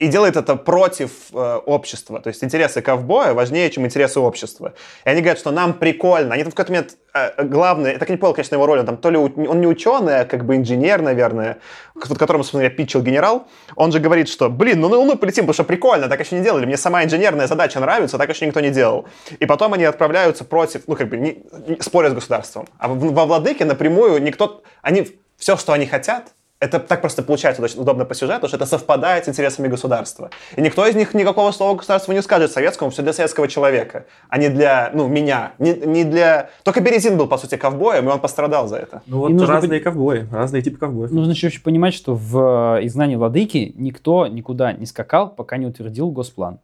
и 0.00 0.08
делает 0.08 0.36
это 0.36 0.56
против 0.56 1.10
э, 1.32 1.56
общества. 1.66 2.20
То 2.20 2.28
есть 2.28 2.42
интересы 2.42 2.82
ковбоя 2.82 3.32
важнее, 3.32 3.70
чем 3.70 3.86
интересы 3.86 4.18
общества. 4.18 4.74
И 5.04 5.08
они 5.08 5.20
говорят, 5.20 5.38
что 5.38 5.52
нам 5.52 5.74
прикольно. 5.74 6.34
Они 6.34 6.42
там 6.42 6.50
в 6.50 6.54
какой-то 6.54 6.72
момент 6.72 6.96
э, 7.14 7.44
главный, 7.44 7.92
я 7.92 7.98
так 7.98 8.08
не 8.08 8.16
понял, 8.16 8.34
конечно, 8.34 8.56
его 8.56 8.66
роль, 8.66 8.80
он 8.80 8.86
там 8.86 8.96
то 8.96 9.10
ли 9.10 9.16
он 9.16 9.60
не 9.60 9.68
ученый, 9.68 10.20
а 10.20 10.24
как 10.24 10.44
бы 10.44 10.56
инженер, 10.56 11.00
наверное, 11.00 11.58
под 11.94 12.18
которым, 12.18 12.42
собственно 12.42 12.64
говоря, 12.64 12.76
питчил 12.76 13.02
генерал. 13.02 13.46
Он 13.76 13.92
же 13.92 14.00
говорит, 14.00 14.28
что, 14.28 14.50
блин, 14.50 14.80
ну 14.80 14.88
на 14.88 14.96
Луну 14.96 15.16
полетим, 15.16 15.44
потому 15.44 15.54
что 15.54 15.64
прикольно, 15.64 16.08
так 16.08 16.18
еще 16.18 16.36
не 16.36 16.42
делали. 16.42 16.66
Мне 16.66 16.76
сама 16.76 17.04
инженерная 17.04 17.46
задача 17.46 17.78
нравится, 17.78 18.18
так 18.18 18.28
еще 18.28 18.46
никто 18.46 18.58
не 18.58 18.70
делал. 18.70 19.06
И 19.38 19.46
потом 19.46 19.74
они 19.74 19.84
отправляются 19.84 20.44
против, 20.44 20.82
ну 20.88 20.96
как 20.96 21.08
бы, 21.08 21.18
не, 21.18 21.44
не, 21.68 21.80
спорят 21.80 22.12
с 22.12 22.14
государством. 22.14 22.66
А 22.78 22.88
во 22.88 23.26
Владыке 23.26 23.64
напрямую 23.64 24.20
никто, 24.20 24.64
они 24.82 25.06
все, 25.36 25.56
что 25.56 25.72
они 25.72 25.86
хотят, 25.86 26.32
это 26.60 26.78
так 26.78 27.00
просто 27.00 27.22
получается 27.22 27.62
очень 27.62 27.80
удобно 27.80 28.04
по 28.04 28.14
сюжету, 28.14 28.48
что 28.48 28.56
это 28.56 28.66
совпадает 28.66 29.26
с 29.26 29.28
интересами 29.28 29.68
государства. 29.68 30.30
И 30.56 30.60
никто 30.62 30.86
из 30.86 30.94
них 30.94 31.12
никакого 31.14 31.52
слова 31.52 31.76
государству 31.76 32.12
не 32.12 32.22
скажет 32.22 32.52
советскому, 32.52 32.90
все 32.90 33.02
для 33.02 33.12
советского 33.12 33.48
человека, 33.48 34.06
а 34.28 34.38
не 34.38 34.48
для, 34.48 34.90
ну, 34.94 35.06
меня. 35.08 35.52
Не, 35.58 35.74
не 35.74 36.04
для... 36.04 36.50
Только 36.62 36.80
Березин 36.80 37.18
был, 37.18 37.26
по 37.26 37.38
сути, 37.38 37.56
ковбоем, 37.56 38.08
и 38.08 38.12
он 38.12 38.20
пострадал 38.20 38.68
за 38.68 38.76
это. 38.76 39.02
Ну 39.06 39.18
вот 39.18 39.48
разные 39.48 39.80
пон... 39.80 39.92
ковбои, 39.92 40.28
разные 40.30 40.62
типы 40.62 40.78
ковбоев. 40.78 41.10
Нужно 41.10 41.32
еще 41.32 41.60
понимать, 41.60 41.94
что 41.94 42.14
в 42.14 42.78
э, 42.78 42.86
изгнании 42.86 43.16
Владыки 43.16 43.72
никто 43.76 44.26
никуда 44.26 44.72
не 44.72 44.86
скакал, 44.86 45.28
пока 45.28 45.56
не 45.56 45.66
утвердил 45.66 46.10
госплан. 46.10 46.60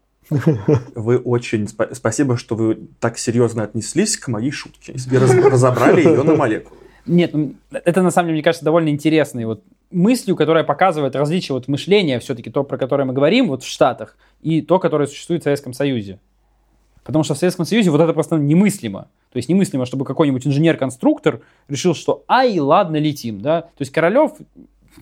Вы 0.94 1.18
очень... 1.18 1.68
Спасибо, 1.68 2.36
что 2.36 2.54
вы 2.54 2.78
так 3.00 3.18
серьезно 3.18 3.64
отнеслись 3.64 4.16
к 4.16 4.28
моей 4.28 4.52
шутке. 4.52 4.92
И 4.92 5.16
разобрали 5.16 6.02
ее 6.02 6.22
на 6.22 6.36
молекулы. 6.36 6.78
Нет, 7.06 7.32
ну, 7.34 7.54
это 7.70 8.02
на 8.02 8.10
самом 8.10 8.28
деле, 8.28 8.36
мне 8.36 8.42
кажется, 8.42 8.64
довольно 8.64 8.90
интересный 8.90 9.44
вот 9.44 9.62
мыслью, 9.90 10.36
которая 10.36 10.64
показывает 10.64 11.16
различие 11.16 11.54
вот 11.54 11.68
мышления, 11.68 12.18
все-таки 12.20 12.50
то, 12.50 12.64
про 12.64 12.78
которое 12.78 13.04
мы 13.04 13.12
говорим 13.12 13.48
вот 13.48 13.62
в 13.62 13.66
Штатах, 13.68 14.16
и 14.40 14.62
то, 14.62 14.78
которое 14.78 15.06
существует 15.06 15.42
в 15.42 15.44
Советском 15.44 15.72
Союзе. 15.72 16.20
Потому 17.04 17.24
что 17.24 17.34
в 17.34 17.38
Советском 17.38 17.64
Союзе 17.64 17.90
вот 17.90 18.00
это 18.00 18.12
просто 18.12 18.36
немыслимо. 18.36 19.08
То 19.32 19.36
есть 19.36 19.48
немыслимо, 19.48 19.86
чтобы 19.86 20.04
какой-нибудь 20.04 20.46
инженер-конструктор 20.46 21.40
решил, 21.68 21.94
что 21.94 22.24
ай, 22.28 22.58
ладно, 22.58 22.96
летим. 22.96 23.40
Да? 23.40 23.62
То 23.62 23.80
есть 23.80 23.92
Королев 23.92 24.32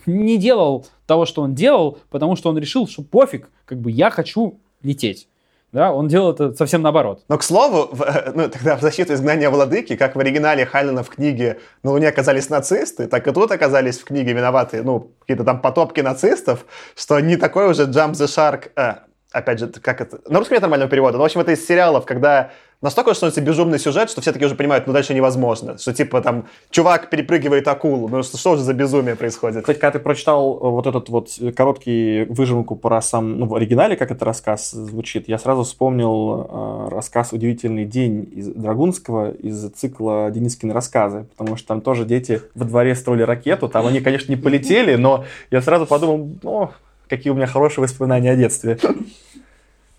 не 0.07 0.39
делал 0.39 0.87
того, 1.07 1.27
что 1.27 1.43
он 1.43 1.55
делал, 1.55 1.99
потому 2.11 2.37
что 2.37 2.51
он 2.51 2.59
решил, 2.59 2.87
что 2.87 3.03
пофиг, 3.03 3.51
как 3.65 3.81
бы 3.81 3.91
я 3.91 4.11
хочу 4.11 4.61
лететь. 4.83 5.29
Да, 5.73 5.93
он 5.93 6.09
делал 6.09 6.33
это 6.33 6.55
совсем 6.55 6.81
наоборот. 6.81 7.25
Но, 7.29 7.37
к 7.37 7.43
слову, 7.43 7.89
в, 7.93 8.03
э, 8.03 8.33
ну, 8.35 8.49
тогда 8.49 8.77
в 8.77 8.81
защиту 8.81 9.13
изгнания 9.13 9.51
владыки, 9.51 9.97
как 9.97 10.17
в 10.17 10.19
оригинале 10.19 10.65
Хайнена 10.65 11.03
в 11.03 11.11
книге 11.11 11.59
«На 11.83 11.91
Луне 11.91 12.09
оказались 12.09 12.49
нацисты», 12.49 13.07
так 13.07 13.27
и 13.29 13.33
тут 13.33 13.53
оказались 13.53 13.99
в 13.99 14.05
книге 14.05 14.33
виноваты, 14.33 14.83
ну, 14.83 15.13
какие-то 15.21 15.45
там 15.45 15.61
потопки 15.61 16.01
нацистов, 16.01 16.65
что 16.97 17.21
не 17.21 17.37
такой 17.37 17.69
уже 17.69 17.83
jump 17.83 18.13
the 18.13 18.27
shark, 18.27 18.71
э, 18.77 19.01
опять 19.31 19.59
же, 19.59 19.69
как 19.69 20.01
это, 20.01 20.21
на 20.27 20.39
русском 20.39 20.55
нет 20.55 20.63
нормального 20.63 20.91
перевода, 20.91 21.19
но, 21.19 21.23
в 21.23 21.27
общем, 21.27 21.41
это 21.43 21.53
из 21.53 21.67
сериалов, 21.67 22.07
когда 22.07 22.51
настолько 22.81 23.15
становится 23.15 23.41
безумный 23.41 23.79
сюжет, 23.79 24.11
что 24.11 24.21
все 24.21 24.33
таки 24.33 24.45
уже 24.45 24.55
понимают, 24.55 24.87
ну 24.87 24.93
дальше 24.93 25.15
невозможно. 25.15 25.79
Что 25.79 25.93
типа 25.93 26.21
там 26.21 26.47
чувак 26.71 27.11
перепрыгивает 27.11 27.67
акулу. 27.69 28.09
Ну 28.09 28.23
что, 28.23 28.39
что 28.39 28.57
же 28.57 28.63
за 28.63 28.75
безумие 28.75 29.17
происходит? 29.17 29.63
Кстати, 29.63 29.79
когда 29.79 29.99
ты 29.99 29.99
прочитал 29.99 30.57
э, 30.57 30.69
вот 30.69 30.87
этот 30.87 31.09
вот 31.09 31.31
короткий 31.57 32.25
выжимку 32.25 32.77
про 32.77 33.03
сам, 33.03 33.39
ну 33.39 33.47
в 33.47 33.55
оригинале, 33.55 33.97
как 33.97 34.11
этот 34.11 34.23
рассказ 34.23 34.71
звучит, 34.71 35.29
я 35.29 35.39
сразу 35.39 35.65
вспомнил 35.65 36.47
э, 36.49 36.89
рассказ 36.91 37.33
«Удивительный 37.33 37.85
день» 37.85 38.29
из 38.33 38.49
Драгунского, 38.49 39.33
из 39.33 39.71
цикла 39.71 40.31
Денискины 40.31 40.73
рассказы, 40.73 41.27
потому 41.37 41.57
что 41.57 41.69
там 41.69 41.81
тоже 41.81 42.05
дети 42.05 42.43
во 42.55 42.65
дворе 42.65 42.95
строили 42.95 43.23
ракету, 43.23 43.69
там 43.69 43.87
они, 43.87 44.01
конечно, 44.01 44.31
не 44.31 44.37
полетели, 44.37 44.95
но 44.95 45.25
я 45.51 45.61
сразу 45.63 45.87
подумал, 45.87 46.31
ну, 46.43 46.71
какие 47.09 47.33
у 47.33 47.37
меня 47.37 47.47
хорошие 47.47 47.83
воспоминания 47.83 48.33
о 48.33 48.37
детстве. 48.37 48.79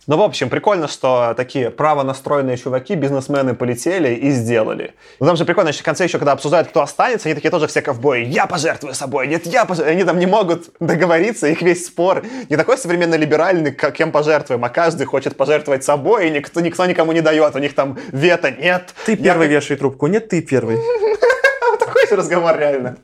Ну, 0.08 0.18
в 0.18 0.22
общем, 0.22 0.50
прикольно, 0.50 0.88
что 0.88 1.34
такие 1.36 1.70
правонастроенные 1.70 2.58
чуваки, 2.58 2.96
бизнесмены 2.96 3.54
полетели 3.54 4.16
и 4.16 4.32
сделали. 4.32 4.94
Ну, 5.20 5.28
там 5.28 5.36
же 5.36 5.46
прикольно, 5.46 5.70
еще 5.70 5.82
в 5.82 5.84
конце 5.84 6.06
еще, 6.06 6.18
когда 6.18 6.32
обсуждают, 6.32 6.70
кто 6.70 6.82
останется, 6.82 7.28
они 7.28 7.36
такие 7.36 7.52
тоже 7.52 7.68
все 7.68 7.82
ковбои. 7.82 8.24
Я 8.24 8.48
пожертвую 8.48 8.96
собой, 8.96 9.28
нет, 9.28 9.46
я 9.46 9.66
пожертвую. 9.66 9.94
Они 9.94 10.04
там 10.04 10.18
не 10.18 10.26
могут 10.26 10.72
договориться, 10.80 11.48
их 11.48 11.62
весь 11.62 11.86
спор 11.86 12.24
не 12.50 12.58
такой 12.58 12.78
современно 12.78 13.16
либеральный, 13.16 13.72
как 13.72 13.94
кем 13.94 14.12
пожертвуем, 14.12 14.64
а 14.66 14.70
каждый 14.70 15.06
хочет 15.06 15.36
пожертвовать 15.36 15.84
собой, 15.84 16.28
и 16.28 16.32
никто, 16.32 16.60
никто 16.62 16.86
никому 16.86 17.12
не 17.12 17.22
дает. 17.22 17.56
У 17.56 17.60
них 17.60 17.76
там 17.76 17.98
вето 18.12 18.52
нет. 18.52 18.94
Ты 19.06 19.16
первый 19.16 19.48
я... 19.48 19.56
вешай 19.56 19.78
трубку, 19.78 20.08
нет, 20.08 20.30
ты 20.30 20.42
первый. 20.42 20.78
Такой 21.80 22.08
же 22.08 22.16
разговор 22.16 22.58
реально. 22.58 22.98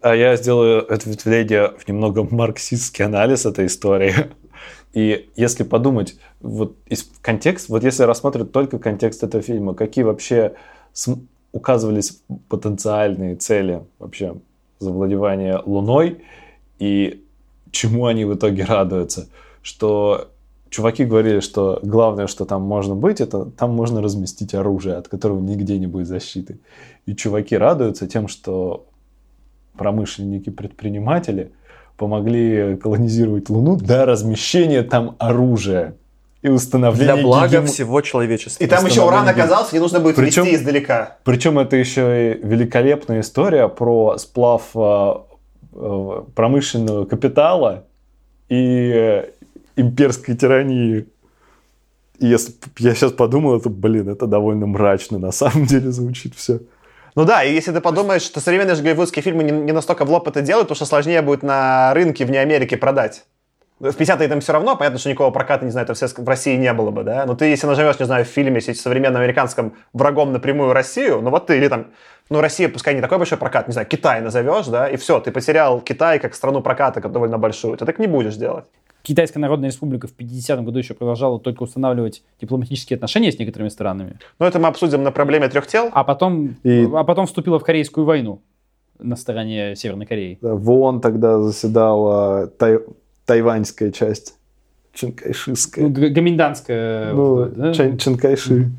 А 0.00 0.14
я 0.14 0.36
сделаю 0.36 0.92
ответвление 0.92 1.72
в 1.78 1.88
немного 1.88 2.22
марксистский 2.22 3.04
анализ 3.04 3.46
этой 3.46 3.66
истории. 3.66 4.14
И 4.92 5.30
если 5.36 5.62
подумать, 5.62 6.16
вот 6.40 6.76
из 6.86 7.10
контекст, 7.22 7.68
вот 7.68 7.82
если 7.82 8.02
рассматривать 8.02 8.52
только 8.52 8.78
контекст 8.78 9.22
этого 9.22 9.42
фильма, 9.42 9.74
какие 9.74 10.04
вообще 10.04 10.54
указывались 11.52 12.22
потенциальные 12.48 13.36
цели 13.36 13.84
вообще 13.98 14.36
завладевания 14.80 15.60
Луной 15.64 16.22
и 16.78 17.24
чему 17.70 18.06
они 18.06 18.24
в 18.24 18.34
итоге 18.34 18.64
радуются, 18.64 19.28
что 19.62 20.30
чуваки 20.68 21.04
говорили, 21.04 21.40
что 21.40 21.78
главное, 21.82 22.26
что 22.26 22.44
там 22.44 22.62
можно 22.62 22.94
быть, 22.94 23.20
это 23.20 23.46
там 23.46 23.70
можно 23.70 24.02
разместить 24.02 24.54
оружие, 24.54 24.96
от 24.96 25.08
которого 25.08 25.40
нигде 25.40 25.78
не 25.78 25.86
будет 25.86 26.06
защиты. 26.06 26.58
И 27.06 27.14
чуваки 27.14 27.56
радуются 27.56 28.06
тем, 28.06 28.28
что 28.28 28.86
промышленники, 29.74 30.50
предприниматели– 30.50 31.52
помогли 31.96 32.76
колонизировать 32.76 33.48
Луну 33.48 33.76
до 33.76 34.06
размещения 34.06 34.82
там 34.82 35.16
оружия 35.18 35.94
и 36.42 36.48
установления... 36.48 37.14
Для 37.14 37.22
блага 37.22 37.48
гегем... 37.48 37.66
всего 37.66 38.00
человечества. 38.00 38.62
И 38.62 38.66
там 38.66 38.84
еще 38.84 39.02
уран 39.02 39.28
оказался, 39.28 39.74
не 39.74 39.80
нужно 39.80 40.00
будет 40.00 40.16
причем, 40.16 40.44
вести 40.44 40.56
издалека. 40.56 41.18
Причем 41.24 41.58
это 41.58 41.76
еще 41.76 42.32
и 42.32 42.46
великолепная 42.46 43.20
история 43.20 43.68
про 43.68 44.18
сплав 44.18 44.62
э, 44.74 45.14
э, 45.72 46.22
промышленного 46.34 47.04
капитала 47.04 47.84
и 48.48 48.92
э, 48.92 49.24
имперской 49.76 50.36
тирании. 50.36 51.06
И 52.18 52.26
если 52.26 52.54
я 52.78 52.94
сейчас 52.94 53.12
подумал, 53.12 53.56
это, 53.56 53.70
блин, 53.70 54.08
это 54.08 54.26
довольно 54.26 54.66
мрачно 54.66 55.18
на 55.18 55.30
самом 55.30 55.66
деле 55.66 55.92
звучит 55.92 56.34
все. 56.34 56.60
Ну 57.14 57.24
да, 57.24 57.44
и 57.44 57.52
если 57.52 57.72
ты 57.72 57.80
подумаешь, 57.80 58.22
что 58.22 58.40
современные 58.40 58.74
же 58.74 58.82
голливудские 58.82 59.22
фильмы 59.22 59.44
не, 59.44 59.52
не 59.52 59.72
настолько 59.72 60.04
в 60.04 60.10
лоб 60.10 60.28
это 60.28 60.40
делают, 60.40 60.68
потому 60.68 60.76
что 60.76 60.86
сложнее 60.86 61.20
будет 61.20 61.42
на 61.42 61.92
рынке 61.92 62.24
вне 62.24 62.40
Америки 62.40 62.74
продать. 62.74 63.24
В 63.80 63.88
50-е 63.88 64.28
там 64.28 64.40
все 64.40 64.52
равно, 64.52 64.76
понятно, 64.76 64.98
что 64.98 65.08
никакого 65.08 65.32
проката, 65.32 65.64
не 65.64 65.72
знаю, 65.72 65.88
это 65.90 66.22
в 66.22 66.28
России 66.28 66.56
не 66.56 66.72
было 66.72 66.92
бы, 66.92 67.02
да? 67.02 67.26
Но 67.26 67.34
ты, 67.34 67.46
если 67.46 67.66
нажмешь, 67.66 67.98
не 67.98 68.06
знаю, 68.06 68.24
в 68.24 68.28
фильме, 68.28 68.54
если 68.54 68.74
современном 68.74 69.20
американском 69.20 69.74
врагом 69.92 70.32
напрямую 70.32 70.72
Россию, 70.72 71.20
ну 71.20 71.30
вот 71.30 71.48
ты, 71.48 71.56
или 71.56 71.66
там, 71.66 71.88
ну 72.30 72.40
Россия, 72.40 72.68
пускай 72.68 72.94
не 72.94 73.00
такой 73.00 73.18
большой 73.18 73.38
прокат, 73.38 73.66
не 73.66 73.72
знаю, 73.72 73.88
Китай 73.88 74.20
назовешь, 74.20 74.66
да, 74.66 74.88
и 74.88 74.96
все, 74.96 75.18
ты 75.18 75.32
потерял 75.32 75.80
Китай 75.80 76.20
как 76.20 76.34
страну 76.34 76.62
проката, 76.62 77.00
как 77.00 77.10
довольно 77.10 77.38
большую. 77.38 77.76
Ты 77.76 77.84
так 77.84 77.98
не 77.98 78.06
будешь 78.06 78.36
делать. 78.36 78.66
Китайская 79.02 79.40
Народная 79.40 79.68
Республика 79.70 80.06
в 80.06 80.12
50-м 80.16 80.64
году 80.64 80.78
еще 80.78 80.94
продолжала 80.94 81.40
только 81.40 81.62
устанавливать 81.64 82.22
дипломатические 82.40 82.96
отношения 82.96 83.32
с 83.32 83.38
некоторыми 83.38 83.68
странами. 83.68 84.18
Ну, 84.38 84.46
это 84.46 84.58
мы 84.58 84.68
обсудим 84.68 85.02
на 85.02 85.10
проблеме 85.10 85.48
трех 85.48 85.66
тел. 85.66 85.88
А 85.92 86.04
потом, 86.04 86.56
И- 86.62 86.88
а 86.94 87.04
потом 87.04 87.26
вступила 87.26 87.58
в 87.58 87.64
Корейскую 87.64 88.06
войну 88.06 88.40
на 89.00 89.16
стороне 89.16 89.74
Северной 89.74 90.06
Кореи. 90.06 90.38
Да, 90.40 90.54
В 90.54 90.70
ООН 90.70 91.00
тогда 91.00 91.40
заседала 91.40 92.46
тай- 92.46 92.78
тайваньская 93.26 93.90
часть. 93.90 94.36
Чинкайшистская. 94.92 95.84
Ну, 95.86 95.90
г- 95.90 96.08
гоминданская. 96.10 97.12
Ну, 97.14 97.46
да? 97.46 97.72
Чан- 97.72 97.96
Чинкайши. 97.98 98.70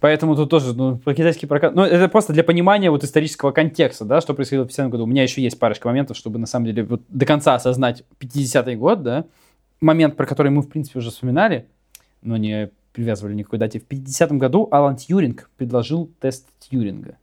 Поэтому 0.00 0.34
тут 0.34 0.48
тоже, 0.48 0.74
ну, 0.74 0.96
про 0.96 1.14
китайский 1.14 1.46
прокат... 1.46 1.74
Ну, 1.74 1.82
это 1.82 2.08
просто 2.08 2.32
для 2.32 2.42
понимания 2.42 2.90
вот 2.90 3.04
исторического 3.04 3.52
контекста, 3.52 4.06
да, 4.06 4.22
что 4.22 4.32
происходило 4.32 4.64
в 4.64 4.68
50 4.68 4.88
году. 4.88 5.04
У 5.04 5.06
меня 5.06 5.22
еще 5.22 5.42
есть 5.42 5.58
парочка 5.58 5.88
моментов, 5.88 6.16
чтобы, 6.16 6.38
на 6.38 6.46
самом 6.46 6.66
деле, 6.66 6.84
вот 6.84 7.02
до 7.08 7.26
конца 7.26 7.54
осознать 7.54 8.02
50-й 8.18 8.76
год, 8.76 9.02
да. 9.02 9.24
Момент, 9.80 10.16
про 10.16 10.24
который 10.26 10.50
мы, 10.50 10.62
в 10.62 10.68
принципе, 10.68 10.98
уже 10.98 11.10
вспоминали, 11.10 11.66
но 12.22 12.38
не 12.38 12.70
привязывали 12.92 13.34
никакой 13.34 13.58
дате. 13.58 13.78
В 13.78 13.86
50-м 13.86 14.38
году 14.38 14.68
Алан 14.70 14.96
Тьюринг 14.96 15.50
предложил 15.56 16.10
тест 16.18 16.46
Тьюринга. 16.60 17.16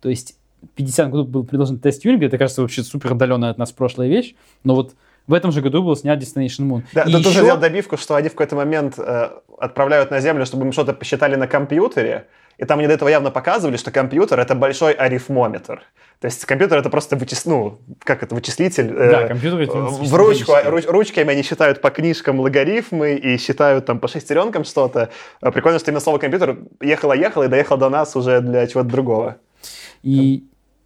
То 0.00 0.08
есть 0.08 0.38
в 0.62 0.78
50-м 0.78 1.10
году 1.10 1.24
был 1.24 1.44
предложен 1.44 1.78
тест 1.78 2.02
Тьюринга, 2.02 2.26
это, 2.26 2.38
кажется, 2.38 2.62
вообще 2.62 2.82
супер 2.82 3.12
отдаленная 3.12 3.50
от 3.50 3.58
нас 3.58 3.72
прошлая 3.72 4.08
вещь, 4.08 4.34
но 4.64 4.74
вот 4.74 4.94
в 5.26 5.32
этом 5.32 5.52
же 5.52 5.60
году 5.60 5.82
был 5.82 5.96
снят 5.96 6.18
Destination 6.20 6.68
Moon. 6.68 6.82
Да, 6.92 7.02
И 7.02 7.12
тут 7.12 7.32
делать 7.32 7.60
добивку, 7.60 7.96
что 7.96 8.14
они 8.14 8.28
в 8.28 8.32
какой-то 8.32 8.56
момент 8.56 8.98
э, 8.98 9.30
отправляют 9.58 10.10
на 10.10 10.20
Землю, 10.20 10.44
чтобы 10.44 10.66
им 10.66 10.72
что-то 10.72 10.92
посчитали 10.92 11.36
на 11.36 11.46
компьютере, 11.46 12.26
и 12.58 12.64
там 12.64 12.78
они 12.78 12.86
до 12.88 12.94
этого 12.94 13.08
явно 13.08 13.30
показывали, 13.30 13.76
что 13.76 13.90
компьютер— 13.90 14.38
это 14.40 14.54
большой 14.54 14.92
арифмометр. 14.92 15.82
То 16.20 16.26
есть 16.26 16.44
компьютер— 16.44 16.78
это 16.80 16.88
просто 16.90 17.16
вычис... 17.16 17.46
ну, 17.46 17.78
как 17.98 18.22
это, 18.22 18.34
вычислитель. 18.34 18.92
э, 18.94 19.10
Да, 19.10 19.28
компьютер 19.28 19.60
это 19.62 19.78
В 19.78 20.14
ручку, 20.14 20.52
руч- 20.52 20.86
ручками 20.86 21.32
они 21.32 21.42
считают 21.42 21.80
по 21.80 21.90
книжкам 21.90 22.38
логарифмы 22.40 23.14
и 23.14 23.38
считают 23.38 23.86
там 23.86 23.98
по 23.98 24.08
шестеренкам 24.08 24.64
что-то. 24.64 25.08
Э, 25.42 25.50
Прикольно, 25.50 25.78
что 25.78 25.90
именно 25.90 26.00
слово 26.00 26.18
компьютер 26.18 26.58
ехало-ехало 26.80 27.44
и 27.44 27.48
доехало 27.48 27.78
до 27.78 27.88
нас 27.88 28.14
уже 28.14 28.40
для 28.40 28.66
чего-то 28.66 28.88
другого. 28.88 29.36
И 30.02 30.44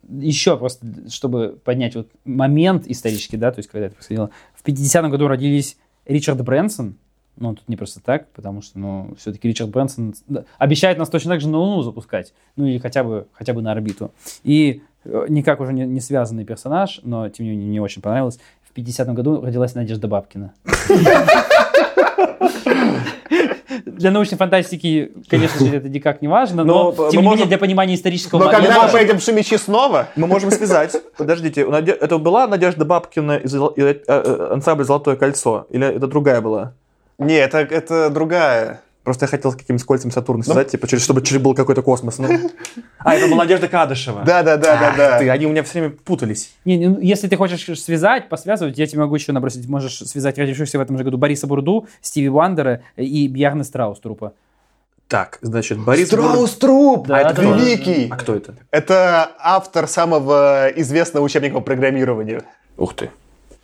еще 0.09 0.57
просто, 0.57 0.87
чтобы 1.11 1.59
поднять 1.65 1.95
вот 1.95 2.09
момент 2.25 2.85
исторический, 2.87 3.37
да, 3.37 3.53
то 3.53 3.59
есть 3.59 3.71
когда 3.71 3.87
это 3.87 3.95
происходило. 3.95 4.31
В 4.55 4.67
50-м 4.67 5.11
году 5.11 5.29
родились 5.29 5.77
Ричард 6.07 6.43
Брэнсон, 6.43 6.97
ну, 7.37 7.55
тут 7.55 7.69
не 7.69 7.77
просто 7.77 8.01
так, 8.01 8.29
потому 8.33 8.63
что, 8.63 8.79
ну, 8.79 9.15
все-таки 9.19 9.49
Ричард 9.49 9.71
Брэнсон 9.71 10.15
обещает 10.59 10.99
нас 10.99 11.09
точно 11.09 11.33
так 11.33 11.41
же 11.41 11.49
на 11.49 11.59
Луну 11.59 11.83
запускать, 11.83 12.33
ну, 12.57 12.67
или 12.67 12.79
хотя 12.79 13.05
бы, 13.05 13.27
хотя 13.33 13.53
бы 13.53 13.63
на 13.63 13.73
орбиту. 13.73 14.13
И 14.43 14.83
э, 15.05 15.27
никак 15.29 15.61
уже 15.61 15.73
не, 15.73 15.87
не 15.87 16.01
связанный 16.01 16.45
персонаж, 16.45 17.01
но, 17.03 17.29
тем 17.29 17.47
не 17.47 17.53
менее, 17.53 17.69
мне 17.69 17.83
очень 17.83 18.03
понравилось. 18.03 18.39
В 18.63 18.77
50-м 18.77 19.15
году 19.15 19.41
родилась 19.41 19.75
Надежда 19.75 20.09
Бабкина. 20.09 20.55
Для 23.85 24.11
научной 24.11 24.37
фантастики, 24.39 25.13
конечно 25.29 25.67
же, 25.67 25.77
это 25.77 25.89
никак 25.89 26.23
не 26.23 26.29
важно, 26.29 26.65
но, 26.65 26.93
Но 26.97 27.05
мы 27.05 27.11
тем 27.11 27.11
не 27.11 27.17
менее, 27.17 27.31
можем- 27.31 27.49
для 27.49 27.59
понимания 27.59 27.95
исторического 27.95 28.39
Но 28.39 28.47
момента- 28.47 28.67
когда 28.67 28.87
мы 28.87 28.93
поедем 28.93 29.21
шумичи 29.21 29.57
снова, 29.57 30.09
Мы 30.17 30.27
можем 30.27 30.51
связать. 30.51 30.97
Подождите, 31.17 31.65
Наде- 31.67 31.93
это 31.93 32.19
была 32.19 32.47
Надежда 32.47 32.85
Бабкина 32.85 33.37
из 33.37 33.55
э, 33.55 33.61
э, 34.07 34.49
ансамбля 34.53 34.85
«Золотое 34.85 35.17
кольцо»? 35.17 35.67
Или 35.71 35.87
это 35.87 36.07
другая 36.07 36.41
была? 36.41 36.73
не, 37.19 37.35
это, 37.35 37.59
это 37.59 38.11
другая. 38.11 38.81
Просто 39.09 39.25
я 39.25 39.29
хотел 39.31 39.53
с 39.53 39.57
каким-то 39.57 39.83
кольцем 39.87 40.11
Сатурна 40.11 40.45
связать, 40.45 40.69
типа, 40.71 40.87
через, 40.87 41.03
чтобы 41.03 41.23
через 41.23 41.41
был 41.41 41.55
какой-то 41.55 41.81
космос. 41.81 42.19
ну. 42.19 42.29
А, 42.99 43.15
это 43.15 43.27
была 43.27 43.39
Надежда 43.39 43.67
Кадышева. 43.67 44.23
Да, 44.23 44.43
да, 44.43 44.59
да, 44.59 44.79
да, 44.79 44.95
да. 44.95 45.19
ты, 45.19 45.31
они 45.31 45.47
у 45.47 45.49
меня 45.49 45.63
все 45.63 45.81
время 45.81 45.95
путались. 46.05 46.53
Не, 46.67 46.77
не, 46.77 46.89
ну, 46.89 47.01
если 47.01 47.27
ты 47.27 47.35
хочешь 47.39 47.65
связать, 47.81 48.29
посвязывать, 48.29 48.77
я 48.77 48.87
тебе 48.87 49.01
могу 49.01 49.15
еще 49.15 49.33
набросить. 49.33 49.67
Можешь 49.67 49.97
связать 49.97 50.37
родившихся 50.37 50.77
в 50.77 50.83
этом 50.83 50.99
же 50.99 51.05
году 51.05 51.17
Бориса 51.17 51.47
Бурду, 51.47 51.87
Стиви 52.03 52.29
Уандера 52.29 52.83
и 52.99 53.27
Бьярна 53.29 53.65
Страуструпа. 53.65 54.35
Так, 55.07 55.39
значит, 55.41 55.79
Борис... 55.79 56.09
Страус 56.09 56.55
Труп! 56.57 57.07
Да, 57.07 57.19
это 57.19 57.31
это 57.31 57.43
тоже. 57.43 57.65
великий! 57.65 58.09
А 58.11 58.17
кто 58.17 58.35
это? 58.35 58.57
Это 58.71 59.31
автор 59.39 59.89
самого 59.89 60.69
известного 60.77 61.25
учебника 61.25 61.55
по 61.55 61.61
программированию. 61.63 62.43
Ух 62.77 62.93
ты. 62.93 63.11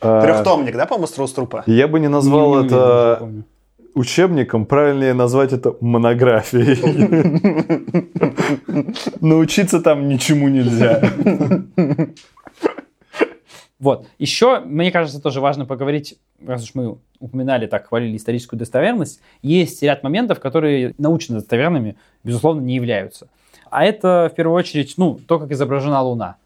А, 0.01 0.23
Трехтомник, 0.23 0.75
да, 0.75 0.87
по-моему, 0.87 1.05
Страус 1.05 1.33
Трупа? 1.33 1.63
Я 1.67 1.87
бы 1.87 1.99
не 1.99 2.07
назвал 2.07 2.39
Не- 2.39 2.45
не 2.45 2.57
уверен, 2.57 2.69
не 2.69 2.75
это 2.75 3.17
помню. 3.19 3.43
Учебником, 3.95 4.65
правильнее 4.65 5.13
назвать 5.13 5.53
это 5.53 5.75
монографией. 5.81 6.77
Научиться 9.21 9.81
там 9.81 10.07
ничему 10.07 10.49
нельзя. 10.49 11.01
Вот. 13.79 14.07
Еще, 14.19 14.61
мне 14.61 14.91
кажется, 14.91 15.21
тоже 15.21 15.41
важно 15.41 15.65
поговорить, 15.65 16.17
раз 16.45 16.63
уж 16.63 16.75
мы 16.75 16.97
упоминали, 17.19 17.67
так 17.67 17.87
хвалили 17.87 18.15
историческую 18.17 18.57
достоверность, 18.57 19.19
есть 19.41 19.81
ряд 19.83 20.01
моментов, 20.03 20.39
которые 20.39 20.95
научно 20.97 21.35
достоверными, 21.35 21.95
безусловно, 22.23 22.61
не 22.61 22.75
являются. 22.75 23.27
А 23.69 23.83
это, 23.83 24.29
в 24.31 24.35
первую 24.35 24.55
очередь, 24.57 24.93
ну, 24.97 25.19
то, 25.27 25.39
как 25.39 25.51
изображена 25.51 26.01
Луна. 26.01 26.37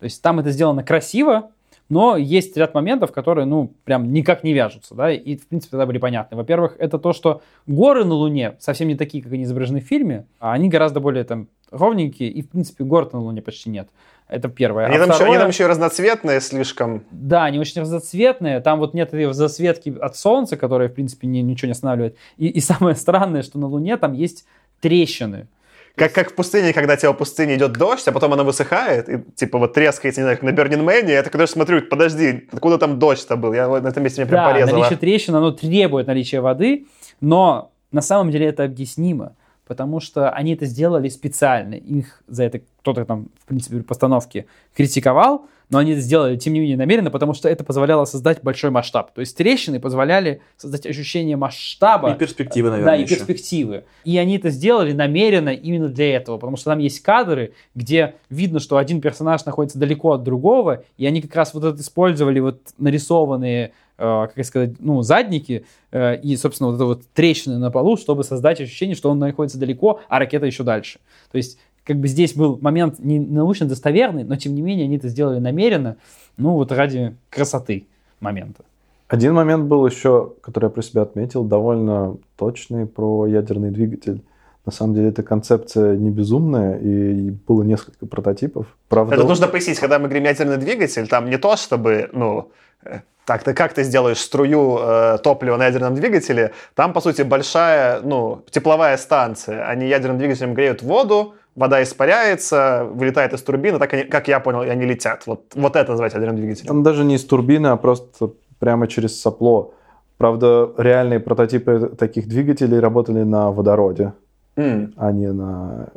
То 0.00 0.04
есть 0.04 0.20
там 0.20 0.40
это 0.40 0.50
сделано 0.50 0.82
красиво, 0.82 1.50
но 1.92 2.16
есть 2.16 2.56
ряд 2.56 2.72
моментов, 2.74 3.12
которые, 3.12 3.44
ну, 3.44 3.74
прям 3.84 4.12
никак 4.14 4.44
не 4.44 4.54
вяжутся, 4.54 4.94
да, 4.94 5.10
и, 5.12 5.36
в 5.36 5.46
принципе, 5.46 5.72
тогда 5.72 5.84
были 5.84 5.98
понятны. 5.98 6.38
Во-первых, 6.38 6.76
это 6.78 6.98
то, 6.98 7.12
что 7.12 7.42
горы 7.66 8.04
на 8.04 8.14
Луне 8.14 8.54
совсем 8.60 8.88
не 8.88 8.94
такие, 8.94 9.22
как 9.22 9.30
они 9.32 9.44
изображены 9.44 9.80
в 9.80 9.84
фильме, 9.84 10.24
а 10.40 10.52
они 10.54 10.70
гораздо 10.70 11.00
более 11.00 11.24
там 11.24 11.48
ровненькие, 11.70 12.30
и, 12.30 12.40
в 12.40 12.48
принципе, 12.48 12.84
гор 12.84 13.10
на 13.12 13.20
Луне 13.20 13.42
почти 13.42 13.68
нет. 13.68 13.88
Это 14.28 14.48
первое. 14.48 14.86
Они, 14.86 14.96
А 14.96 15.00
там 15.00 15.08
еще, 15.10 15.16
они 15.24 15.24
второе- 15.32 15.38
там 15.40 15.48
еще 15.50 15.64
и 15.64 15.66
разноцветные 15.66 16.40
слишком. 16.40 17.02
да, 17.10 17.44
они 17.44 17.58
очень 17.58 17.82
разноцветные, 17.82 18.60
там 18.60 18.78
вот 18.78 18.94
нет 18.94 19.08
этой 19.12 19.30
засветки 19.34 19.94
от 20.00 20.16
солнца, 20.16 20.56
которая, 20.56 20.88
в 20.88 20.94
принципе, 20.94 21.26
ни- 21.26 21.40
ничего 21.40 21.66
не 21.66 21.72
останавливает. 21.72 22.16
И, 22.38 22.46
и 22.48 22.60
самое 22.60 22.96
странное, 22.96 23.42
что 23.42 23.58
на 23.58 23.66
Луне 23.66 23.98
там 23.98 24.14
есть 24.14 24.46
трещины. 24.80 25.46
Как, 25.94 26.12
как 26.12 26.32
в 26.32 26.34
пустыне, 26.34 26.72
когда 26.72 26.96
тебе 26.96 27.10
в 27.10 27.14
пустыне 27.14 27.56
идет 27.56 27.72
дождь, 27.72 28.08
а 28.08 28.12
потом 28.12 28.32
она 28.32 28.44
высыхает, 28.44 29.08
и 29.08 29.22
типа 29.34 29.58
вот 29.58 29.74
трескается, 29.74 30.20
не 30.20 30.24
знаю, 30.24 30.38
как 30.38 30.44
на 30.44 30.52
Бернин 30.52 30.82
Мэне, 30.82 31.12
я 31.12 31.22
такой 31.22 31.38
даже 31.38 31.52
смотрю, 31.52 31.82
подожди, 31.82 32.48
откуда 32.50 32.78
там 32.78 32.98
дождь-то 32.98 33.36
был? 33.36 33.52
Я 33.52 33.68
вот 33.68 33.82
на 33.82 33.88
этом 33.88 34.02
месте 34.02 34.22
меня 34.22 34.28
прям 34.28 34.44
да, 34.44 34.52
порезало. 34.52 34.78
наличие 34.78 34.98
трещин, 34.98 35.34
оно 35.34 35.50
требует 35.50 36.06
наличия 36.06 36.40
воды, 36.40 36.86
но 37.20 37.72
на 37.90 38.00
самом 38.00 38.30
деле 38.30 38.46
это 38.46 38.64
объяснимо, 38.64 39.36
потому 39.66 40.00
что 40.00 40.30
они 40.30 40.54
это 40.54 40.64
сделали 40.64 41.08
специально. 41.10 41.74
Их 41.74 42.22
за 42.26 42.44
это 42.44 42.62
кто-то 42.80 43.04
там, 43.04 43.28
в 43.42 43.46
принципе, 43.46 43.76
при 43.76 43.82
постановке 43.82 44.46
критиковал, 44.74 45.46
но 45.72 45.78
они 45.78 45.92
это 45.92 46.02
сделали, 46.02 46.36
тем 46.36 46.52
не 46.52 46.60
менее, 46.60 46.76
намеренно, 46.76 47.10
потому 47.10 47.32
что 47.32 47.48
это 47.48 47.64
позволяло 47.64 48.04
создать 48.04 48.42
большой 48.42 48.70
масштаб. 48.70 49.10
То 49.14 49.20
есть 49.20 49.34
трещины 49.34 49.80
позволяли 49.80 50.42
создать 50.58 50.84
ощущение 50.84 51.38
масштаба. 51.38 52.12
И 52.12 52.14
перспективы, 52.14 52.68
Да, 52.68 52.76
наверное, 52.76 52.98
и 52.98 53.02
еще. 53.04 53.14
перспективы. 53.16 53.84
И 54.04 54.18
они 54.18 54.36
это 54.36 54.50
сделали 54.50 54.92
намеренно 54.92 55.48
именно 55.48 55.88
для 55.88 56.14
этого, 56.16 56.36
потому 56.36 56.58
что 56.58 56.66
там 56.66 56.78
есть 56.78 57.00
кадры, 57.00 57.54
где 57.74 58.16
видно, 58.28 58.60
что 58.60 58.76
один 58.76 59.00
персонаж 59.00 59.46
находится 59.46 59.78
далеко 59.78 60.12
от 60.12 60.22
другого, 60.22 60.84
и 60.98 61.06
они 61.06 61.22
как 61.22 61.34
раз 61.34 61.54
вот 61.54 61.64
это 61.64 61.80
использовали 61.80 62.40
вот 62.40 62.60
нарисованные, 62.76 63.72
э, 63.96 64.28
как 64.34 64.44
сказать, 64.44 64.72
ну, 64.78 65.00
задники 65.00 65.64
э, 65.90 66.20
и, 66.20 66.36
собственно, 66.36 66.68
вот 66.68 66.74
это 66.76 66.84
вот 66.84 67.02
трещины 67.14 67.56
на 67.56 67.70
полу, 67.70 67.96
чтобы 67.96 68.24
создать 68.24 68.60
ощущение, 68.60 68.94
что 68.94 69.10
он 69.10 69.18
находится 69.18 69.58
далеко, 69.58 70.00
а 70.10 70.18
ракета 70.18 70.44
еще 70.44 70.64
дальше. 70.64 70.98
То 71.30 71.38
есть 71.38 71.58
как 71.84 71.96
бы 71.96 72.08
здесь 72.08 72.34
был 72.34 72.58
момент 72.60 72.98
не 72.98 73.18
научно 73.18 73.66
достоверный, 73.66 74.24
но 74.24 74.36
тем 74.36 74.54
не 74.54 74.62
менее 74.62 74.84
они 74.84 74.96
это 74.96 75.08
сделали 75.08 75.38
намеренно, 75.38 75.96
ну 76.36 76.52
вот 76.52 76.72
ради 76.72 77.16
красоты 77.30 77.86
момента. 78.20 78.64
Один 79.08 79.34
момент 79.34 79.64
был 79.64 79.86
еще, 79.86 80.32
который 80.40 80.66
я 80.66 80.70
про 80.70 80.82
себя 80.82 81.02
отметил, 81.02 81.44
довольно 81.44 82.16
точный 82.38 82.86
про 82.86 83.26
ядерный 83.26 83.70
двигатель. 83.70 84.22
На 84.64 84.72
самом 84.72 84.94
деле 84.94 85.08
эта 85.08 85.22
концепция 85.22 85.96
не 85.96 86.10
безумная, 86.10 86.78
и 86.78 87.30
было 87.30 87.62
несколько 87.62 88.06
прототипов. 88.06 88.66
Правда, 88.88 89.14
Это 89.14 89.24
нужно 89.24 89.48
пояснить, 89.48 89.80
когда 89.80 89.98
мы 89.98 90.06
говорим 90.06 90.24
ядерный 90.24 90.56
двигатель, 90.56 91.08
там 91.08 91.28
не 91.28 91.36
то, 91.36 91.56
чтобы, 91.56 92.08
ну, 92.12 92.52
э, 92.84 93.00
так, 93.26 93.42
ты 93.42 93.54
как 93.54 93.74
ты 93.74 93.82
сделаешь 93.82 94.18
струю 94.18 94.78
э, 94.80 95.18
топлива 95.22 95.56
на 95.56 95.66
ядерном 95.66 95.94
двигателе, 95.94 96.52
там, 96.74 96.92
по 96.92 97.00
сути, 97.00 97.22
большая, 97.22 98.00
ну, 98.02 98.44
тепловая 98.50 98.96
станция. 98.96 99.66
Они 99.66 99.88
ядерным 99.88 100.18
двигателем 100.18 100.54
греют 100.54 100.80
воду, 100.82 101.34
вода 101.54 101.82
испаряется, 101.82 102.84
вылетает 102.92 103.32
из 103.32 103.42
турбины, 103.42 103.78
так, 103.78 103.92
они, 103.92 104.04
как 104.04 104.28
я 104.28 104.40
понял, 104.40 104.62
и 104.62 104.68
они 104.68 104.84
летят. 104.86 105.26
Вот, 105.26 105.52
вот 105.54 105.76
это 105.76 105.90
называется 105.90 106.18
ядерным 106.18 106.36
двигателем. 106.40 106.66
Там 106.68 106.82
даже 106.82 107.04
не 107.04 107.14
из 107.16 107.24
турбины, 107.24 107.68
а 107.68 107.76
просто 107.76 108.30
прямо 108.58 108.86
через 108.88 109.20
сопло. 109.20 109.74
Правда, 110.18 110.70
реальные 110.78 111.20
прототипы 111.20 111.92
таких 111.98 112.28
двигателей 112.28 112.78
работали 112.78 113.22
на 113.22 113.50
водороде, 113.50 114.12
М. 114.56 114.92
а 114.96 115.12
не 115.12 115.32
на 115.32 115.88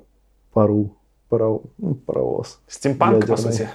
пару. 0.54 0.92
паров- 1.30 1.64
ну, 1.80 1.96
паровоз. 1.96 2.60
Стимпанк, 2.68 3.26
по 3.26 3.32
Ядерный. 3.32 3.52
сути. 3.52 3.70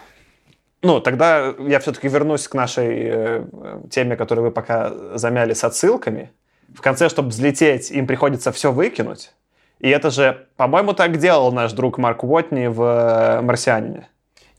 Ну, 0.82 1.00
тогда 1.00 1.52
я 1.58 1.78
все-таки 1.80 2.08
вернусь 2.08 2.48
к 2.48 2.54
нашей 2.54 2.88
э, 2.88 3.44
теме, 3.90 4.16
которую 4.16 4.46
вы 4.46 4.50
пока 4.50 4.92
замяли 5.16 5.52
с 5.52 5.62
отсылками. 5.64 6.30
В 6.74 6.80
конце, 6.80 7.08
чтобы 7.08 7.28
взлететь, 7.30 7.90
им 7.90 8.06
приходится 8.06 8.50
все 8.52 8.72
выкинуть. 8.72 9.32
И 9.80 9.88
это 9.88 10.10
же, 10.10 10.46
по-моему, 10.56 10.92
так 10.92 11.18
делал 11.18 11.52
наш 11.52 11.72
друг 11.72 11.98
Марк 11.98 12.22
Уотни 12.22 12.66
в 12.66 12.82
э, 12.82 13.40
«Марсианине». 13.40 14.08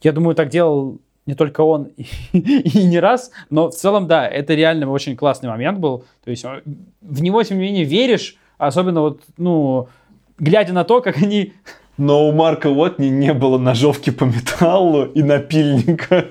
Я 0.01 0.11
думаю, 0.13 0.36
так 0.36 0.49
делал 0.49 0.99
не 1.28 1.36
только 1.36 1.61
он 1.61 1.84
и, 1.95 2.05
и 2.34 2.84
не 2.84 2.99
раз, 2.99 3.32
но 3.49 3.69
в 3.69 3.76
целом, 3.76 4.07
да, 4.07 4.28
это 4.28 4.55
реально 4.55 4.89
очень 4.89 5.15
классный 5.15 5.49
момент 5.49 5.80
был. 5.80 6.05
То 6.24 6.32
есть 6.32 6.43
он- 6.43 6.61
в 7.01 7.22
него, 7.22 7.43
тем 7.43 7.57
не 7.57 7.63
менее, 7.63 7.84
веришь, 7.84 8.36
особенно 8.57 9.01
вот, 9.01 9.22
ну, 9.38 9.88
глядя 10.39 10.74
на 10.74 10.84
то, 10.84 11.01
как 11.01 11.17
они... 11.17 11.53
Но 11.98 12.28
у 12.28 12.32
Марка 12.32 12.68
Уотни 12.68 13.08
не 13.08 13.34
было 13.34 13.58
ножовки 13.58 14.10
по 14.10 14.24
металлу 14.24 15.06
и 15.06 15.22
напильника. 15.22 16.26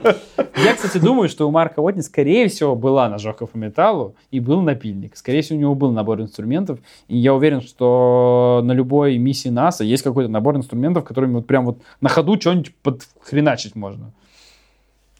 Я, 0.57 0.75
кстати, 0.75 0.99
думаю, 0.99 1.29
что 1.29 1.47
у 1.47 1.51
Марка 1.51 1.81
Уотни, 1.81 2.01
скорее 2.01 2.49
всего, 2.49 2.75
была 2.75 3.09
ножовка 3.09 3.47
по 3.47 3.57
металлу 3.57 4.15
и 4.31 4.41
был 4.41 4.63
напильник. 4.63 5.17
Скорее 5.17 5.43
всего, 5.43 5.59
у 5.59 5.61
него 5.61 5.75
был 5.75 5.93
набор 5.93 6.21
инструментов. 6.21 6.79
И 7.09 7.17
я 7.17 7.35
уверен, 7.35 7.61
что 7.61 8.63
на 8.65 8.73
любой 8.73 9.19
миссии 9.19 9.49
НАСА 9.51 9.85
есть 9.85 10.03
какой-то 10.03 10.31
набор 10.31 10.57
инструментов, 10.57 11.05
которыми 11.05 11.35
вот 11.35 11.47
прям 11.47 11.67
вот 11.67 11.79
на 12.01 12.09
ходу 12.09 12.41
что-нибудь 12.41 12.75
подхреначить 12.83 13.77
можно. 13.77 14.13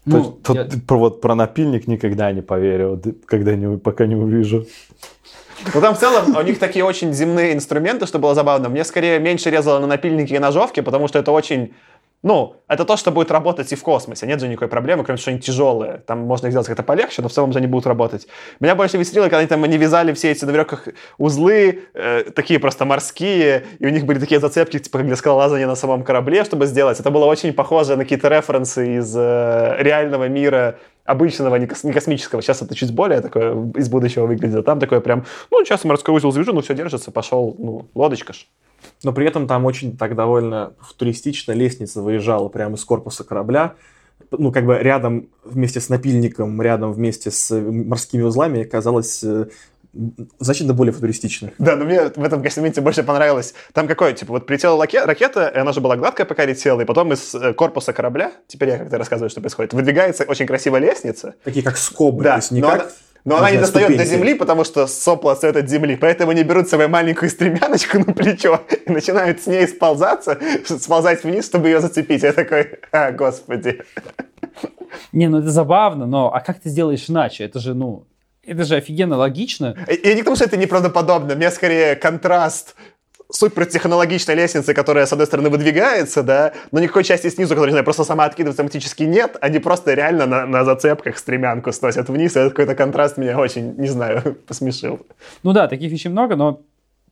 То 0.05 0.11
Ну, 0.17 0.39
тут 0.43 0.57
я- 0.57 0.67
про, 0.87 0.97
вот 0.97 1.21
про 1.21 1.35
напильник 1.35 1.87
никогда 1.87 2.33
не 2.33 2.41
поверю, 2.41 3.01
когда 3.27 3.55
не, 3.55 3.77
пока 3.77 4.07
не 4.07 4.17
увижу. 4.17 4.67
Ну, 5.75 5.81
там 5.81 5.95
в 5.95 5.99
целом 5.99 6.37
у 6.37 6.43
них 6.43 6.59
такие 6.59 6.85
очень 6.85 7.13
земные 7.13 7.55
инструменты, 7.55 8.07
что 8.07 8.19
было 8.19 8.35
забавно. 8.35 8.69
Мне 8.69 8.85
скорее 8.85 9.19
меньше 9.19 9.51
резало 9.51 9.79
на 9.79 9.87
напильники 9.87 10.35
и 10.35 10.39
ножовки, 10.39 10.81
потому 10.81 11.09
что 11.09 11.19
это 11.19 11.33
очень... 11.33 11.75
Ну, 12.23 12.57
это 12.69 12.85
то, 12.85 12.99
что 12.99 13.11
будет 13.11 13.31
работать 13.31 13.73
и 13.73 13.77
в 13.77 13.83
космосе. 13.83 14.27
Нет 14.27 14.41
же 14.41 14.49
никакой 14.49 14.69
проблемы, 14.69 15.05
кроме 15.05 15.17
того, 15.17 15.23
что 15.23 15.31
они 15.31 15.41
тяжелые. 15.41 16.03
Там 16.07 16.19
можно 16.19 16.49
их 16.49 16.53
сделать 16.53 16.67
как-то 16.67 16.83
полегче, 16.83 17.23
но 17.23 17.29
в 17.29 17.33
целом 17.33 17.51
же 17.53 17.59
они 17.59 17.67
будут 17.67 17.87
работать. 17.87 18.27
Меня 18.61 18.75
больше 18.75 18.99
веселило, 18.99 19.25
когда 19.25 19.39
они 19.39 19.47
там 19.47 19.65
они 19.65 19.79
вязали 19.79 20.13
все 20.13 20.31
эти 20.31 20.45
на 20.45 20.51
веревках 20.51 20.89
узлы, 21.17 21.85
э, 21.95 22.25
такие 22.35 22.61
просто 22.61 22.85
морские, 22.85 23.65
и 23.79 23.87
у 23.87 23.89
них 23.89 24.05
были 24.05 24.19
такие 24.19 24.39
зацепки, 24.39 24.79
типа 24.79 24.99
как 24.99 25.07
для 25.07 25.17
скалолазания 25.17 25.67
на 25.67 25.77
самом 25.77 26.05
корабле, 26.05 26.45
чтобы 26.45 26.67
сделать. 26.67 27.01
Это 27.01 27.11
было 27.11 27.25
очень 27.25 27.55
похоже 27.55 27.97
на 27.97 28.03
какие-то 28.03 28.29
референсы 28.29 28.99
из 28.99 29.17
э, 29.17 29.77
реального 29.79 30.29
мира, 30.29 30.79
обычного, 31.05 31.57
не, 31.57 31.67
кос- 31.67 31.85
не 31.85 31.93
космического. 31.93 32.43
Сейчас 32.43 32.63
это 32.63 32.75
чуть 32.75 32.95
более 32.95 33.21
такое 33.21 33.55
из 33.75 33.89
будущего 33.89 34.27
выглядит. 34.27 34.57
А 34.57 34.63
там 34.63 34.79
такое 34.79 35.01
прям, 35.01 35.25
ну, 35.51 35.65
сейчас 35.65 35.85
морской 35.85 36.15
узел 36.15 36.33
завяжу, 36.33 36.53
ну, 36.53 36.61
все 36.61 36.75
держится, 36.75 37.11
пошел, 37.11 37.55
ну, 37.59 37.87
лодочка 37.95 38.33
ж. 38.33 38.47
Но 39.03 39.13
при 39.13 39.27
этом 39.27 39.47
там 39.47 39.65
очень 39.65 39.97
так 39.97 40.15
довольно 40.15 40.75
футуристично 40.81 41.53
лестница 41.53 42.03
выезжала 42.03 42.49
прямо 42.49 42.77
из 42.77 42.85
корпуса 42.85 43.25
корабля. 43.25 43.75
Ну, 44.31 44.53
как 44.53 44.65
бы 44.67 44.79
рядом 44.79 45.29
вместе 45.45 45.81
с 45.81 45.89
напильником, 45.89 46.61
рядом 46.63 46.93
вместе 46.93 47.31
с 47.31 47.51
морскими 47.59 48.23
узлами 48.23 48.63
оказалось 48.63 49.25
э, 49.25 49.47
значительно 50.39 50.75
более 50.75 50.93
футуристично. 50.93 51.51
Да, 51.59 51.77
но 51.77 51.85
мне 51.85 52.05
в 52.09 52.23
этом 52.25 52.43
моменте 52.57 52.81
больше 52.81 53.03
понравилось. 53.03 53.55
Там 53.73 53.89
какое, 53.89 54.13
типа, 54.13 54.33
вот 54.33 54.47
прилетела 54.47 54.77
лаке- 54.77 55.05
ракета, 55.05 55.49
и 55.49 55.59
она 55.59 55.73
же 55.73 55.81
была 55.81 55.97
гладкая, 55.97 56.27
пока 56.27 56.45
летела, 56.45 56.81
и 56.81 56.85
потом 56.85 57.13
из 57.13 57.35
э, 57.35 57.53
корпуса 57.55 57.93
корабля, 57.93 58.33
теперь 58.47 58.71
я 58.71 58.79
как-то 58.79 58.99
рассказываю, 58.99 59.31
что 59.31 59.41
происходит, 59.41 59.73
выдвигается 59.73 60.25
очень 60.25 60.47
красивая 60.47 60.81
лесница, 60.81 61.35
Такие 61.45 61.65
как 61.65 61.77
скобы, 61.77 62.23
Да, 62.25 62.33
то 62.33 62.37
есть 62.37 62.51
не 62.53 62.61
но 62.61 62.71
как... 62.71 62.81
она- 62.83 62.91
но 63.23 63.37
она 63.37 63.51
не 63.51 63.59
достает 63.59 63.95
до 63.95 64.05
земли, 64.07 64.33
потому 64.35 64.65
что 64.65 64.87
сопла 64.87 65.33
отстает 65.33 65.55
от 65.57 65.69
земли. 65.69 65.95
Поэтому 65.95 66.31
они 66.31 66.43
берут 66.43 66.71
свою 66.71 66.89
маленькую 66.89 67.29
стремяночку 67.29 67.99
на 67.99 68.15
плечо 68.15 68.63
и 68.87 68.91
начинают 68.91 69.43
с 69.43 69.47
ней 69.47 69.69
сползаться, 69.69 70.39
сползать 70.65 71.23
вниз, 71.23 71.45
чтобы 71.45 71.69
ее 71.69 71.81
зацепить. 71.83 72.23
Я 72.23 72.33
такой, 72.33 72.79
а, 72.93 73.13
господи. 73.13 73.83
Не, 75.13 75.29
ну 75.29 75.41
это 75.41 75.51
забавно, 75.51 76.07
но 76.07 76.33
а 76.35 76.41
как 76.41 76.61
ты 76.61 76.71
сделаешь 76.71 77.11
иначе? 77.11 77.45
Это 77.45 77.59
же, 77.59 77.75
ну, 77.75 78.07
это 78.45 78.65
же 78.65 78.77
офигенно 78.77 79.17
логично. 79.17 79.77
И 79.89 80.15
не 80.15 80.23
к 80.23 80.25
тому, 80.25 80.37
что 80.37 80.45
это 80.45 80.57
неправдоподобно. 80.57 81.35
Мне 81.35 81.51
скорее 81.51 81.97
контраст 81.97 82.75
супертехнологичной 83.33 84.35
лестницы, 84.35 84.75
которая, 84.75 85.07
с 85.07 85.13
одной 85.13 85.27
стороны, 85.27 85.51
выдвигается, 85.51 86.23
да, 86.23 86.53
но 86.73 86.81
никакой 86.81 87.05
части 87.05 87.29
снизу, 87.31 87.51
которая, 87.51 87.69
не 87.69 87.73
знаю, 87.73 87.85
просто 87.85 88.05
сама 88.05 88.25
откидывается 88.25 88.63
автоматически 88.63 89.05
нет, 89.05 89.37
они 89.41 89.59
просто 89.59 89.95
реально 89.95 90.27
на, 90.27 90.47
на 90.47 90.65
зацепках 90.65 91.17
стремянку 91.19 91.73
сносят 91.73 92.09
вниз, 92.09 92.37
и 92.37 92.41
этот 92.41 92.53
какой-то 92.53 92.75
контраст 92.75 93.17
меня 93.17 93.39
очень, 93.39 93.75
не 93.77 93.89
знаю, 93.89 94.37
посмешил. 94.47 95.07
Ну 95.43 95.53
да, 95.53 95.69
таких 95.69 95.93
вещей 95.93 96.09
много, 96.09 96.37
но 96.37 96.61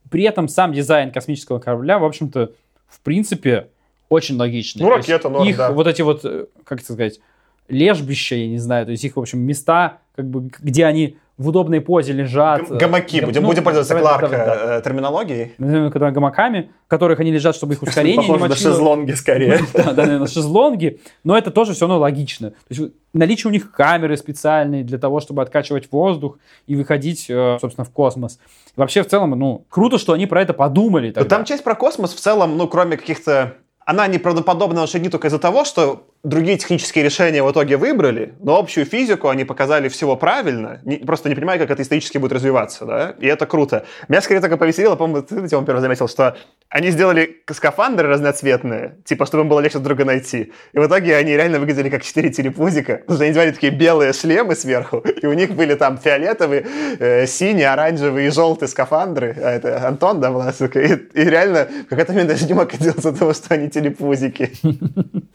при 0.09 0.23
этом 0.23 0.47
сам 0.47 0.73
дизайн 0.73 1.11
космического 1.11 1.59
корабля, 1.59 1.99
в 1.99 2.03
общем-то, 2.03 2.51
в 2.87 2.99
принципе, 3.01 3.67
очень 4.09 4.35
логичный. 4.37 4.81
Ну, 4.81 4.89
ракета, 4.89 5.29
норм, 5.29 5.47
Их 5.47 5.57
да. 5.57 5.71
вот 5.71 5.87
эти 5.87 6.01
вот, 6.01 6.25
э, 6.25 6.47
как 6.65 6.79
это 6.79 6.93
сказать, 6.93 7.19
лежбища, 7.67 8.35
я 8.35 8.47
не 8.47 8.57
знаю, 8.57 8.85
то 8.85 8.91
есть 8.91 9.03
их, 9.03 9.15
в 9.15 9.19
общем, 9.19 9.39
места, 9.39 9.99
как 10.19 10.29
бы, 10.29 10.51
где 10.59 10.85
они 10.85 11.15
в 11.37 11.47
удобной 11.47 11.79
позе 11.79 12.11
лежат. 12.11 12.69
Гамаки, 12.69 13.21
э, 13.21 13.25
будем, 13.25 13.43
ну, 13.43 13.47
будем 13.47 13.63
пользоваться 13.63 13.97
Кларк 13.97 14.29
да. 14.29 14.79
э, 14.79 14.81
терминологией. 14.83 15.53
Гамаками, 15.57 16.71
в 16.85 16.89
которых 16.89 17.21
они 17.21 17.31
лежат, 17.31 17.55
чтобы 17.55 17.75
их 17.75 17.81
ускорение 17.83 18.17
не 18.17 18.27
Похоже 18.27 18.43
на 18.43 18.49
мочило. 18.49 18.73
шезлонги 18.73 19.11
скорее. 19.13 19.59
Да, 19.73 19.93
да, 19.93 20.03
наверное, 20.05 20.27
шезлонги, 20.27 20.99
но 21.23 21.37
это 21.37 21.51
тоже 21.51 21.73
все 21.73 21.87
равно 21.87 21.99
логично. 21.99 22.49
То 22.49 22.55
есть 22.67 22.81
наличие 23.13 23.49
у 23.49 23.53
них 23.53 23.71
камеры 23.71 24.17
специальные 24.17 24.83
для 24.83 24.97
того, 24.97 25.21
чтобы 25.21 25.41
откачивать 25.41 25.89
воздух 25.89 26.37
и 26.67 26.75
выходить, 26.75 27.27
э, 27.29 27.57
собственно, 27.61 27.85
в 27.85 27.91
космос. 27.91 28.39
Вообще, 28.75 29.03
в 29.03 29.07
целом, 29.07 29.29
ну, 29.31 29.65
круто, 29.69 29.97
что 29.97 30.11
они 30.11 30.25
про 30.25 30.41
это 30.41 30.51
подумали. 30.51 31.13
Но 31.15 31.23
там 31.23 31.45
часть 31.45 31.63
про 31.63 31.75
космос 31.75 32.13
в 32.13 32.19
целом, 32.19 32.57
ну, 32.57 32.67
кроме 32.67 32.97
каких-то... 32.97 33.53
Она 33.85 34.07
неправдоподобна 34.07 34.81
вообще 34.81 34.99
не 34.99 35.07
только 35.07 35.29
из-за 35.29 35.39
того, 35.39 35.63
что 35.63 36.08
другие 36.23 36.57
технические 36.57 37.05
решения 37.05 37.41
в 37.41 37.49
итоге 37.51 37.77
выбрали, 37.77 38.33
но 38.41 38.57
общую 38.57 38.85
физику 38.85 39.29
они 39.29 39.45
показали 39.45 39.87
всего 39.87 40.17
правильно, 40.17 40.81
не- 40.83 40.97
просто 40.97 41.29
не 41.29 41.35
понимаю, 41.35 41.59
как 41.59 41.71
это 41.71 41.81
исторически 41.81 42.17
будет 42.17 42.33
развиваться, 42.33 42.85
да, 42.85 43.15
и 43.19 43.27
это 43.27 43.45
круто. 43.45 43.85
Меня 44.09 44.21
скорее 44.21 44.41
только 44.41 44.57
повеселило, 44.57 44.95
по-моему, 44.95 45.25
ты, 45.25 45.47
Тёма, 45.47 45.65
первый 45.65 45.79
заметил, 45.79 46.07
что 46.09 46.35
они 46.69 46.91
сделали 46.91 47.37
скафандры 47.49 48.09
разноцветные, 48.09 48.97
типа, 49.05 49.25
чтобы 49.25 49.43
им 49.43 49.49
было 49.49 49.61
легче 49.61 49.79
друг 49.79 49.97
друга 49.97 50.05
найти, 50.05 50.51
и 50.73 50.79
в 50.79 50.85
итоге 50.85 51.15
они 51.15 51.31
реально 51.31 51.59
выглядели 51.59 51.89
как 51.89 52.03
четыре 52.03 52.29
телепузика, 52.29 52.97
потому 52.97 53.19
они 53.19 53.29
надевали 53.29 53.51
такие 53.51 53.71
белые 53.71 54.11
шлемы 54.13 54.55
сверху, 54.55 54.97
и 54.99 55.25
у 55.25 55.33
них 55.33 55.51
были 55.51 55.75
там 55.75 55.97
фиолетовые, 55.97 56.65
э, 56.99 57.27
синие, 57.27 57.69
оранжевые 57.69 58.27
и 58.27 58.31
желтые 58.31 58.67
скафандры, 58.67 59.35
а 59.41 59.51
это 59.51 59.87
Антон, 59.87 60.19
да, 60.19 60.31
Власик, 60.31 60.75
и, 60.75 60.95
и 61.13 61.23
реально 61.23 61.69
в 61.85 61.89
какой-то 61.89 62.11
момент 62.11 62.29
даже 62.29 62.45
не 62.45 62.53
мог 62.53 62.73
отделаться 62.73 63.09
от 63.09 63.19
того, 63.19 63.33
что 63.33 63.53
они 63.53 63.69
телепузики. 63.69 64.51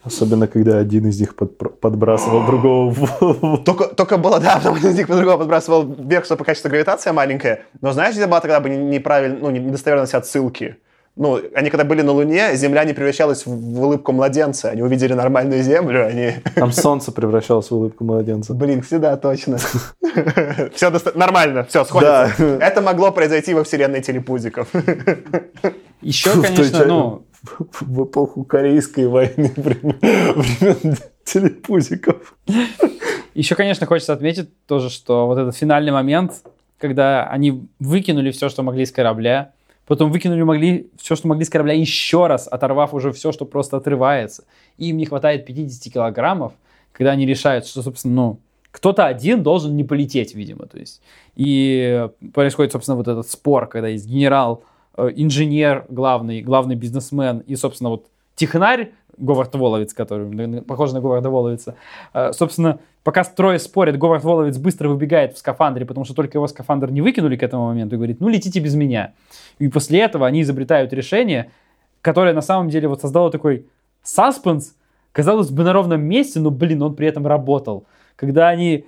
Особенно, 0.03 0.47
когда 0.47 0.74
один 0.77 1.07
из 1.07 1.19
них 1.19 1.35
подбрасывал 1.35 2.45
другого 2.47 2.89
в-. 2.91 3.63
Только, 3.63 3.85
только 3.85 4.17
было, 4.17 4.39
да, 4.39 4.57
потому 4.57 4.77
что 4.77 4.87
язык 4.87 5.07
по-другому 5.07 5.39
подбрасывал 5.39 5.83
вверх, 5.83 6.25
чтобы 6.25 6.45
качество 6.45 6.69
гравитация 6.69 7.13
маленькая. 7.13 7.61
Но 7.81 7.91
знаешь, 7.91 8.15
где 8.15 8.27
была 8.27 8.41
тогда 8.41 8.59
бы 8.59 8.69
не- 8.69 8.77
неправильно, 8.77 9.37
ну, 9.41 9.49
не- 9.51 9.59
недостоверность 9.59 10.13
отсылки? 10.13 10.77
Ну, 11.17 11.39
они 11.55 11.69
когда 11.69 11.85
были 11.85 12.01
на 12.01 12.11
Луне, 12.11 12.55
Земля 12.55 12.83
не 12.83 12.91
превращалась 12.91 13.45
в, 13.45 13.79
улыбку 13.81 14.11
младенца. 14.11 14.69
Они 14.69 14.81
увидели 14.81 15.13
нормальную 15.13 15.63
Землю, 15.63 16.05
они... 16.05 16.33
Там 16.55 16.73
солнце 16.73 17.13
превращалось 17.13 17.71
в 17.71 17.75
улыбку 17.75 18.03
младенца. 18.03 18.53
Блин, 18.53 18.81
всегда 18.81 19.15
точно. 19.15 19.57
Все 20.75 20.91
нормально, 21.15 21.63
все, 21.63 21.85
сходится. 21.85 22.33
Да. 22.37 22.57
Это 22.59 22.81
могло 22.81 23.11
произойти 23.11 23.53
во 23.53 23.63
вселенной 23.63 24.01
телепузиков. 24.01 24.67
Еще, 26.01 26.31
конечно, 26.41 26.85
ну, 26.85 27.25
В 27.81 28.05
эпоху 28.05 28.43
Корейской 28.43 29.07
войны 29.07 29.51
времен 29.55 30.97
телепузиков. 31.23 32.37
еще, 33.33 33.55
конечно, 33.55 33.85
хочется 33.85 34.13
отметить 34.13 34.49
тоже, 34.67 34.89
что 34.89 35.27
вот 35.27 35.37
этот 35.37 35.55
финальный 35.55 35.91
момент, 35.91 36.43
когда 36.77 37.27
они 37.27 37.67
выкинули 37.79 38.31
все, 38.31 38.49
что 38.49 38.63
могли 38.63 38.83
из 38.83 38.91
корабля, 38.91 39.53
потом 39.85 40.11
выкинули 40.11 40.43
могли 40.43 40.89
все, 40.97 41.15
что 41.15 41.27
могли 41.27 41.45
с 41.45 41.49
корабля 41.49 41.73
еще 41.73 42.27
раз, 42.27 42.47
оторвав 42.47 42.93
уже 42.93 43.11
все, 43.11 43.31
что 43.31 43.45
просто 43.45 43.77
отрывается. 43.77 44.45
И 44.77 44.89
им 44.89 44.97
не 44.97 45.05
хватает 45.05 45.45
50 45.45 45.93
килограммов, 45.93 46.53
когда 46.91 47.11
они 47.11 47.25
решают, 47.25 47.65
что, 47.65 47.81
собственно, 47.81 48.13
ну, 48.13 48.39
кто-то 48.75 49.05
один 49.05 49.41
должен 49.41 49.77
не 49.77 49.85
полететь, 49.85 50.35
видимо. 50.35 50.65
То 50.65 50.77
есть. 50.77 51.01
И 51.37 52.09
происходит, 52.33 52.73
собственно, 52.73 52.97
вот 52.97 53.07
этот 53.07 53.29
спор, 53.29 53.67
когда 53.67 53.87
есть 53.87 54.05
генерал, 54.05 54.65
инженер 54.97 55.85
главный, 55.89 56.41
главный 56.41 56.75
бизнесмен 56.75 57.39
и, 57.39 57.55
собственно, 57.55 57.89
вот 57.89 58.07
технарь 58.35 58.91
Говард 59.17 59.55
Воловец, 59.55 59.93
который 59.93 60.61
похож 60.61 60.91
на 60.91 60.99
Говарда 60.99 61.29
Воловица. 61.29 61.75
Э, 62.13 62.33
Собственно, 62.33 62.79
пока 63.03 63.23
трое 63.23 63.59
спорят, 63.59 63.97
Говард 63.97 64.23
Воловец 64.23 64.57
быстро 64.57 64.89
выбегает 64.89 65.33
в 65.33 65.37
скафандре, 65.37 65.85
потому 65.85 66.05
что 66.05 66.13
только 66.13 66.37
его 66.37 66.47
скафандр 66.47 66.91
не 66.91 67.01
выкинули 67.01 67.37
к 67.37 67.43
этому 67.43 67.67
моменту 67.67 67.95
и 67.95 67.97
говорит, 67.97 68.19
ну 68.19 68.27
летите 68.27 68.59
без 68.59 68.75
меня. 68.75 69.13
И 69.59 69.67
после 69.67 70.01
этого 70.01 70.27
они 70.27 70.41
изобретают 70.41 70.91
решение, 70.93 71.51
которое 72.01 72.33
на 72.33 72.41
самом 72.41 72.69
деле 72.69 72.87
вот 72.87 73.01
создало 73.01 73.31
такой 73.31 73.65
саспенс, 74.03 74.75
казалось 75.11 75.49
бы, 75.49 75.63
на 75.63 75.73
ровном 75.73 76.01
месте, 76.01 76.39
но, 76.39 76.51
блин, 76.51 76.81
он 76.81 76.95
при 76.95 77.07
этом 77.07 77.25
работал. 77.25 77.85
Когда 78.15 78.49
они, 78.49 78.85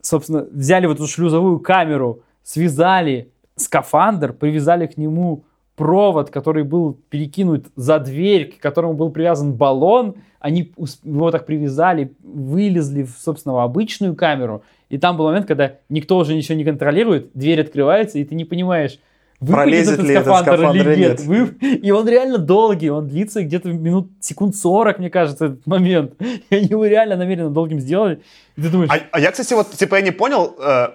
собственно, 0.00 0.46
взяли 0.50 0.86
вот 0.86 0.96
эту 0.96 1.06
шлюзовую 1.06 1.58
камеру, 1.58 2.20
связали 2.42 3.30
скафандр, 3.56 4.32
привязали 4.32 4.86
к 4.86 4.96
нему 4.96 5.44
провод, 5.76 6.30
который 6.30 6.62
был 6.62 6.98
перекинут 7.10 7.66
за 7.76 7.98
дверь, 7.98 8.52
к 8.52 8.60
которому 8.62 8.94
был 8.94 9.10
привязан 9.10 9.54
баллон, 9.54 10.16
они 10.38 10.72
его 11.02 11.30
так 11.30 11.46
привязали, 11.46 12.12
вылезли 12.22 13.02
в, 13.02 13.10
собственно, 13.18 13.54
в 13.54 13.58
обычную 13.58 14.14
камеру, 14.14 14.62
и 14.88 14.98
там 14.98 15.16
был 15.16 15.24
момент, 15.26 15.46
когда 15.46 15.76
никто 15.88 16.16
уже 16.18 16.34
ничего 16.34 16.56
не 16.56 16.64
контролирует, 16.64 17.30
дверь 17.34 17.60
открывается, 17.62 18.18
и 18.18 18.24
ты 18.24 18.34
не 18.36 18.44
понимаешь, 18.44 19.00
выпадет 19.40 19.64
Пролезет 19.64 19.94
этот 19.94 20.06
ли 20.06 20.14
этот 20.14 20.24
скафандр 20.26 20.52
скафандр 20.54 20.80
или 20.90 20.92
или 20.92 21.00
нет. 21.08 21.20
Вы- 21.22 21.76
И 21.82 21.90
он 21.90 22.08
реально 22.08 22.38
долгий, 22.38 22.90
он 22.90 23.08
длится 23.08 23.42
где-то 23.42 23.68
минут, 23.72 24.10
секунд 24.20 24.54
40, 24.54 24.98
мне 25.00 25.10
кажется, 25.10 25.46
этот 25.46 25.66
момент. 25.66 26.14
И 26.50 26.54
они 26.54 26.68
его 26.68 26.86
реально 26.86 27.16
намеренно 27.16 27.50
долгим 27.50 27.80
сделали. 27.80 28.20
И 28.56 28.62
ты 28.62 28.68
думаешь, 28.68 28.90
А, 28.92 28.98
а 29.10 29.20
я, 29.20 29.32
кстати, 29.32 29.54
вот, 29.54 29.70
типа, 29.72 29.96
я 29.96 30.02
не 30.02 30.12
понял, 30.12 30.54
э, 30.64 30.86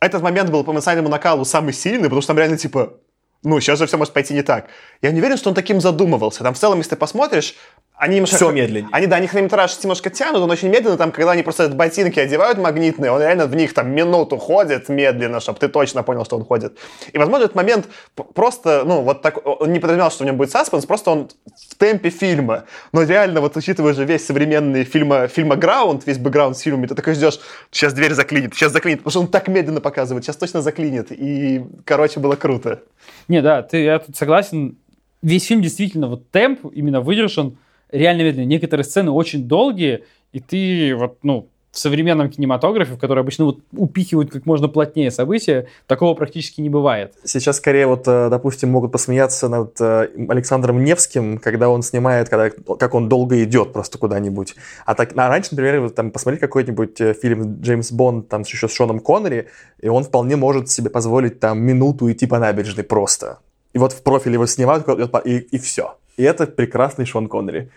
этот 0.00 0.22
момент 0.22 0.50
был 0.50 0.64
по 0.64 0.72
эмоциональному 0.72 1.08
накалу 1.08 1.44
самый 1.44 1.72
сильный, 1.72 2.04
потому 2.04 2.20
что 2.20 2.28
там 2.28 2.38
реально, 2.38 2.58
типа, 2.58 2.94
ну, 3.42 3.60
сейчас 3.60 3.78
же 3.78 3.86
все 3.86 3.96
может 3.96 4.12
пойти 4.12 4.34
не 4.34 4.42
так. 4.42 4.66
Я 5.00 5.12
не 5.12 5.20
уверен, 5.20 5.36
что 5.36 5.50
он 5.50 5.54
таким 5.54 5.80
задумывался. 5.80 6.42
Там 6.42 6.54
в 6.54 6.58
целом, 6.58 6.78
если 6.78 6.90
ты 6.90 6.96
посмотришь, 6.96 7.54
они 7.94 8.16
немножко... 8.16 8.36
Всё 8.36 8.50
медленнее. 8.50 8.88
Они, 8.92 9.06
да, 9.06 9.16
они 9.16 9.26
хронометраж 9.28 9.78
немножко 9.82 10.10
тянут, 10.10 10.42
он 10.42 10.50
очень 10.50 10.68
медленно, 10.68 10.96
там, 10.96 11.12
когда 11.12 11.32
они 11.32 11.42
просто 11.42 11.68
ботинки 11.68 12.18
одевают 12.18 12.58
магнитные, 12.58 13.12
он 13.12 13.20
реально 13.20 13.46
в 13.46 13.54
них 13.54 13.74
там 13.74 13.90
минуту 13.90 14.38
ходит 14.38 14.88
медленно, 14.88 15.40
чтобы 15.40 15.58
ты 15.60 15.68
точно 15.68 16.02
понял, 16.02 16.24
что 16.24 16.36
он 16.36 16.44
ходит. 16.44 16.78
И, 17.12 17.18
возможно, 17.18 17.44
этот 17.44 17.56
момент 17.56 17.86
просто, 18.34 18.82
ну, 18.84 19.02
вот 19.02 19.22
так, 19.22 19.44
он 19.44 19.72
не 19.72 19.78
подразумевал, 19.78 20.10
что 20.10 20.24
в 20.24 20.26
нем 20.26 20.36
будет 20.36 20.50
саспенс, 20.50 20.86
просто 20.86 21.10
он 21.10 21.30
темпе 21.78 22.10
фильма. 22.10 22.64
Но 22.92 23.02
реально, 23.02 23.40
вот 23.40 23.56
учитывая 23.56 23.94
же 23.94 24.04
весь 24.04 24.26
современный 24.26 24.84
фильма, 24.84 25.28
фильмограунд, 25.28 26.06
весь 26.06 26.18
бэкграунд 26.18 26.56
с 26.56 26.60
фильмами, 26.60 26.86
ты 26.86 26.94
такой 26.94 27.14
ждешь, 27.14 27.38
сейчас 27.70 27.94
дверь 27.94 28.12
заклинит, 28.12 28.54
сейчас 28.54 28.72
заклинит, 28.72 28.98
потому 28.98 29.10
что 29.10 29.20
он 29.20 29.28
так 29.28 29.48
медленно 29.48 29.80
показывает, 29.80 30.24
сейчас 30.24 30.36
точно 30.36 30.60
заклинит. 30.60 31.10
И, 31.10 31.64
короче, 31.84 32.20
было 32.20 32.36
круто. 32.36 32.82
Не, 33.28 33.40
да, 33.40 33.62
ты, 33.62 33.82
я 33.84 33.98
тут 33.98 34.16
согласен. 34.16 34.76
Весь 35.22 35.46
фильм 35.46 35.62
действительно, 35.62 36.08
вот 36.08 36.30
темп 36.30 36.66
именно 36.72 37.00
выдержан 37.00 37.56
реально 37.90 38.22
медленно. 38.22 38.46
Некоторые 38.46 38.84
сцены 38.84 39.10
очень 39.10 39.48
долгие, 39.48 40.04
и 40.32 40.40
ты 40.40 40.94
вот, 40.94 41.18
ну, 41.22 41.48
в 41.70 41.78
современном 41.78 42.30
кинематографе, 42.30 42.94
в 42.94 42.98
который 42.98 43.20
обычно 43.20 43.44
вот 43.44 43.60
упихивают 43.72 44.30
как 44.30 44.46
можно 44.46 44.68
плотнее 44.68 45.10
события, 45.10 45.68
такого 45.86 46.14
практически 46.14 46.60
не 46.60 46.70
бывает. 46.70 47.14
Сейчас 47.24 47.58
скорее 47.58 47.86
вот, 47.86 48.08
э, 48.08 48.28
допустим, 48.30 48.70
могут 48.70 48.92
посмеяться 48.92 49.48
над 49.48 49.80
э, 49.80 50.08
Александром 50.28 50.82
Невским, 50.82 51.38
когда 51.38 51.68
он 51.68 51.82
снимает, 51.82 52.28
когда, 52.28 52.50
как 52.50 52.94
он 52.94 53.08
долго 53.08 53.42
идет 53.44 53.72
просто 53.72 53.98
куда-нибудь. 53.98 54.54
А, 54.86 54.94
так, 54.94 55.12
а 55.16 55.28
раньше, 55.28 55.50
например, 55.52 55.80
вот 55.80 55.94
там 55.94 56.10
посмотреть 56.10 56.40
какой-нибудь 56.40 57.00
э, 57.00 57.14
фильм 57.14 57.60
Джеймс 57.60 57.92
Бонд 57.92 58.28
там 58.28 58.42
еще 58.42 58.68
с 58.68 58.72
Шоном 58.72 59.00
Коннери, 59.00 59.48
и 59.80 59.88
он 59.88 60.04
вполне 60.04 60.36
может 60.36 60.70
себе 60.70 60.90
позволить 60.90 61.38
там 61.38 61.60
минуту 61.60 62.10
идти 62.10 62.26
по 62.26 62.38
набережной 62.38 62.84
просто. 62.84 63.38
И 63.74 63.78
вот 63.78 63.92
в 63.92 64.02
профиль 64.02 64.32
его 64.32 64.46
снимают, 64.46 64.86
и, 65.24 65.36
и 65.36 65.58
все. 65.58 65.96
И 66.16 66.22
это 66.22 66.46
прекрасный 66.46 67.04
Шон 67.04 67.28
Коннери. 67.28 67.70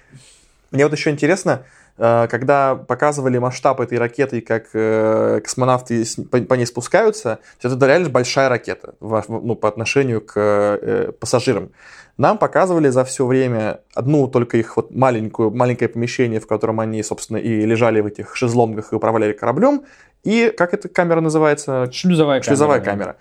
Мне 0.72 0.86
вот 0.86 0.98
еще 0.98 1.10
интересно, 1.10 1.66
когда 1.98 2.76
показывали 2.76 3.38
масштаб 3.38 3.80
этой 3.80 3.98
ракеты, 3.98 4.40
и 4.40 4.42
как 4.42 4.70
э, 4.74 5.40
космонавты 5.44 6.04
по, 6.30 6.54
ней 6.56 6.66
спускаются, 6.66 7.40
то 7.60 7.68
это 7.68 7.86
реально 7.86 8.10
большая 8.10 8.50
ракета 8.50 8.96
ну, 9.00 9.56
по 9.56 9.68
отношению 9.68 10.22
к 10.22 10.34
э, 10.36 11.12
пассажирам. 11.20 11.72
Нам 12.18 12.38
показывали 12.38 12.90
за 12.90 13.04
все 13.04 13.26
время 13.26 13.82
одну 13.96 14.28
только 14.28 14.58
их 14.58 14.78
вот 14.78 14.94
маленькую, 14.94 15.52
маленькое 15.52 15.90
помещение, 15.90 16.40
в 16.40 16.48
котором 16.48 16.80
они, 16.80 17.02
собственно, 17.04 17.38
и 17.38 17.66
лежали 17.66 18.02
в 18.02 18.06
этих 18.06 18.36
шезлонгах 18.36 18.94
и 18.94 18.96
управляли 18.96 19.34
кораблем. 19.34 19.86
И 20.24 20.54
как 20.56 20.74
эта 20.74 20.88
камера 20.90 21.22
называется? 21.22 21.90
Шлюзовая, 21.92 22.42
Шлюзовая 22.42 22.80
камера. 22.80 22.92
камера. 22.92 23.16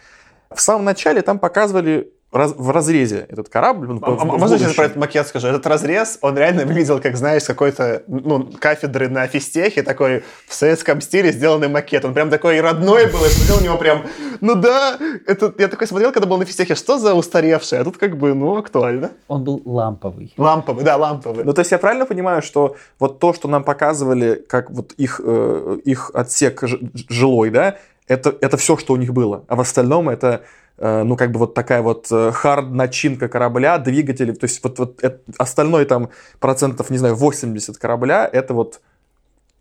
В 0.51 0.61
самом 0.61 0.85
начале 0.85 1.23
там 1.23 1.39
показывали 1.39 2.13
раз- 2.37 2.55
в 2.57 2.71
разрезе 2.71 3.27
этот 3.29 3.49
корабль. 3.49 3.87
ну, 3.89 3.99
А, 4.03 4.11
в- 4.11 4.21
а 4.21 4.25
в 4.25 4.39
можно 4.39 4.59
сейчас 4.59 4.75
про 4.75 4.85
этот 4.87 4.97
макет 4.97 5.27
скажу? 5.27 5.49
Этот 5.49 5.67
разрез, 5.67 6.19
он 6.23 6.37
реально 6.39 6.65
выглядел, 6.65 7.01
как, 7.01 7.17
знаешь, 7.17 7.43
с 7.43 7.47
какой-то 7.47 8.03
ну, 8.07 8.51
кафедры 8.59 9.09
на 9.09 9.27
физтехе, 9.27 9.83
такой 9.83 10.23
в 10.47 10.55
советском 10.55 11.01
стиле 11.01 11.33
сделанный 11.33 11.69
макет. 11.69 12.05
Он 12.05 12.15
прям 12.15 12.31
такой 12.31 12.61
родной 12.61 13.07
был, 13.07 13.23
я 13.25 13.31
смотрел 13.31 13.59
на 13.61 13.65
него 13.65 13.77
прям, 13.79 14.03
ну 14.41 14.55
да, 14.55 14.99
это, 15.27 15.53
я 15.59 15.69
такой 15.69 15.87
смотрел, 15.87 16.13
когда 16.13 16.27
был 16.29 16.39
на 16.39 16.45
физтехе, 16.45 16.75
что 16.75 16.99
за 16.99 17.15
устаревший, 17.15 17.79
а 17.79 17.85
тут 17.85 17.97
как 17.97 18.17
бы, 18.17 18.35
ну, 18.35 18.57
актуально. 18.57 19.11
Он 19.29 19.45
был 19.45 19.61
ламповый. 19.65 20.33
Ламповый, 20.37 20.85
да, 20.85 20.97
ламповый. 20.97 21.45
Ну, 21.45 21.53
то 21.53 21.61
есть 21.61 21.71
я 21.73 21.79
правильно 21.79 22.07
понимаю, 22.07 22.43
что 22.43 22.77
вот 22.99 23.19
то, 23.19 23.33
что 23.35 23.49
нам 23.49 23.65
показывали, 23.65 24.43
как 24.49 24.71
вот 24.71 24.93
их, 24.93 25.21
э, 25.25 25.79
их 25.85 26.11
отсек 26.15 26.63
жилой, 27.09 27.51
да, 27.51 27.77
это, 28.09 28.35
это 28.41 28.57
все, 28.57 28.77
что 28.77 28.93
у 28.95 28.97
них 28.97 29.13
было. 29.13 29.45
А 29.47 29.55
в 29.57 29.61
остальном 29.61 30.09
это, 30.09 30.43
ну, 30.81 31.17
как 31.17 31.31
бы 31.31 31.39
вот 31.39 31.55
такая 31.55 31.83
вот 31.83 32.07
э, 32.11 32.33
хард-начинка 32.33 33.29
корабля, 33.29 33.79
двигатели, 33.79 34.33
то 34.33 34.45
есть 34.45 34.65
вот, 34.65 34.79
вот 34.79 35.05
это- 35.05 35.21
остальное 35.39 35.85
там 35.85 36.09
процентов, 36.39 36.91
не 36.91 36.99
знаю, 36.99 37.15
80 37.15 37.77
корабля, 37.79 38.29
это 38.33 38.55
вот 38.55 38.81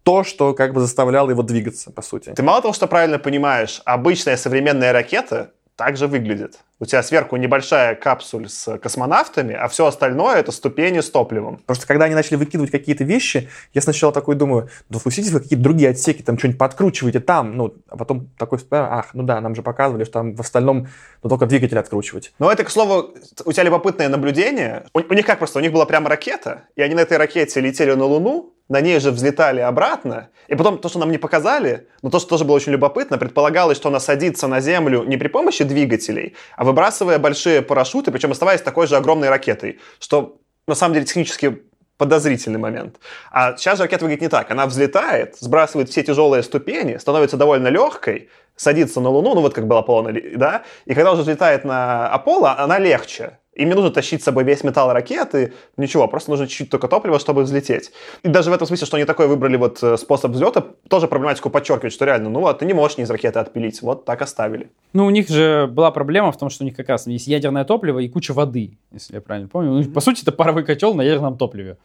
то, 0.04 0.24
что 0.24 0.54
как 0.54 0.74
бы 0.74 0.82
заставляло 0.82 1.30
его 1.30 1.44
двигаться, 1.44 1.92
по 1.92 2.02
сути. 2.02 2.32
Ты 2.36 2.42
мало 2.42 2.62
того, 2.62 2.74
что 2.74 2.88
правильно 2.88 3.20
понимаешь, 3.20 3.82
обычная 3.86 4.38
современная 4.38 4.94
ракета 4.94 5.52
также 5.80 6.08
выглядит. 6.08 6.60
У 6.82 6.86
тебя 6.86 7.02
сверху 7.02 7.38
небольшая 7.38 7.96
капсуль 7.96 8.50
с 8.50 8.78
космонавтами, 8.80 9.56
а 9.56 9.70
все 9.70 9.86
остальное 9.86 10.36
это 10.36 10.52
ступени 10.52 11.00
с 11.00 11.10
топливом. 11.10 11.62
Просто 11.66 11.88
когда 11.88 12.04
они 12.04 12.16
начали 12.16 12.36
выкидывать 12.36 12.70
какие-то 12.70 13.06
вещи, 13.06 13.48
я 13.74 13.82
сначала 13.82 14.12
такой 14.12 14.36
думаю, 14.36 14.70
да 14.90 15.00
спуститесь 15.00 15.32
вы 15.32 15.40
какие-то 15.40 15.64
другие 15.64 15.92
отсеки, 15.92 16.22
там 16.22 16.38
что-нибудь 16.38 16.60
подкручивайте 16.60 17.22
там, 17.22 17.56
ну, 17.56 17.76
а 17.88 17.96
потом 17.96 18.30
такой, 18.38 18.60
ах, 18.72 19.12
ну 19.14 19.24
да, 19.24 19.40
нам 19.40 19.56
же 19.56 19.62
показывали, 19.62 20.04
что 20.04 20.14
там 20.14 20.36
в 20.36 20.42
остальном, 20.42 20.90
ну, 21.24 21.30
только 21.30 21.46
двигатель 21.46 21.80
откручивать. 21.80 22.34
Но 22.40 22.52
это, 22.52 22.66
к 22.66 22.70
слову, 22.70 23.14
у 23.46 23.54
тебя 23.54 23.64
любопытное 23.64 24.10
наблюдение. 24.10 24.84
У, 24.94 25.00
у 25.00 25.14
них 25.14 25.26
как 25.26 25.38
просто? 25.38 25.60
У 25.60 25.62
них 25.62 25.72
была 25.72 25.86
прямо 25.86 26.10
ракета, 26.10 26.64
и 26.76 26.82
они 26.82 26.94
на 26.94 27.00
этой 27.00 27.16
ракете 27.16 27.62
летели 27.62 27.94
на 27.94 28.04
Луну, 28.04 28.54
на 28.70 28.82
ней 28.82 29.00
же 29.00 29.12
взлетали 29.12 29.60
обратно. 29.60 30.30
И 30.48 30.56
потом 30.56 30.78
то, 30.78 30.90
что 30.90 31.00
нам 31.00 31.12
не 31.12 31.18
показали, 31.18 31.88
но 32.02 32.10
то, 32.10 32.20
что 32.20 32.30
тоже 32.30 32.46
было 32.46 32.56
очень 32.56 32.72
любопытно, 32.72 33.18
предполагалось, 33.18 33.78
что 33.78 33.90
она 33.90 34.00
садится 34.00 34.48
на 34.48 34.62
Землю 34.62 35.04
не 35.04 35.18
при 35.18 35.28
помощи 35.28 35.64
двигателей, 35.64 36.36
а 36.56 36.64
выбрасывая 36.64 37.20
большие 37.20 37.62
парашюты, 37.62 38.12
причем 38.12 38.32
оставаясь 38.32 38.62
такой 38.62 38.88
же 38.88 38.96
огромной 38.96 39.30
ракетой, 39.30 39.80
что 40.00 40.38
на 40.68 40.76
самом 40.76 40.94
деле 40.94 41.06
технически 41.06 41.64
подозрительный 41.98 42.60
момент. 42.60 42.96
А 43.32 43.58
сейчас 43.58 43.78
же 43.78 43.84
ракета 43.84 44.06
выглядит 44.06 44.22
не 44.22 44.30
так. 44.30 44.50
Она 44.52 44.66
взлетает, 44.68 45.36
сбрасывает 45.40 45.90
все 45.90 46.02
тяжелые 46.02 46.44
ступени, 46.44 46.96
становится 46.98 47.36
довольно 47.36 47.68
легкой, 47.68 48.30
садится 48.56 49.02
на 49.02 49.10
Луну, 49.10 49.36
ну 49.36 49.42
вот 49.42 49.54
как 49.54 49.68
был 49.68 49.78
Аполлон, 49.78 50.18
да, 50.36 50.64
и 50.86 50.94
когда 50.94 51.12
уже 51.12 51.24
взлетает 51.24 51.66
на 51.66 52.08
Аполло, 52.08 52.58
она 52.58 52.80
легче. 52.80 53.40
Им 53.60 53.68
не 53.68 53.76
нужно 53.76 53.92
тащить 53.92 54.22
с 54.22 54.24
собой 54.24 54.46
весь 54.46 54.64
металл 54.64 54.94
ракеты, 54.94 55.54
ничего, 55.76 56.08
просто 56.08 56.32
нужно 56.32 56.48
чуть-чуть 56.48 56.70
только 56.70 56.88
топлива, 56.88 57.20
чтобы 57.20 57.44
взлететь. 57.44 57.92
И 58.24 58.30
даже 58.30 58.50
в 58.50 58.54
этом 58.54 58.66
смысле, 58.66 58.88
что 58.88 58.96
они 58.96 59.06
такой 59.06 59.28
выбрали 59.28 59.58
вот 59.58 59.84
э, 59.84 59.98
способ 59.98 60.32
взлета, 60.32 60.64
тоже 60.88 61.08
проблематику 61.08 61.50
подчеркивает, 61.50 61.92
что 61.92 62.06
реально, 62.06 62.30
ну 62.30 62.40
вот, 62.40 62.60
ты 62.60 62.66
не 62.66 62.74
можешь 62.74 62.98
не 62.98 63.04
из 63.04 63.10
ракеты 63.10 63.40
отпилить, 63.40 63.82
вот 63.82 64.06
так 64.06 64.22
оставили. 64.22 64.70
Ну, 64.94 65.06
у 65.06 65.10
них 65.10 65.28
же 65.28 65.68
была 65.68 65.92
проблема 65.92 66.32
в 66.32 66.38
том, 66.38 66.50
что 66.50 66.64
у 66.64 66.66
них 66.66 66.76
как 66.76 66.88
раз 66.88 67.06
есть 67.08 67.28
ядерное 67.28 67.66
топливо 67.66 68.00
и 68.00 68.08
куча 68.08 68.34
воды, 68.34 68.78
если 68.94 69.16
я 69.16 69.22
правильно 69.22 69.50
помню. 69.50 69.72
Ну, 69.72 69.84
По 69.92 70.00
сути, 70.00 70.22
это 70.22 70.32
паровой 70.32 70.64
котел 70.64 70.94
на 70.94 71.02
ядерном 71.02 71.38
топливе. 71.38 71.78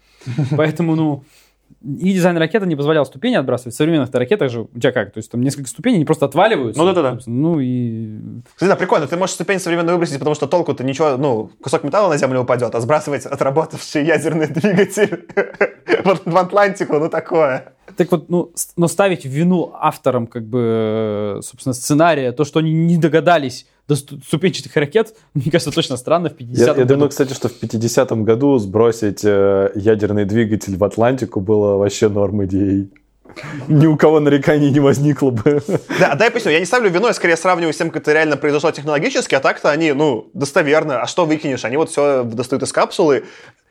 Поэтому, 0.57 0.95
ну, 0.95 1.25
и 1.85 2.13
дизайн 2.15 2.37
ракеты 2.39 2.67
не 2.67 2.77
позволял 2.77 3.05
ступени 3.05 3.35
отбрасывать. 3.35 3.75
В 3.75 3.77
современных 3.77 4.11
ракетах 4.13 4.51
же 4.51 4.63
у 4.63 4.79
тебя 4.79 4.93
как? 4.93 5.13
То 5.13 5.19
есть 5.19 5.31
там 5.31 5.43
несколько 5.43 5.69
ступеней, 5.69 5.97
они 5.97 6.05
просто 6.05 6.25
отваливаются. 6.25 6.81
Ну 6.81 6.87
да-да-да. 6.87 7.13
собственно. 7.13 7.37
Ну 7.37 7.61
и... 7.61 8.19
Кстати, 8.55 8.71
да, 8.71 8.77
прикольно, 8.77 9.07
ты 9.07 9.17
можешь 9.17 9.35
ступень 9.35 9.59
современно 9.59 9.93
выбросить, 9.93 10.19
потому 10.19 10.35
что 10.35 10.47
толку-то 10.47 10.83
ничего, 10.83 11.17
ну, 11.19 11.51
кусок 11.63 11.85
металла 11.85 12.09
на 12.09 12.17
землю 12.17 12.41
упадет, 12.41 12.75
а 12.75 12.81
сбрасывать 12.81 13.27
отработавший 13.27 14.05
ядерный 14.07 14.47
двигатель 14.47 15.27
в 16.25 16.37
Атлантику, 16.37 16.99
ну 16.99 17.11
такое. 17.11 17.75
Так 17.97 18.11
вот, 18.11 18.31
ну, 18.31 18.53
но 18.77 18.89
ставить 18.89 19.25
вину 19.25 19.73
авторам, 19.75 20.27
как 20.27 20.47
бы, 20.47 21.39
э, 21.39 21.41
собственно, 21.43 21.75
сценария, 21.75 22.33
то, 22.33 22.45
что 22.45 22.61
они 22.61 22.73
не 22.73 22.97
догадались 22.97 23.67
до 23.89 23.97
сту- 23.97 24.21
ступенчатых 24.27 24.75
ракет, 24.77 25.15
мне 25.35 25.51
кажется, 25.51 25.71
точно 25.71 25.97
странно 25.97 26.31
в 26.31 26.35
50 26.35 26.77
Я, 26.77 26.81
я 26.83 26.87
думаю, 26.87 27.09
кстати, 27.09 27.33
что 27.33 27.49
в 27.49 27.63
50-м 27.63 28.25
году 28.25 28.59
сбросить 28.59 29.25
э, 29.25 29.71
ядерный 29.75 30.25
двигатель 30.25 30.77
в 30.77 30.85
Атлантику 30.85 31.41
было 31.41 31.77
вообще 31.77 32.09
норм 32.09 32.45
идеей. 32.45 32.91
Ни 33.69 33.87
у 33.87 33.97
кого 33.97 34.21
нареканий 34.21 34.71
не 34.71 34.81
возникло 34.81 35.31
бы. 35.31 35.63
Да, 35.99 36.15
дай 36.15 36.31
поясню, 36.31 36.53
я 36.53 36.61
не 36.61 36.67
ставлю 36.67 36.91
вину, 36.91 37.07
я 37.07 37.15
скорее 37.15 37.37
сравниваю 37.37 37.73
с 37.73 37.77
тем, 37.77 37.91
как 37.91 38.03
это 38.03 38.13
реально 38.13 38.37
произошло 38.37 38.71
технологически, 38.71 39.35
а 39.35 39.41
так-то 39.41 39.71
они, 39.71 39.93
ну, 39.93 40.31
достоверно. 40.35 41.01
А 41.01 41.07
что 41.07 41.27
выкинешь? 41.27 41.65
Они 41.65 41.77
вот 41.77 41.91
все 41.91 42.23
достают 42.25 42.63
из 42.63 42.73
капсулы. 42.73 43.25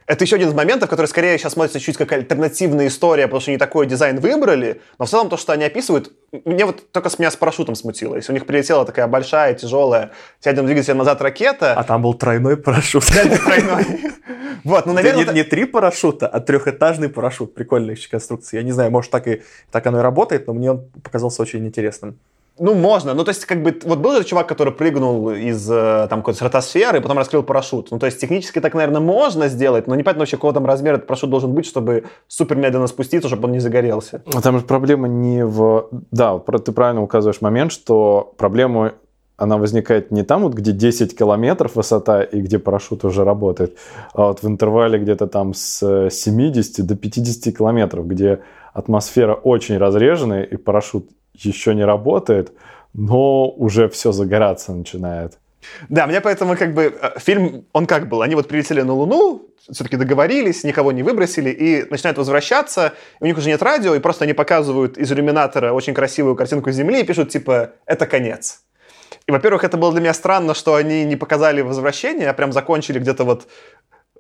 Это 0.05 0.23
еще 0.23 0.35
один 0.35 0.49
из 0.49 0.53
моментов, 0.53 0.89
который 0.89 1.05
скорее 1.05 1.37
сейчас 1.37 1.53
смотрится 1.53 1.79
чуть 1.79 1.97
как 1.97 2.11
альтернативная 2.11 2.87
история, 2.87 3.23
потому 3.23 3.41
что 3.41 3.51
они 3.51 3.57
такой 3.57 3.85
дизайн 3.85 4.19
выбрали, 4.19 4.81
но 4.99 5.05
в 5.05 5.09
целом 5.09 5.29
то, 5.29 5.37
что 5.37 5.53
они 5.53 5.63
описывают, 5.63 6.11
мне 6.45 6.65
вот 6.65 6.91
только 6.91 7.09
с 7.09 7.19
меня 7.19 7.31
с 7.31 7.35
парашютом 7.35 7.75
смутило. 7.75 8.15
Если 8.15 8.31
у 8.31 8.35
них 8.35 8.45
прилетела 8.45 8.85
такая 8.85 9.07
большая, 9.07 9.53
тяжелая, 9.53 10.11
с 10.39 10.45
ядерным 10.45 10.67
двигателем 10.67 10.97
назад 10.97 11.21
ракета, 11.21 11.73
А 11.73 11.83
там 11.83 12.01
был 12.01 12.13
тройной 12.13 12.57
парашют. 12.57 13.05
тройной. 13.05 14.11
Вот, 14.63 14.85
ну, 14.85 14.93
наверное, 14.93 15.25
не, 15.25 15.33
не 15.33 15.43
три 15.43 15.65
парашюта, 15.65 16.25
а 16.25 16.39
трехэтажный 16.39 17.09
парашют. 17.09 17.53
Прикольная 17.53 17.97
конструкция. 18.09 18.59
Я 18.59 18.63
не 18.63 18.71
знаю, 18.71 18.91
может, 18.91 19.11
так, 19.11 19.27
и, 19.27 19.41
так 19.71 19.85
оно 19.87 19.99
и 19.99 20.01
работает, 20.01 20.47
но 20.47 20.53
мне 20.53 20.71
он 20.71 20.85
показался 21.03 21.41
очень 21.41 21.65
интересным. 21.67 22.17
Ну, 22.59 22.75
можно. 22.75 23.13
Ну, 23.13 23.23
то 23.23 23.29
есть, 23.29 23.45
как 23.45 23.63
бы, 23.63 23.79
вот 23.83 23.99
был 23.99 24.15
же 24.17 24.23
чувак, 24.23 24.47
который 24.47 24.73
прыгнул 24.73 25.31
из 25.31 25.69
э, 25.69 26.07
там 26.09 26.19
какой-то 26.19 26.37
стратосферы 26.37 26.99
и 26.99 27.01
потом 27.01 27.17
раскрыл 27.17 27.41
парашют. 27.41 27.89
Ну, 27.89 27.97
то 27.97 28.05
есть, 28.05 28.21
технически 28.21 28.61
так, 28.61 28.75
наверное, 28.75 29.01
можно 29.01 29.47
сделать, 29.47 29.87
но 29.87 29.95
непонятно 29.95 30.21
вообще, 30.21 30.37
какого 30.37 30.53
там 30.53 30.65
размера 30.65 30.95
этот 30.95 31.07
парашют 31.07 31.31
должен 31.31 31.53
быть, 31.53 31.65
чтобы 31.65 32.03
супер 32.27 32.55
медленно 32.55 32.87
спуститься, 32.87 33.27
чтобы 33.27 33.45
он 33.45 33.53
не 33.53 33.59
загорелся. 33.59 34.21
А 34.33 34.41
Там 34.41 34.59
же 34.59 34.65
проблема 34.65 35.07
не 35.07 35.43
в... 35.43 35.87
Да, 36.11 36.37
ты 36.37 36.71
правильно 36.71 37.01
указываешь 37.01 37.41
момент, 37.41 37.71
что 37.71 38.33
проблема 38.37 38.93
она 39.35 39.57
возникает 39.57 40.11
не 40.11 40.23
там, 40.23 40.43
вот, 40.43 40.53
где 40.53 40.71
10 40.71 41.17
километров 41.17 41.75
высота 41.75 42.21
и 42.21 42.39
где 42.39 42.59
парашют 42.59 43.03
уже 43.03 43.23
работает, 43.23 43.77
а 44.13 44.27
вот 44.27 44.43
в 44.43 44.47
интервале 44.47 44.99
где-то 44.99 45.25
там 45.27 45.53
с 45.55 46.09
70 46.09 46.85
до 46.85 46.95
50 46.95 47.57
километров, 47.57 48.07
где 48.07 48.39
атмосфера 48.73 49.33
очень 49.33 49.77
разреженная 49.77 50.43
и 50.43 50.55
парашют 50.55 51.09
еще 51.33 51.73
не 51.73 51.85
работает, 51.85 52.53
но 52.93 53.49
уже 53.49 53.89
все 53.89 54.11
загораться 54.11 54.73
начинает. 54.73 55.39
Да, 55.89 56.07
мне 56.07 56.21
поэтому 56.21 56.57
как 56.57 56.73
бы 56.73 56.95
э, 56.99 57.19
фильм, 57.19 57.65
он 57.73 57.85
как 57.85 58.09
был? 58.09 58.21
Они 58.21 58.35
вот 58.35 58.47
прилетели 58.47 58.81
на 58.81 58.93
Луну, 58.93 59.47
все-таки 59.71 59.95
договорились, 59.95 60.63
никого 60.63 60.91
не 60.91 61.03
выбросили, 61.03 61.49
и 61.49 61.89
начинают 61.89 62.17
возвращаться, 62.17 62.93
у 63.19 63.25
них 63.25 63.37
уже 63.37 63.47
нет 63.49 63.61
радио, 63.61 63.95
и 63.95 63.99
просто 63.99 64.25
они 64.25 64.33
показывают 64.33 64.97
из 64.97 65.11
иллюминатора 65.11 65.71
очень 65.71 65.93
красивую 65.93 66.35
картинку 66.35 66.71
Земли 66.71 67.01
и 67.01 67.03
пишут, 67.03 67.29
типа, 67.29 67.71
это 67.85 68.05
конец. 68.05 68.63
И, 69.25 69.31
во-первых, 69.31 69.63
это 69.63 69.77
было 69.77 69.91
для 69.91 70.01
меня 70.01 70.13
странно, 70.13 70.53
что 70.53 70.75
они 70.75 71.05
не 71.05 71.15
показали 71.15 71.61
возвращение, 71.61 72.29
а 72.29 72.33
прям 72.33 72.51
закончили 72.51 72.99
где-то 72.99 73.23
вот 73.23 73.47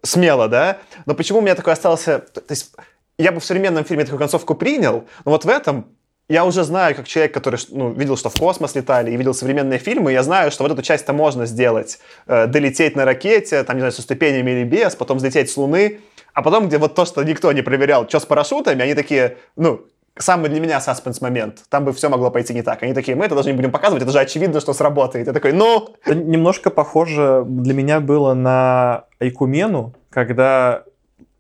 смело, 0.01 0.47
да? 0.47 0.77
Но 1.05 1.13
почему 1.13 1.39
у 1.39 1.41
меня 1.41 1.55
такой 1.55 1.73
остался... 1.73 2.19
То 2.19 2.41
есть 2.49 2.73
я 3.17 3.31
бы 3.31 3.39
в 3.39 3.45
современном 3.45 3.83
фильме 3.83 4.05
такую 4.05 4.19
концовку 4.19 4.55
принял, 4.55 5.05
но 5.25 5.31
вот 5.31 5.45
в 5.45 5.49
этом 5.49 5.87
я 6.29 6.45
уже 6.45 6.63
знаю, 6.63 6.95
как 6.95 7.07
человек, 7.07 7.33
который 7.33 7.59
ну, 7.69 7.91
видел, 7.91 8.17
что 8.17 8.29
в 8.29 8.39
космос 8.39 8.75
летали, 8.75 9.11
и 9.11 9.17
видел 9.17 9.33
современные 9.33 9.79
фильмы, 9.79 10.13
я 10.13 10.23
знаю, 10.23 10.51
что 10.51 10.63
вот 10.63 10.71
эту 10.71 10.81
часть-то 10.81 11.13
можно 11.13 11.45
сделать. 11.45 11.99
Э, 12.27 12.47
долететь 12.47 12.95
на 12.95 13.05
ракете, 13.05 13.63
там, 13.63 13.75
не 13.75 13.81
знаю, 13.81 13.91
со 13.91 14.01
ступенями 14.01 14.51
или 14.51 14.63
без, 14.63 14.95
потом 14.95 15.17
взлететь 15.17 15.51
с 15.51 15.57
Луны, 15.57 15.99
а 16.33 16.41
потом, 16.41 16.67
где 16.67 16.77
вот 16.77 16.95
то, 16.95 17.05
что 17.05 17.23
никто 17.23 17.51
не 17.51 17.61
проверял, 17.61 18.07
что 18.07 18.19
с 18.19 18.25
парашютами, 18.25 18.81
они 18.81 18.95
такие, 18.95 19.37
ну, 19.55 19.85
самый 20.17 20.49
для 20.49 20.59
меня 20.59 20.79
саспенс 20.79 21.21
момент. 21.21 21.63
Там 21.69 21.85
бы 21.85 21.93
все 21.93 22.09
могло 22.09 22.31
пойти 22.31 22.53
не 22.53 22.61
так. 22.61 22.83
Они 22.83 22.93
такие, 22.93 23.15
мы 23.15 23.25
это 23.25 23.35
даже 23.35 23.49
не 23.49 23.55
будем 23.55 23.71
показывать, 23.71 24.03
это 24.03 24.11
же 24.11 24.19
очевидно, 24.19 24.59
что 24.61 24.73
сработает. 24.73 25.27
Я 25.27 25.33
такой, 25.33 25.53
ну... 25.53 25.89
Это 26.05 26.15
немножко 26.15 26.69
похоже 26.69 27.43
для 27.47 27.73
меня 27.73 27.99
было 27.99 28.33
на 28.33 29.05
Айкумену, 29.19 29.93
когда 30.09 30.83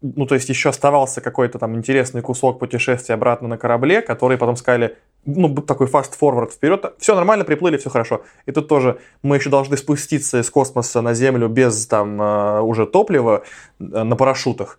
ну, 0.03 0.25
то 0.25 0.35
есть 0.35 0.49
еще 0.49 0.69
оставался 0.69 1.21
какой-то 1.21 1.59
там 1.59 1.75
интересный 1.75 2.21
кусок 2.21 2.59
путешествия 2.59 3.15
обратно 3.15 3.47
на 3.47 3.57
корабле, 3.57 4.01
который 4.01 4.37
потом 4.37 4.57
сказали, 4.57 4.97
ну, 5.25 5.55
такой 5.55 5.87
fast-forward 5.87 6.51
вперед, 6.51 6.93
все 6.99 7.15
нормально, 7.15 7.45
приплыли, 7.45 7.77
все 7.77 7.89
хорошо. 7.89 8.21
И 8.45 8.51
тут 8.51 8.67
тоже 8.67 8.99
мы 9.21 9.37
еще 9.37 9.49
должны 9.49 9.77
спуститься 9.77 10.41
из 10.41 10.49
космоса 10.49 11.01
на 11.01 11.13
Землю 11.13 11.47
без 11.47 11.87
там 11.87 12.21
э, 12.21 12.59
уже 12.59 12.85
топлива 12.85 13.43
э, 13.79 13.83
на 14.03 14.15
парашютах 14.17 14.77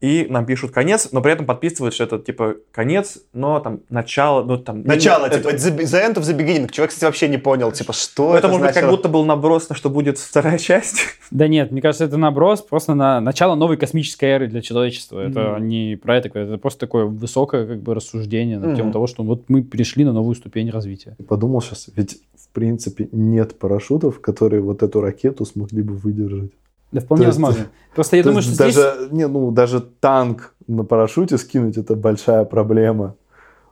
и 0.00 0.26
нам 0.28 0.44
пишут 0.44 0.72
конец, 0.72 1.08
но 1.12 1.22
при 1.22 1.32
этом 1.32 1.46
подписывают, 1.46 1.94
что 1.94 2.04
это 2.04 2.18
типа 2.18 2.56
конец, 2.70 3.18
но 3.32 3.60
там 3.60 3.80
начало, 3.88 4.44
ну 4.44 4.58
там... 4.58 4.82
Начало, 4.82 5.24
это, 5.26 5.38
типа, 5.38 5.48
the, 5.54 5.76
the 5.84 6.06
end 6.06 6.14
of 6.16 6.22
the 6.22 6.36
beginning. 6.36 6.70
Человек, 6.70 6.90
кстати, 6.90 7.04
вообще 7.06 7.28
не 7.28 7.38
понял, 7.38 7.72
типа, 7.72 7.92
что 7.94 8.24
ну, 8.24 8.34
это 8.34 8.38
Это, 8.38 8.48
может 8.48 8.60
быть, 8.62 8.74
как 8.74 8.82
значило. 8.82 8.96
будто 8.96 9.08
был 9.08 9.24
наброс 9.24 9.68
на 9.70 9.74
что 9.74 9.88
будет 9.88 10.18
вторая 10.18 10.58
часть. 10.58 10.98
Да 11.30 11.48
нет, 11.48 11.72
мне 11.72 11.80
кажется, 11.80 12.04
это 12.04 12.18
наброс 12.18 12.60
просто 12.60 12.94
на 12.94 13.20
начало 13.20 13.54
новой 13.54 13.76
космической 13.78 14.26
эры 14.26 14.46
для 14.48 14.60
человечества. 14.60 15.20
Это 15.20 15.56
Мгм. 15.56 15.66
не 15.68 15.96
про 15.96 16.18
это, 16.18 16.28
это 16.38 16.58
просто 16.58 16.80
такое 16.80 17.06
высокое 17.06 17.66
как 17.66 17.82
бы 17.82 17.94
рассуждение 17.94 18.58
на 18.58 18.74
тему 18.76 18.88
Мгм. 18.88 18.92
того, 18.92 19.06
что 19.06 19.22
вот 19.24 19.44
мы 19.48 19.62
пришли 19.64 20.04
на 20.04 20.12
новую 20.12 20.34
ступень 20.34 20.70
развития. 20.70 21.16
Подумал 21.26 21.62
сейчас, 21.62 21.88
ведь 21.96 22.18
в 22.38 22.48
принципе 22.52 23.08
нет 23.12 23.58
парашютов, 23.58 24.20
которые 24.20 24.60
вот 24.60 24.82
эту 24.82 25.00
ракету 25.00 25.44
смогли 25.46 25.82
бы 25.82 25.94
выдержать. 25.94 26.50
Да 26.92 27.00
вполне 27.00 27.24
То 27.24 27.28
есть- 27.28 27.38
возможно. 27.40 27.66
Просто 27.94 28.16
я 28.16 28.22
думаю, 28.22 28.42
что 28.42 28.52
здесь... 28.52 28.74
даже, 28.74 29.08
не, 29.10 29.26
ну, 29.26 29.50
даже 29.50 29.80
танк 29.80 30.54
на 30.66 30.84
парашюте 30.84 31.38
скинуть 31.38 31.78
это 31.78 31.94
большая 31.94 32.44
проблема. 32.44 33.14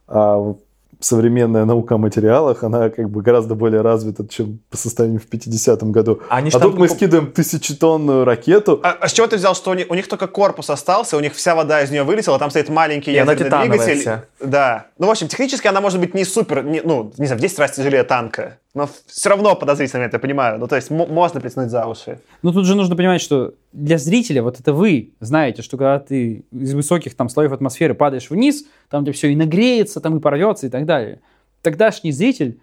А 0.08 0.54
современная 1.00 1.64
наука 1.66 1.96
о 1.96 1.98
материалах, 1.98 2.62
она 2.64 2.88
как 2.88 3.10
бы 3.10 3.20
гораздо 3.20 3.54
более 3.54 3.82
развита, 3.82 4.26
чем 4.26 4.60
по 4.70 4.76
состоянию 4.76 5.20
в 5.20 5.28
50-м 5.28 5.92
году. 5.92 6.20
Они 6.30 6.50
А 6.52 6.58
тут 6.58 6.78
мы 6.78 6.88
скидываем 6.88 7.30
тысячетонную 7.32 8.24
ракету. 8.24 8.80
А, 8.82 8.96
а 8.98 9.08
с 9.08 9.12
чего 9.12 9.26
ты 9.26 9.36
взял, 9.36 9.54
что 9.54 9.70
у 9.70 9.74
них, 9.74 9.86
у 9.90 9.94
них 9.94 10.08
только 10.08 10.26
корпус 10.26 10.70
остался, 10.70 11.16
у 11.16 11.20
них 11.20 11.34
вся 11.34 11.54
вода 11.54 11.82
из 11.82 11.90
нее 11.90 12.04
вылетела, 12.04 12.38
там 12.38 12.48
стоит 12.50 12.68
маленький 12.68 13.10
И 13.10 13.14
ядерный 13.14 13.50
двигатель. 13.68 14.00
вся. 14.00 14.24
Да. 14.42 14.86
Ну, 14.98 15.06
в 15.08 15.10
общем, 15.10 15.28
технически 15.28 15.66
она 15.66 15.80
может 15.80 16.00
быть 16.00 16.14
не 16.14 16.24
супер, 16.24 16.64
не- 16.64 16.80
ну, 16.82 17.12
не 17.18 17.26
знаю, 17.26 17.38
в 17.38 17.42
10 17.42 17.58
раз 17.58 17.72
тяжелее 17.72 18.04
танка. 18.04 18.58
Но 18.74 18.88
все 19.06 19.28
равно 19.28 19.54
подозрительно, 19.54 20.00
я 20.00 20.06
это 20.08 20.18
понимаю. 20.18 20.58
Ну, 20.58 20.66
то 20.66 20.74
есть 20.74 20.90
можно 20.90 21.40
притянуть 21.40 21.70
за 21.70 21.86
уши. 21.86 22.18
Ну, 22.42 22.52
тут 22.52 22.66
же 22.66 22.74
нужно 22.74 22.96
понимать, 22.96 23.20
что 23.20 23.54
для 23.72 23.98
зрителя, 23.98 24.42
вот 24.42 24.58
это 24.58 24.72
вы 24.72 25.12
знаете, 25.20 25.62
что 25.62 25.76
когда 25.76 26.00
ты 26.00 26.44
из 26.50 26.74
высоких 26.74 27.14
там 27.14 27.28
слоев 27.28 27.52
атмосферы 27.52 27.94
падаешь 27.94 28.30
вниз, 28.30 28.64
там 28.90 29.04
где 29.04 29.12
все 29.12 29.30
и 29.30 29.36
нагреется, 29.36 30.00
там 30.00 30.16
и 30.16 30.20
порвется 30.20 30.66
и 30.66 30.70
так 30.70 30.86
далее. 30.86 31.20
Тогдашний 31.62 32.10
зритель, 32.10 32.60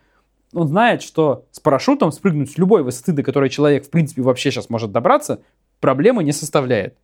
он 0.54 0.68
знает, 0.68 1.02
что 1.02 1.46
с 1.52 1.62
парашютом 1.62 2.12
спрыгнуть 2.12 2.52
с 2.52 2.58
любой 2.58 2.84
высоты, 2.84 3.14
до 3.14 3.24
которой 3.24 3.50
человек, 3.50 3.86
в 3.86 3.90
принципе, 3.90 4.22
вообще 4.22 4.52
сейчас 4.52 4.70
может 4.70 4.92
добраться, 4.92 5.40
проблемы 5.80 6.26
не 6.26 6.34
составляет. 6.34 6.98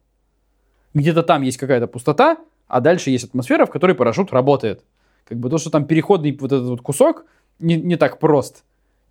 Где-то 0.94 1.24
там 1.24 1.44
есть 1.44 1.58
какая-то 1.58 1.88
пустота, 1.88 2.38
а 2.68 2.82
дальше 2.82 3.10
есть 3.10 3.24
атмосфера, 3.24 3.66
в 3.66 3.72
которой 3.72 3.96
парашют 3.96 4.34
работает. 4.34 4.84
Как 5.24 5.38
бы 5.40 5.50
то, 5.50 5.58
что 5.58 5.70
там 5.70 5.86
переходный 5.86 6.38
вот 6.38 6.52
этот 6.52 6.68
вот 6.68 6.82
кусок 6.82 7.26
не, 7.60 7.78
не 7.78 7.96
так 7.96 8.20
прост, 8.20 8.64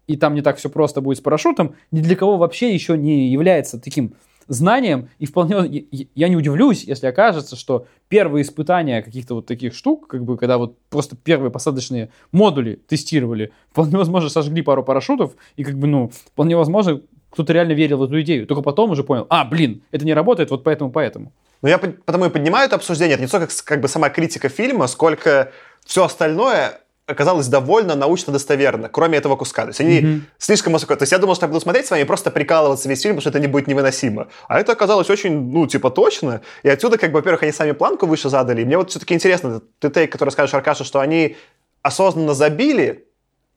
и 0.06 0.16
там 0.16 0.34
не 0.34 0.42
так 0.42 0.56
все 0.58 0.68
просто 0.68 1.00
будет 1.00 1.18
с 1.18 1.20
парашютом, 1.20 1.74
ни 1.90 2.00
для 2.00 2.16
кого 2.16 2.36
вообще 2.36 2.72
еще 2.72 2.96
не 2.96 3.28
является 3.30 3.80
таким 3.80 4.14
знанием, 4.48 5.08
и 5.18 5.26
вполне 5.26 5.56
я- 5.56 5.82
я- 5.90 6.06
я 6.14 6.28
не 6.28 6.36
удивлюсь, 6.36 6.84
если 6.84 7.06
окажется, 7.08 7.56
что 7.56 7.86
первые 8.08 8.42
испытания 8.42 9.02
каких-то 9.02 9.34
вот 9.34 9.46
таких 9.46 9.74
штук, 9.74 10.06
как 10.06 10.24
бы 10.24 10.36
когда 10.36 10.56
вот 10.58 10.78
просто 10.88 11.16
первые 11.16 11.50
посадочные 11.50 12.10
модули 12.30 12.80
тестировали, 12.86 13.52
вполне 13.72 13.96
возможно 13.96 14.30
сожгли 14.30 14.62
пару 14.62 14.84
парашютов, 14.84 15.32
и 15.56 15.64
как 15.64 15.76
бы, 15.76 15.88
ну, 15.88 16.10
вполне 16.10 16.56
возможно, 16.56 17.00
кто-то 17.30 17.52
реально 17.52 17.72
верил 17.72 17.98
в 17.98 18.04
эту 18.04 18.20
идею, 18.20 18.46
только 18.46 18.62
потом 18.62 18.92
уже 18.92 19.02
понял, 19.02 19.26
а, 19.30 19.44
блин, 19.44 19.82
это 19.90 20.06
не 20.06 20.14
работает, 20.14 20.50
вот 20.52 20.62
поэтому, 20.62 20.92
поэтому. 20.92 21.32
Но 21.60 21.68
я 21.68 21.78
под- 21.78 22.04
потому 22.04 22.26
и 22.26 22.30
поднимаю 22.30 22.66
это 22.66 22.76
обсуждение. 22.76 23.14
Это 23.14 23.22
не 23.22 23.28
столько 23.28 23.48
как, 23.48 23.56
как 23.64 23.80
бы 23.80 23.88
сама 23.88 24.10
критика 24.10 24.48
фильма, 24.48 24.86
сколько 24.86 25.50
все 25.84 26.04
остальное 26.04 26.80
оказалось 27.06 27.46
довольно 27.46 27.94
научно 27.94 28.32
достоверно, 28.32 28.88
кроме 28.88 29.18
этого 29.18 29.36
куска. 29.36 29.62
То 29.62 29.68
есть 29.68 29.80
они 29.80 30.00
Мгм. 30.00 30.26
слишком 30.38 30.72
высоко. 30.72 30.96
То 30.96 31.02
есть 31.02 31.12
я 31.12 31.18
думал, 31.18 31.36
что 31.36 31.44
я 31.46 31.48
буду 31.48 31.60
смотреть 31.60 31.86
с 31.86 31.90
вами 31.90 32.02
и 32.02 32.04
просто 32.04 32.30
прикалываться 32.30 32.88
весь 32.88 33.00
фильм, 33.02 33.14
потому 33.14 33.20
что 33.20 33.30
это 33.30 33.40
не 33.40 33.46
будет 33.46 33.68
невыносимо. 33.68 34.26
А 34.48 34.58
это 34.58 34.72
оказалось 34.72 35.08
очень, 35.08 35.50
ну, 35.52 35.66
типа, 35.66 35.90
точно. 35.90 36.40
И 36.64 36.68
отсюда, 36.68 36.98
как 36.98 37.12
бы, 37.12 37.18
во-первых, 37.18 37.44
они 37.44 37.52
сами 37.52 37.72
планку 37.72 38.06
выше 38.06 38.28
задали. 38.28 38.62
И 38.62 38.64
мне 38.64 38.76
вот 38.76 38.90
все-таки 38.90 39.14
интересно, 39.14 39.62
ты 39.78 39.88
тейк, 39.90 40.10
который 40.10 40.30
скажешь, 40.30 40.54
Аркаша, 40.54 40.84
что 40.84 40.98
они 41.00 41.36
осознанно 41.82 42.34
забили, 42.34 43.06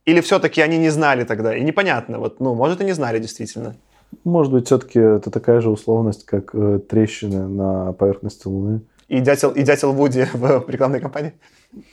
или 0.05 0.21
все-таки 0.21 0.61
они 0.61 0.77
не 0.77 0.89
знали 0.89 1.23
тогда? 1.23 1.55
И 1.55 1.63
непонятно. 1.63 2.19
Вот, 2.19 2.39
ну, 2.39 2.53
может, 2.53 2.81
и 2.81 2.85
не 2.85 2.93
знали 2.93 3.17
действительно. 3.19 3.75
Может 4.23 4.51
быть, 4.53 4.65
все-таки 4.67 4.99
это 4.99 5.31
такая 5.31 5.61
же 5.61 5.69
условность, 5.69 6.25
как 6.25 6.53
э, 6.53 6.79
трещины 6.87 7.47
на 7.47 7.93
поверхности 7.93 8.47
Луны. 8.47 8.81
И 9.09 9.19
дятел, 9.21 9.49
и 9.49 9.63
дятел 9.63 9.91
Вуди 9.91 10.25
в 10.33 10.65
рекламной 10.69 10.99
кампании. 10.99 11.33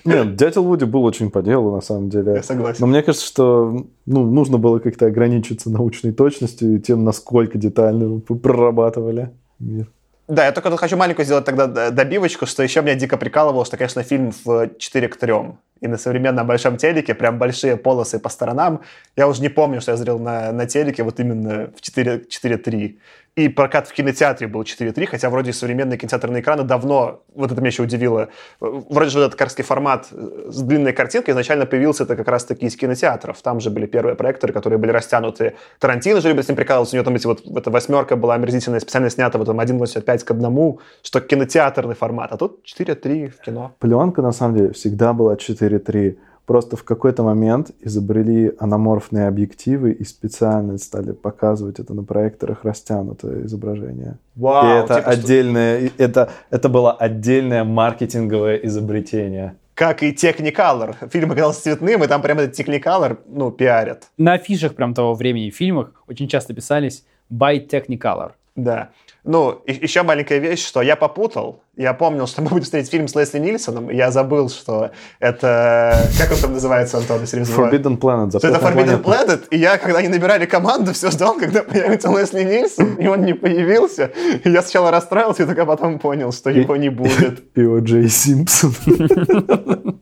Нет, 0.05 0.37
дядя 0.37 0.61
Вуди 0.61 0.85
был 0.85 1.03
очень 1.05 1.31
по 1.31 1.43
делу, 1.43 1.75
на 1.75 1.81
самом 1.81 2.09
деле. 2.11 2.35
Я 2.35 2.43
согласен. 2.43 2.79
Но 2.81 2.87
мне 2.87 3.03
кажется, 3.03 3.27
что 3.27 3.87
ну, 4.05 4.31
нужно 4.31 4.59
было 4.59 4.79
как-то 4.79 5.07
ограничиться 5.07 5.71
научной 5.71 6.13
точностью 6.13 6.77
и 6.77 6.81
тем, 6.81 7.05
насколько 7.05 7.59
детально 7.59 8.07
вы 8.09 8.21
прорабатывали 8.21 9.31
мир. 9.59 9.91
Да, 10.29 10.45
я 10.45 10.53
только 10.53 10.71
тут 10.71 10.81
хочу 10.81 10.97
маленькую 10.97 11.25
сделать 11.25 11.45
тогда 11.45 11.67
д- 11.67 11.91
добивочку, 11.91 12.47
что 12.47 12.63
еще 12.63 12.83
меня 12.83 12.97
дико 12.97 13.17
прикалывало, 13.17 13.65
что, 13.65 13.77
конечно, 13.77 14.03
фильм 14.03 14.33
в 14.45 14.71
4 14.79 15.09
к 15.09 15.17
3. 15.17 15.33
И 15.81 15.89
на 15.89 15.99
современном 15.99 16.47
большом 16.47 16.77
телеке 16.77 17.15
прям 17.15 17.39
большие 17.39 17.77
полосы 17.77 18.19
по 18.19 18.29
сторонам. 18.29 18.81
Я 19.17 19.29
уже 19.29 19.43
не 19.43 19.49
помню, 19.49 19.81
что 19.81 19.93
я 19.93 19.97
зрел 19.97 20.19
на, 20.19 20.53
на 20.53 20.67
телеке 20.67 21.03
вот 21.03 21.21
именно 21.21 21.71
в 21.77 21.81
4, 21.81 22.25
4.3. 22.29 22.97
И 23.37 23.51
прокат 23.51 23.87
в 23.87 23.93
кинотеатре 23.93 24.47
был 24.47 24.63
4.3, 24.63 25.05
хотя 25.05 25.29
вроде 25.29 25.53
современные 25.53 25.99
кинотеатрные 25.99 26.41
экраны 26.41 26.63
давно, 26.63 27.21
вот 27.35 27.53
это 27.53 27.61
меня 27.61 27.69
еще 27.69 27.83
удивило, 27.83 28.31
вроде 28.61 29.11
же 29.11 29.19
этот 29.19 29.35
карский 29.35 29.63
формат 29.63 30.09
э, 30.11 30.47
с 30.49 30.63
длинной 30.63 30.95
картинкой 30.95 31.33
изначально 31.33 31.67
появился 31.67 32.05
это 32.05 32.17
как 32.17 32.29
раз-таки 32.29 32.65
из 32.65 32.77
кинотеатров. 32.77 33.39
Там 33.43 33.61
же 33.61 33.69
были 33.69 33.85
первые 33.85 34.17
проекторы, 34.17 34.55
которые 34.55 34.79
были 34.79 34.91
растянуты. 34.91 35.53
Тарантино 35.79 36.23
же 36.23 36.31
любит 36.31 36.47
с 36.47 36.49
ним 36.49 36.57
прикалываться, 36.57 36.95
у 36.95 36.97
него 36.97 37.05
там 37.05 37.15
эти 37.15 37.27
вот, 37.27 37.43
эта 37.47 37.71
восьмерка 37.71 38.17
была 38.17 38.37
омерзительная, 38.37 38.81
специально 38.81 39.11
снята 39.11 39.37
вот 39.37 39.45
там 39.45 39.61
1.85 39.61 40.25
к 40.25 40.31
одному, 40.31 40.81
что 41.03 41.21
кинотеатрный 41.21 41.95
формат, 41.95 42.33
а 42.33 42.39
тут 42.39 42.65
4.3 42.65 43.35
в 43.39 43.45
кино. 43.45 43.75
Пленка, 43.81 44.23
на 44.23 44.33
самом 44.33 44.57
деле, 44.57 44.73
всегда 44.73 45.13
была 45.13 45.37
4.3. 45.69 46.17
Просто 46.47 46.77
в 46.77 46.85
какой-то 46.85 47.25
момент 47.25 47.73
изобрели 47.81 48.53
аноморфные 48.61 49.27
объективы 49.27 49.91
и 49.91 50.05
специально 50.05 50.79
стали 50.79 51.11
показывать 51.11 51.81
это 51.81 51.93
на 51.93 52.05
проекторах 52.05 52.65
растянутое 52.65 53.45
изображение. 53.47 54.19
Вау, 54.37 54.65
и 54.67 54.85
это 54.85 54.95
типа, 54.95 55.01
что- 55.01 55.11
отдельное, 55.11 55.79
и 55.81 55.91
это, 55.99 56.31
это 56.51 56.69
было 56.69 56.93
отдельное 56.93 57.65
маркетинговое 57.65 58.57
изобретение. 58.57 59.57
как 59.75 60.03
и 60.03 60.13
Technicolor. 60.13 60.95
Фильм 61.11 61.33
оказался 61.33 61.63
цветным, 61.65 62.03
и 62.03 62.07
там 62.07 62.23
прямо 62.23 62.43
этот 62.43 62.59
Technicolor, 62.59 63.19
ну, 63.27 63.51
пиарят. 63.51 64.05
На 64.17 64.35
афишах 64.35 64.75
прям 64.75 64.95
того 64.95 65.13
времени 65.15 65.51
в 65.51 65.55
фильмах 65.57 65.91
очень 66.09 66.29
часто 66.29 66.55
писались 66.55 67.05
«By 67.31 67.69
Technicolor». 67.69 68.31
Да. 68.55 68.89
Ну, 69.29 69.51
и- 69.67 69.73
еще 69.73 70.03
маленькая 70.05 70.39
вещь, 70.39 70.65
что 70.65 70.83
я 70.83 70.95
попутал. 70.95 71.61
Я 71.77 71.95
помнил, 71.95 72.29
что 72.29 72.43
мы 72.43 72.49
будем 72.49 72.65
смотреть 72.65 72.89
фильм 72.91 73.09
с 73.09 73.15
Лесли 73.17 73.41
Нильсоном, 73.41 73.91
и 73.91 73.97
я 73.97 74.13
забыл, 74.13 74.49
что 74.49 74.93
это... 75.19 75.99
Как 76.17 76.31
он 76.31 76.39
там 76.39 76.53
называется, 76.53 76.99
Антон? 76.99 77.27
Забываю. 77.27 77.73
Forbidden 77.73 77.99
Planet, 77.99 78.39
Что 78.39 78.47
это 78.49 78.59
Forbidden 78.59 78.99
планета. 79.03 79.33
Planet, 79.33 79.49
и 79.51 79.59
я, 79.59 79.79
когда 79.79 79.99
они 79.99 80.09
набирали 80.09 80.47
команду, 80.47 80.93
все 80.93 81.11
ждал, 81.11 81.35
когда 81.37 81.65
появится 81.65 82.09
Лесли 82.17 82.45
Нильсон, 82.45 82.95
и 82.95 83.09
он 83.09 83.25
не 83.25 83.35
появился. 83.35 84.13
И 84.45 84.49
я 84.51 84.63
сначала 84.63 84.93
расстроился, 84.93 85.43
и 85.43 85.47
только 85.47 85.67
потом 85.67 85.99
понял, 85.99 86.31
что 86.33 86.51
И- 86.51 86.61
его 86.61 86.77
не 86.77 86.89
будет. 86.89 87.43
И 87.57 87.63
О. 87.65 87.81
Джей 87.81 88.09
Симпсон. 88.09 88.75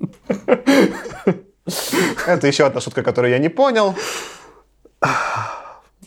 Это 2.27 2.47
еще 2.47 2.66
одна 2.66 2.81
шутка, 2.83 3.03
которую 3.03 3.31
я 3.33 3.39
не 3.39 3.49
понял. 3.49 3.95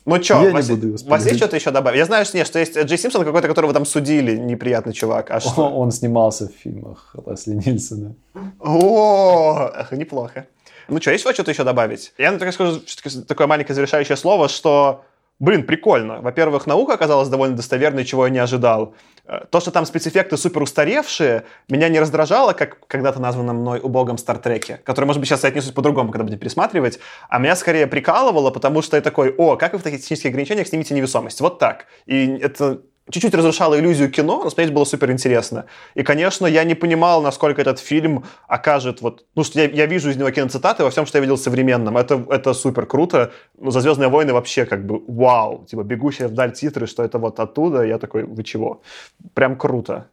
Ну 0.07 0.23
что, 0.23 0.35
Я 0.35 0.47
не 0.47 0.53
Вась, 0.53 0.69
буду 0.69 0.87
ее 0.87 0.97
Вась, 1.05 1.25
есть 1.25 1.37
что-то 1.37 1.57
еще 1.57 1.71
добавить? 1.71 1.99
Я 1.99 2.05
знаю, 2.05 2.25
что 2.25 2.37
нет, 2.37 2.47
что 2.47 2.59
есть 2.59 2.77
Джей 2.77 2.97
Симпсон 2.97 3.25
какой-то, 3.25 3.49
которого 3.49 3.73
там 3.73 3.85
судили, 3.85 4.37
неприятный 4.37 4.93
чувак. 4.93 5.29
А 5.31 5.41
что? 5.41 5.69
Он 5.69 5.91
снимался 5.91 6.47
в 6.47 6.51
фильмах 6.51 7.13
Лесли 7.25 7.55
Нильсона. 7.55 8.15
О, 8.59 9.69
неплохо. 9.91 10.47
Ну 10.87 11.01
что, 11.01 11.11
есть 11.11 11.29
что-то 11.29 11.51
еще 11.51 11.65
добавить? 11.65 12.13
Я 12.17 12.31
так 12.37 12.53
скажу 12.53 12.81
такое 13.27 13.47
маленькое 13.47 13.75
завершающее 13.75 14.15
слово, 14.15 14.47
что, 14.47 15.03
блин, 15.39 15.63
прикольно. 15.65 16.21
Во-первых, 16.21 16.67
наука 16.67 16.93
оказалась 16.93 17.29
довольно 17.29 17.55
достоверной, 17.55 18.05
чего 18.05 18.25
я 18.25 18.31
не 18.31 18.39
ожидал. 18.39 18.95
Э, 19.25 19.45
То, 19.49 19.59
что 19.59 19.71
там 19.71 19.85
спецэффекты 19.85 20.37
супер 20.37 20.61
устаревшие, 20.61 21.43
меня 21.69 21.89
не 21.89 21.99
раздражало, 21.99 22.53
как 22.53 22.87
когда-то 22.87 23.19
названо 23.19 23.53
мной 23.53 23.79
убогом 23.79 24.17
Стартреке, 24.17 24.81
который, 24.83 25.05
может 25.05 25.19
быть, 25.19 25.29
сейчас 25.29 25.43
я 25.43 25.49
отнесусь 25.49 25.71
по-другому, 25.71 26.11
когда 26.11 26.23
будем 26.23 26.39
пересматривать, 26.39 26.99
а 27.29 27.39
меня 27.39 27.55
скорее 27.55 27.87
прикалывало, 27.87 28.51
потому 28.51 28.81
что 28.81 28.97
я 28.97 29.01
такой, 29.01 29.33
о, 29.37 29.57
как 29.57 29.73
вы 29.73 29.79
в 29.79 29.83
таких 29.83 30.01
технических 30.01 30.29
ограничениях 30.29 30.67
снимете 30.67 30.95
невесомость? 30.95 31.41
Вот 31.41 31.59
так. 31.59 31.85
И 32.05 32.37
это 32.37 32.81
чуть-чуть 33.09 33.33
разрушало 33.33 33.79
иллюзию 33.79 34.11
кино, 34.11 34.43
но 34.43 34.49
смотреть 34.49 34.73
было 34.73 34.85
супер 34.85 35.11
интересно. 35.11 35.65
И, 35.95 36.03
конечно, 36.03 36.45
я 36.47 36.63
не 36.63 36.75
понимал, 36.75 37.21
насколько 37.21 37.61
этот 37.61 37.79
фильм 37.79 38.23
окажет 38.47 39.01
вот... 39.01 39.25
Ну, 39.35 39.43
что 39.43 39.61
я, 39.61 39.69
я 39.69 39.85
вижу 39.85 40.09
из 40.09 40.17
него 40.17 40.31
киноцитаты 40.31 40.83
во 40.83 40.89
всем, 40.89 41.05
что 41.05 41.17
я 41.17 41.21
видел 41.21 41.37
современном. 41.37 41.97
Это, 41.97 42.25
это 42.29 42.53
супер 42.53 42.85
круто. 42.85 43.31
Ну, 43.57 43.71
за 43.71 43.81
«Звездные 43.81 44.09
войны» 44.09 44.33
вообще 44.33 44.65
как 44.65 44.85
бы 44.85 45.01
вау. 45.07 45.65
Типа, 45.65 45.83
бегущие 45.83 46.27
вдаль 46.27 46.51
титры, 46.51 46.87
что 46.87 47.03
это 47.03 47.17
вот 47.17 47.39
оттуда. 47.39 47.83
Я 47.83 47.97
такой, 47.97 48.23
вы 48.23 48.43
чего? 48.43 48.81
Прям 49.33 49.57
круто. 49.57 50.07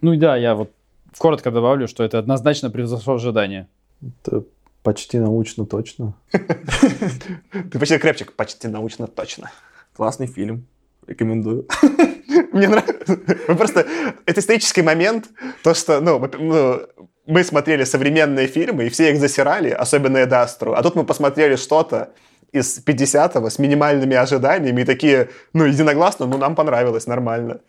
Ну 0.00 0.12
и 0.12 0.18
да, 0.18 0.36
я 0.36 0.54
вот 0.54 0.70
коротко 1.18 1.50
добавлю, 1.50 1.88
что 1.88 2.04
это 2.04 2.18
однозначно 2.18 2.70
превзошло 2.70 3.14
ожидания. 3.14 3.68
Это 4.02 4.44
почти 4.82 5.18
научно 5.18 5.66
точно. 5.66 6.14
Ты 6.32 7.78
почти 7.78 7.98
крепчик, 7.98 8.32
почти 8.34 8.68
научно 8.68 9.06
точно. 9.06 9.50
Классный 9.94 10.26
фильм. 10.26 10.66
Рекомендую. 11.06 11.66
Мне 12.52 12.68
нравится. 12.68 13.18
Мы 13.48 13.54
просто... 13.56 13.86
Это 14.26 14.40
исторический 14.40 14.82
момент, 14.82 15.26
то, 15.62 15.74
что, 15.74 16.00
ну, 16.00 16.30
ну, 16.38 16.80
мы 17.26 17.44
смотрели 17.44 17.84
современные 17.84 18.46
фильмы, 18.46 18.86
и 18.86 18.88
все 18.88 19.10
их 19.10 19.20
засирали, 19.20 19.70
особенно 19.70 20.18
Эд 20.18 20.32
Астру. 20.32 20.74
А 20.74 20.82
тут 20.82 20.94
мы 20.94 21.04
посмотрели 21.04 21.56
что-то 21.56 22.12
из 22.52 22.82
50-го 22.84 23.50
с 23.50 23.58
минимальными 23.58 24.16
ожиданиями 24.16 24.82
и 24.82 24.84
такие, 24.84 25.30
ну, 25.52 25.64
единогласно, 25.64 26.26
ну, 26.26 26.38
нам 26.38 26.54
понравилось, 26.54 27.06
нормально. 27.06 27.60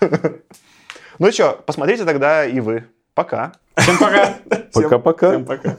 Ну 1.20 1.32
что, 1.32 1.60
посмотрите 1.66 2.04
тогда 2.04 2.44
и 2.44 2.60
вы. 2.60 2.84
Пока. 3.14 3.52
Всем 3.76 3.98
пока! 3.98 4.36
Пока-пока. 4.72 5.30
Всем 5.30 5.44
пока. 5.44 5.76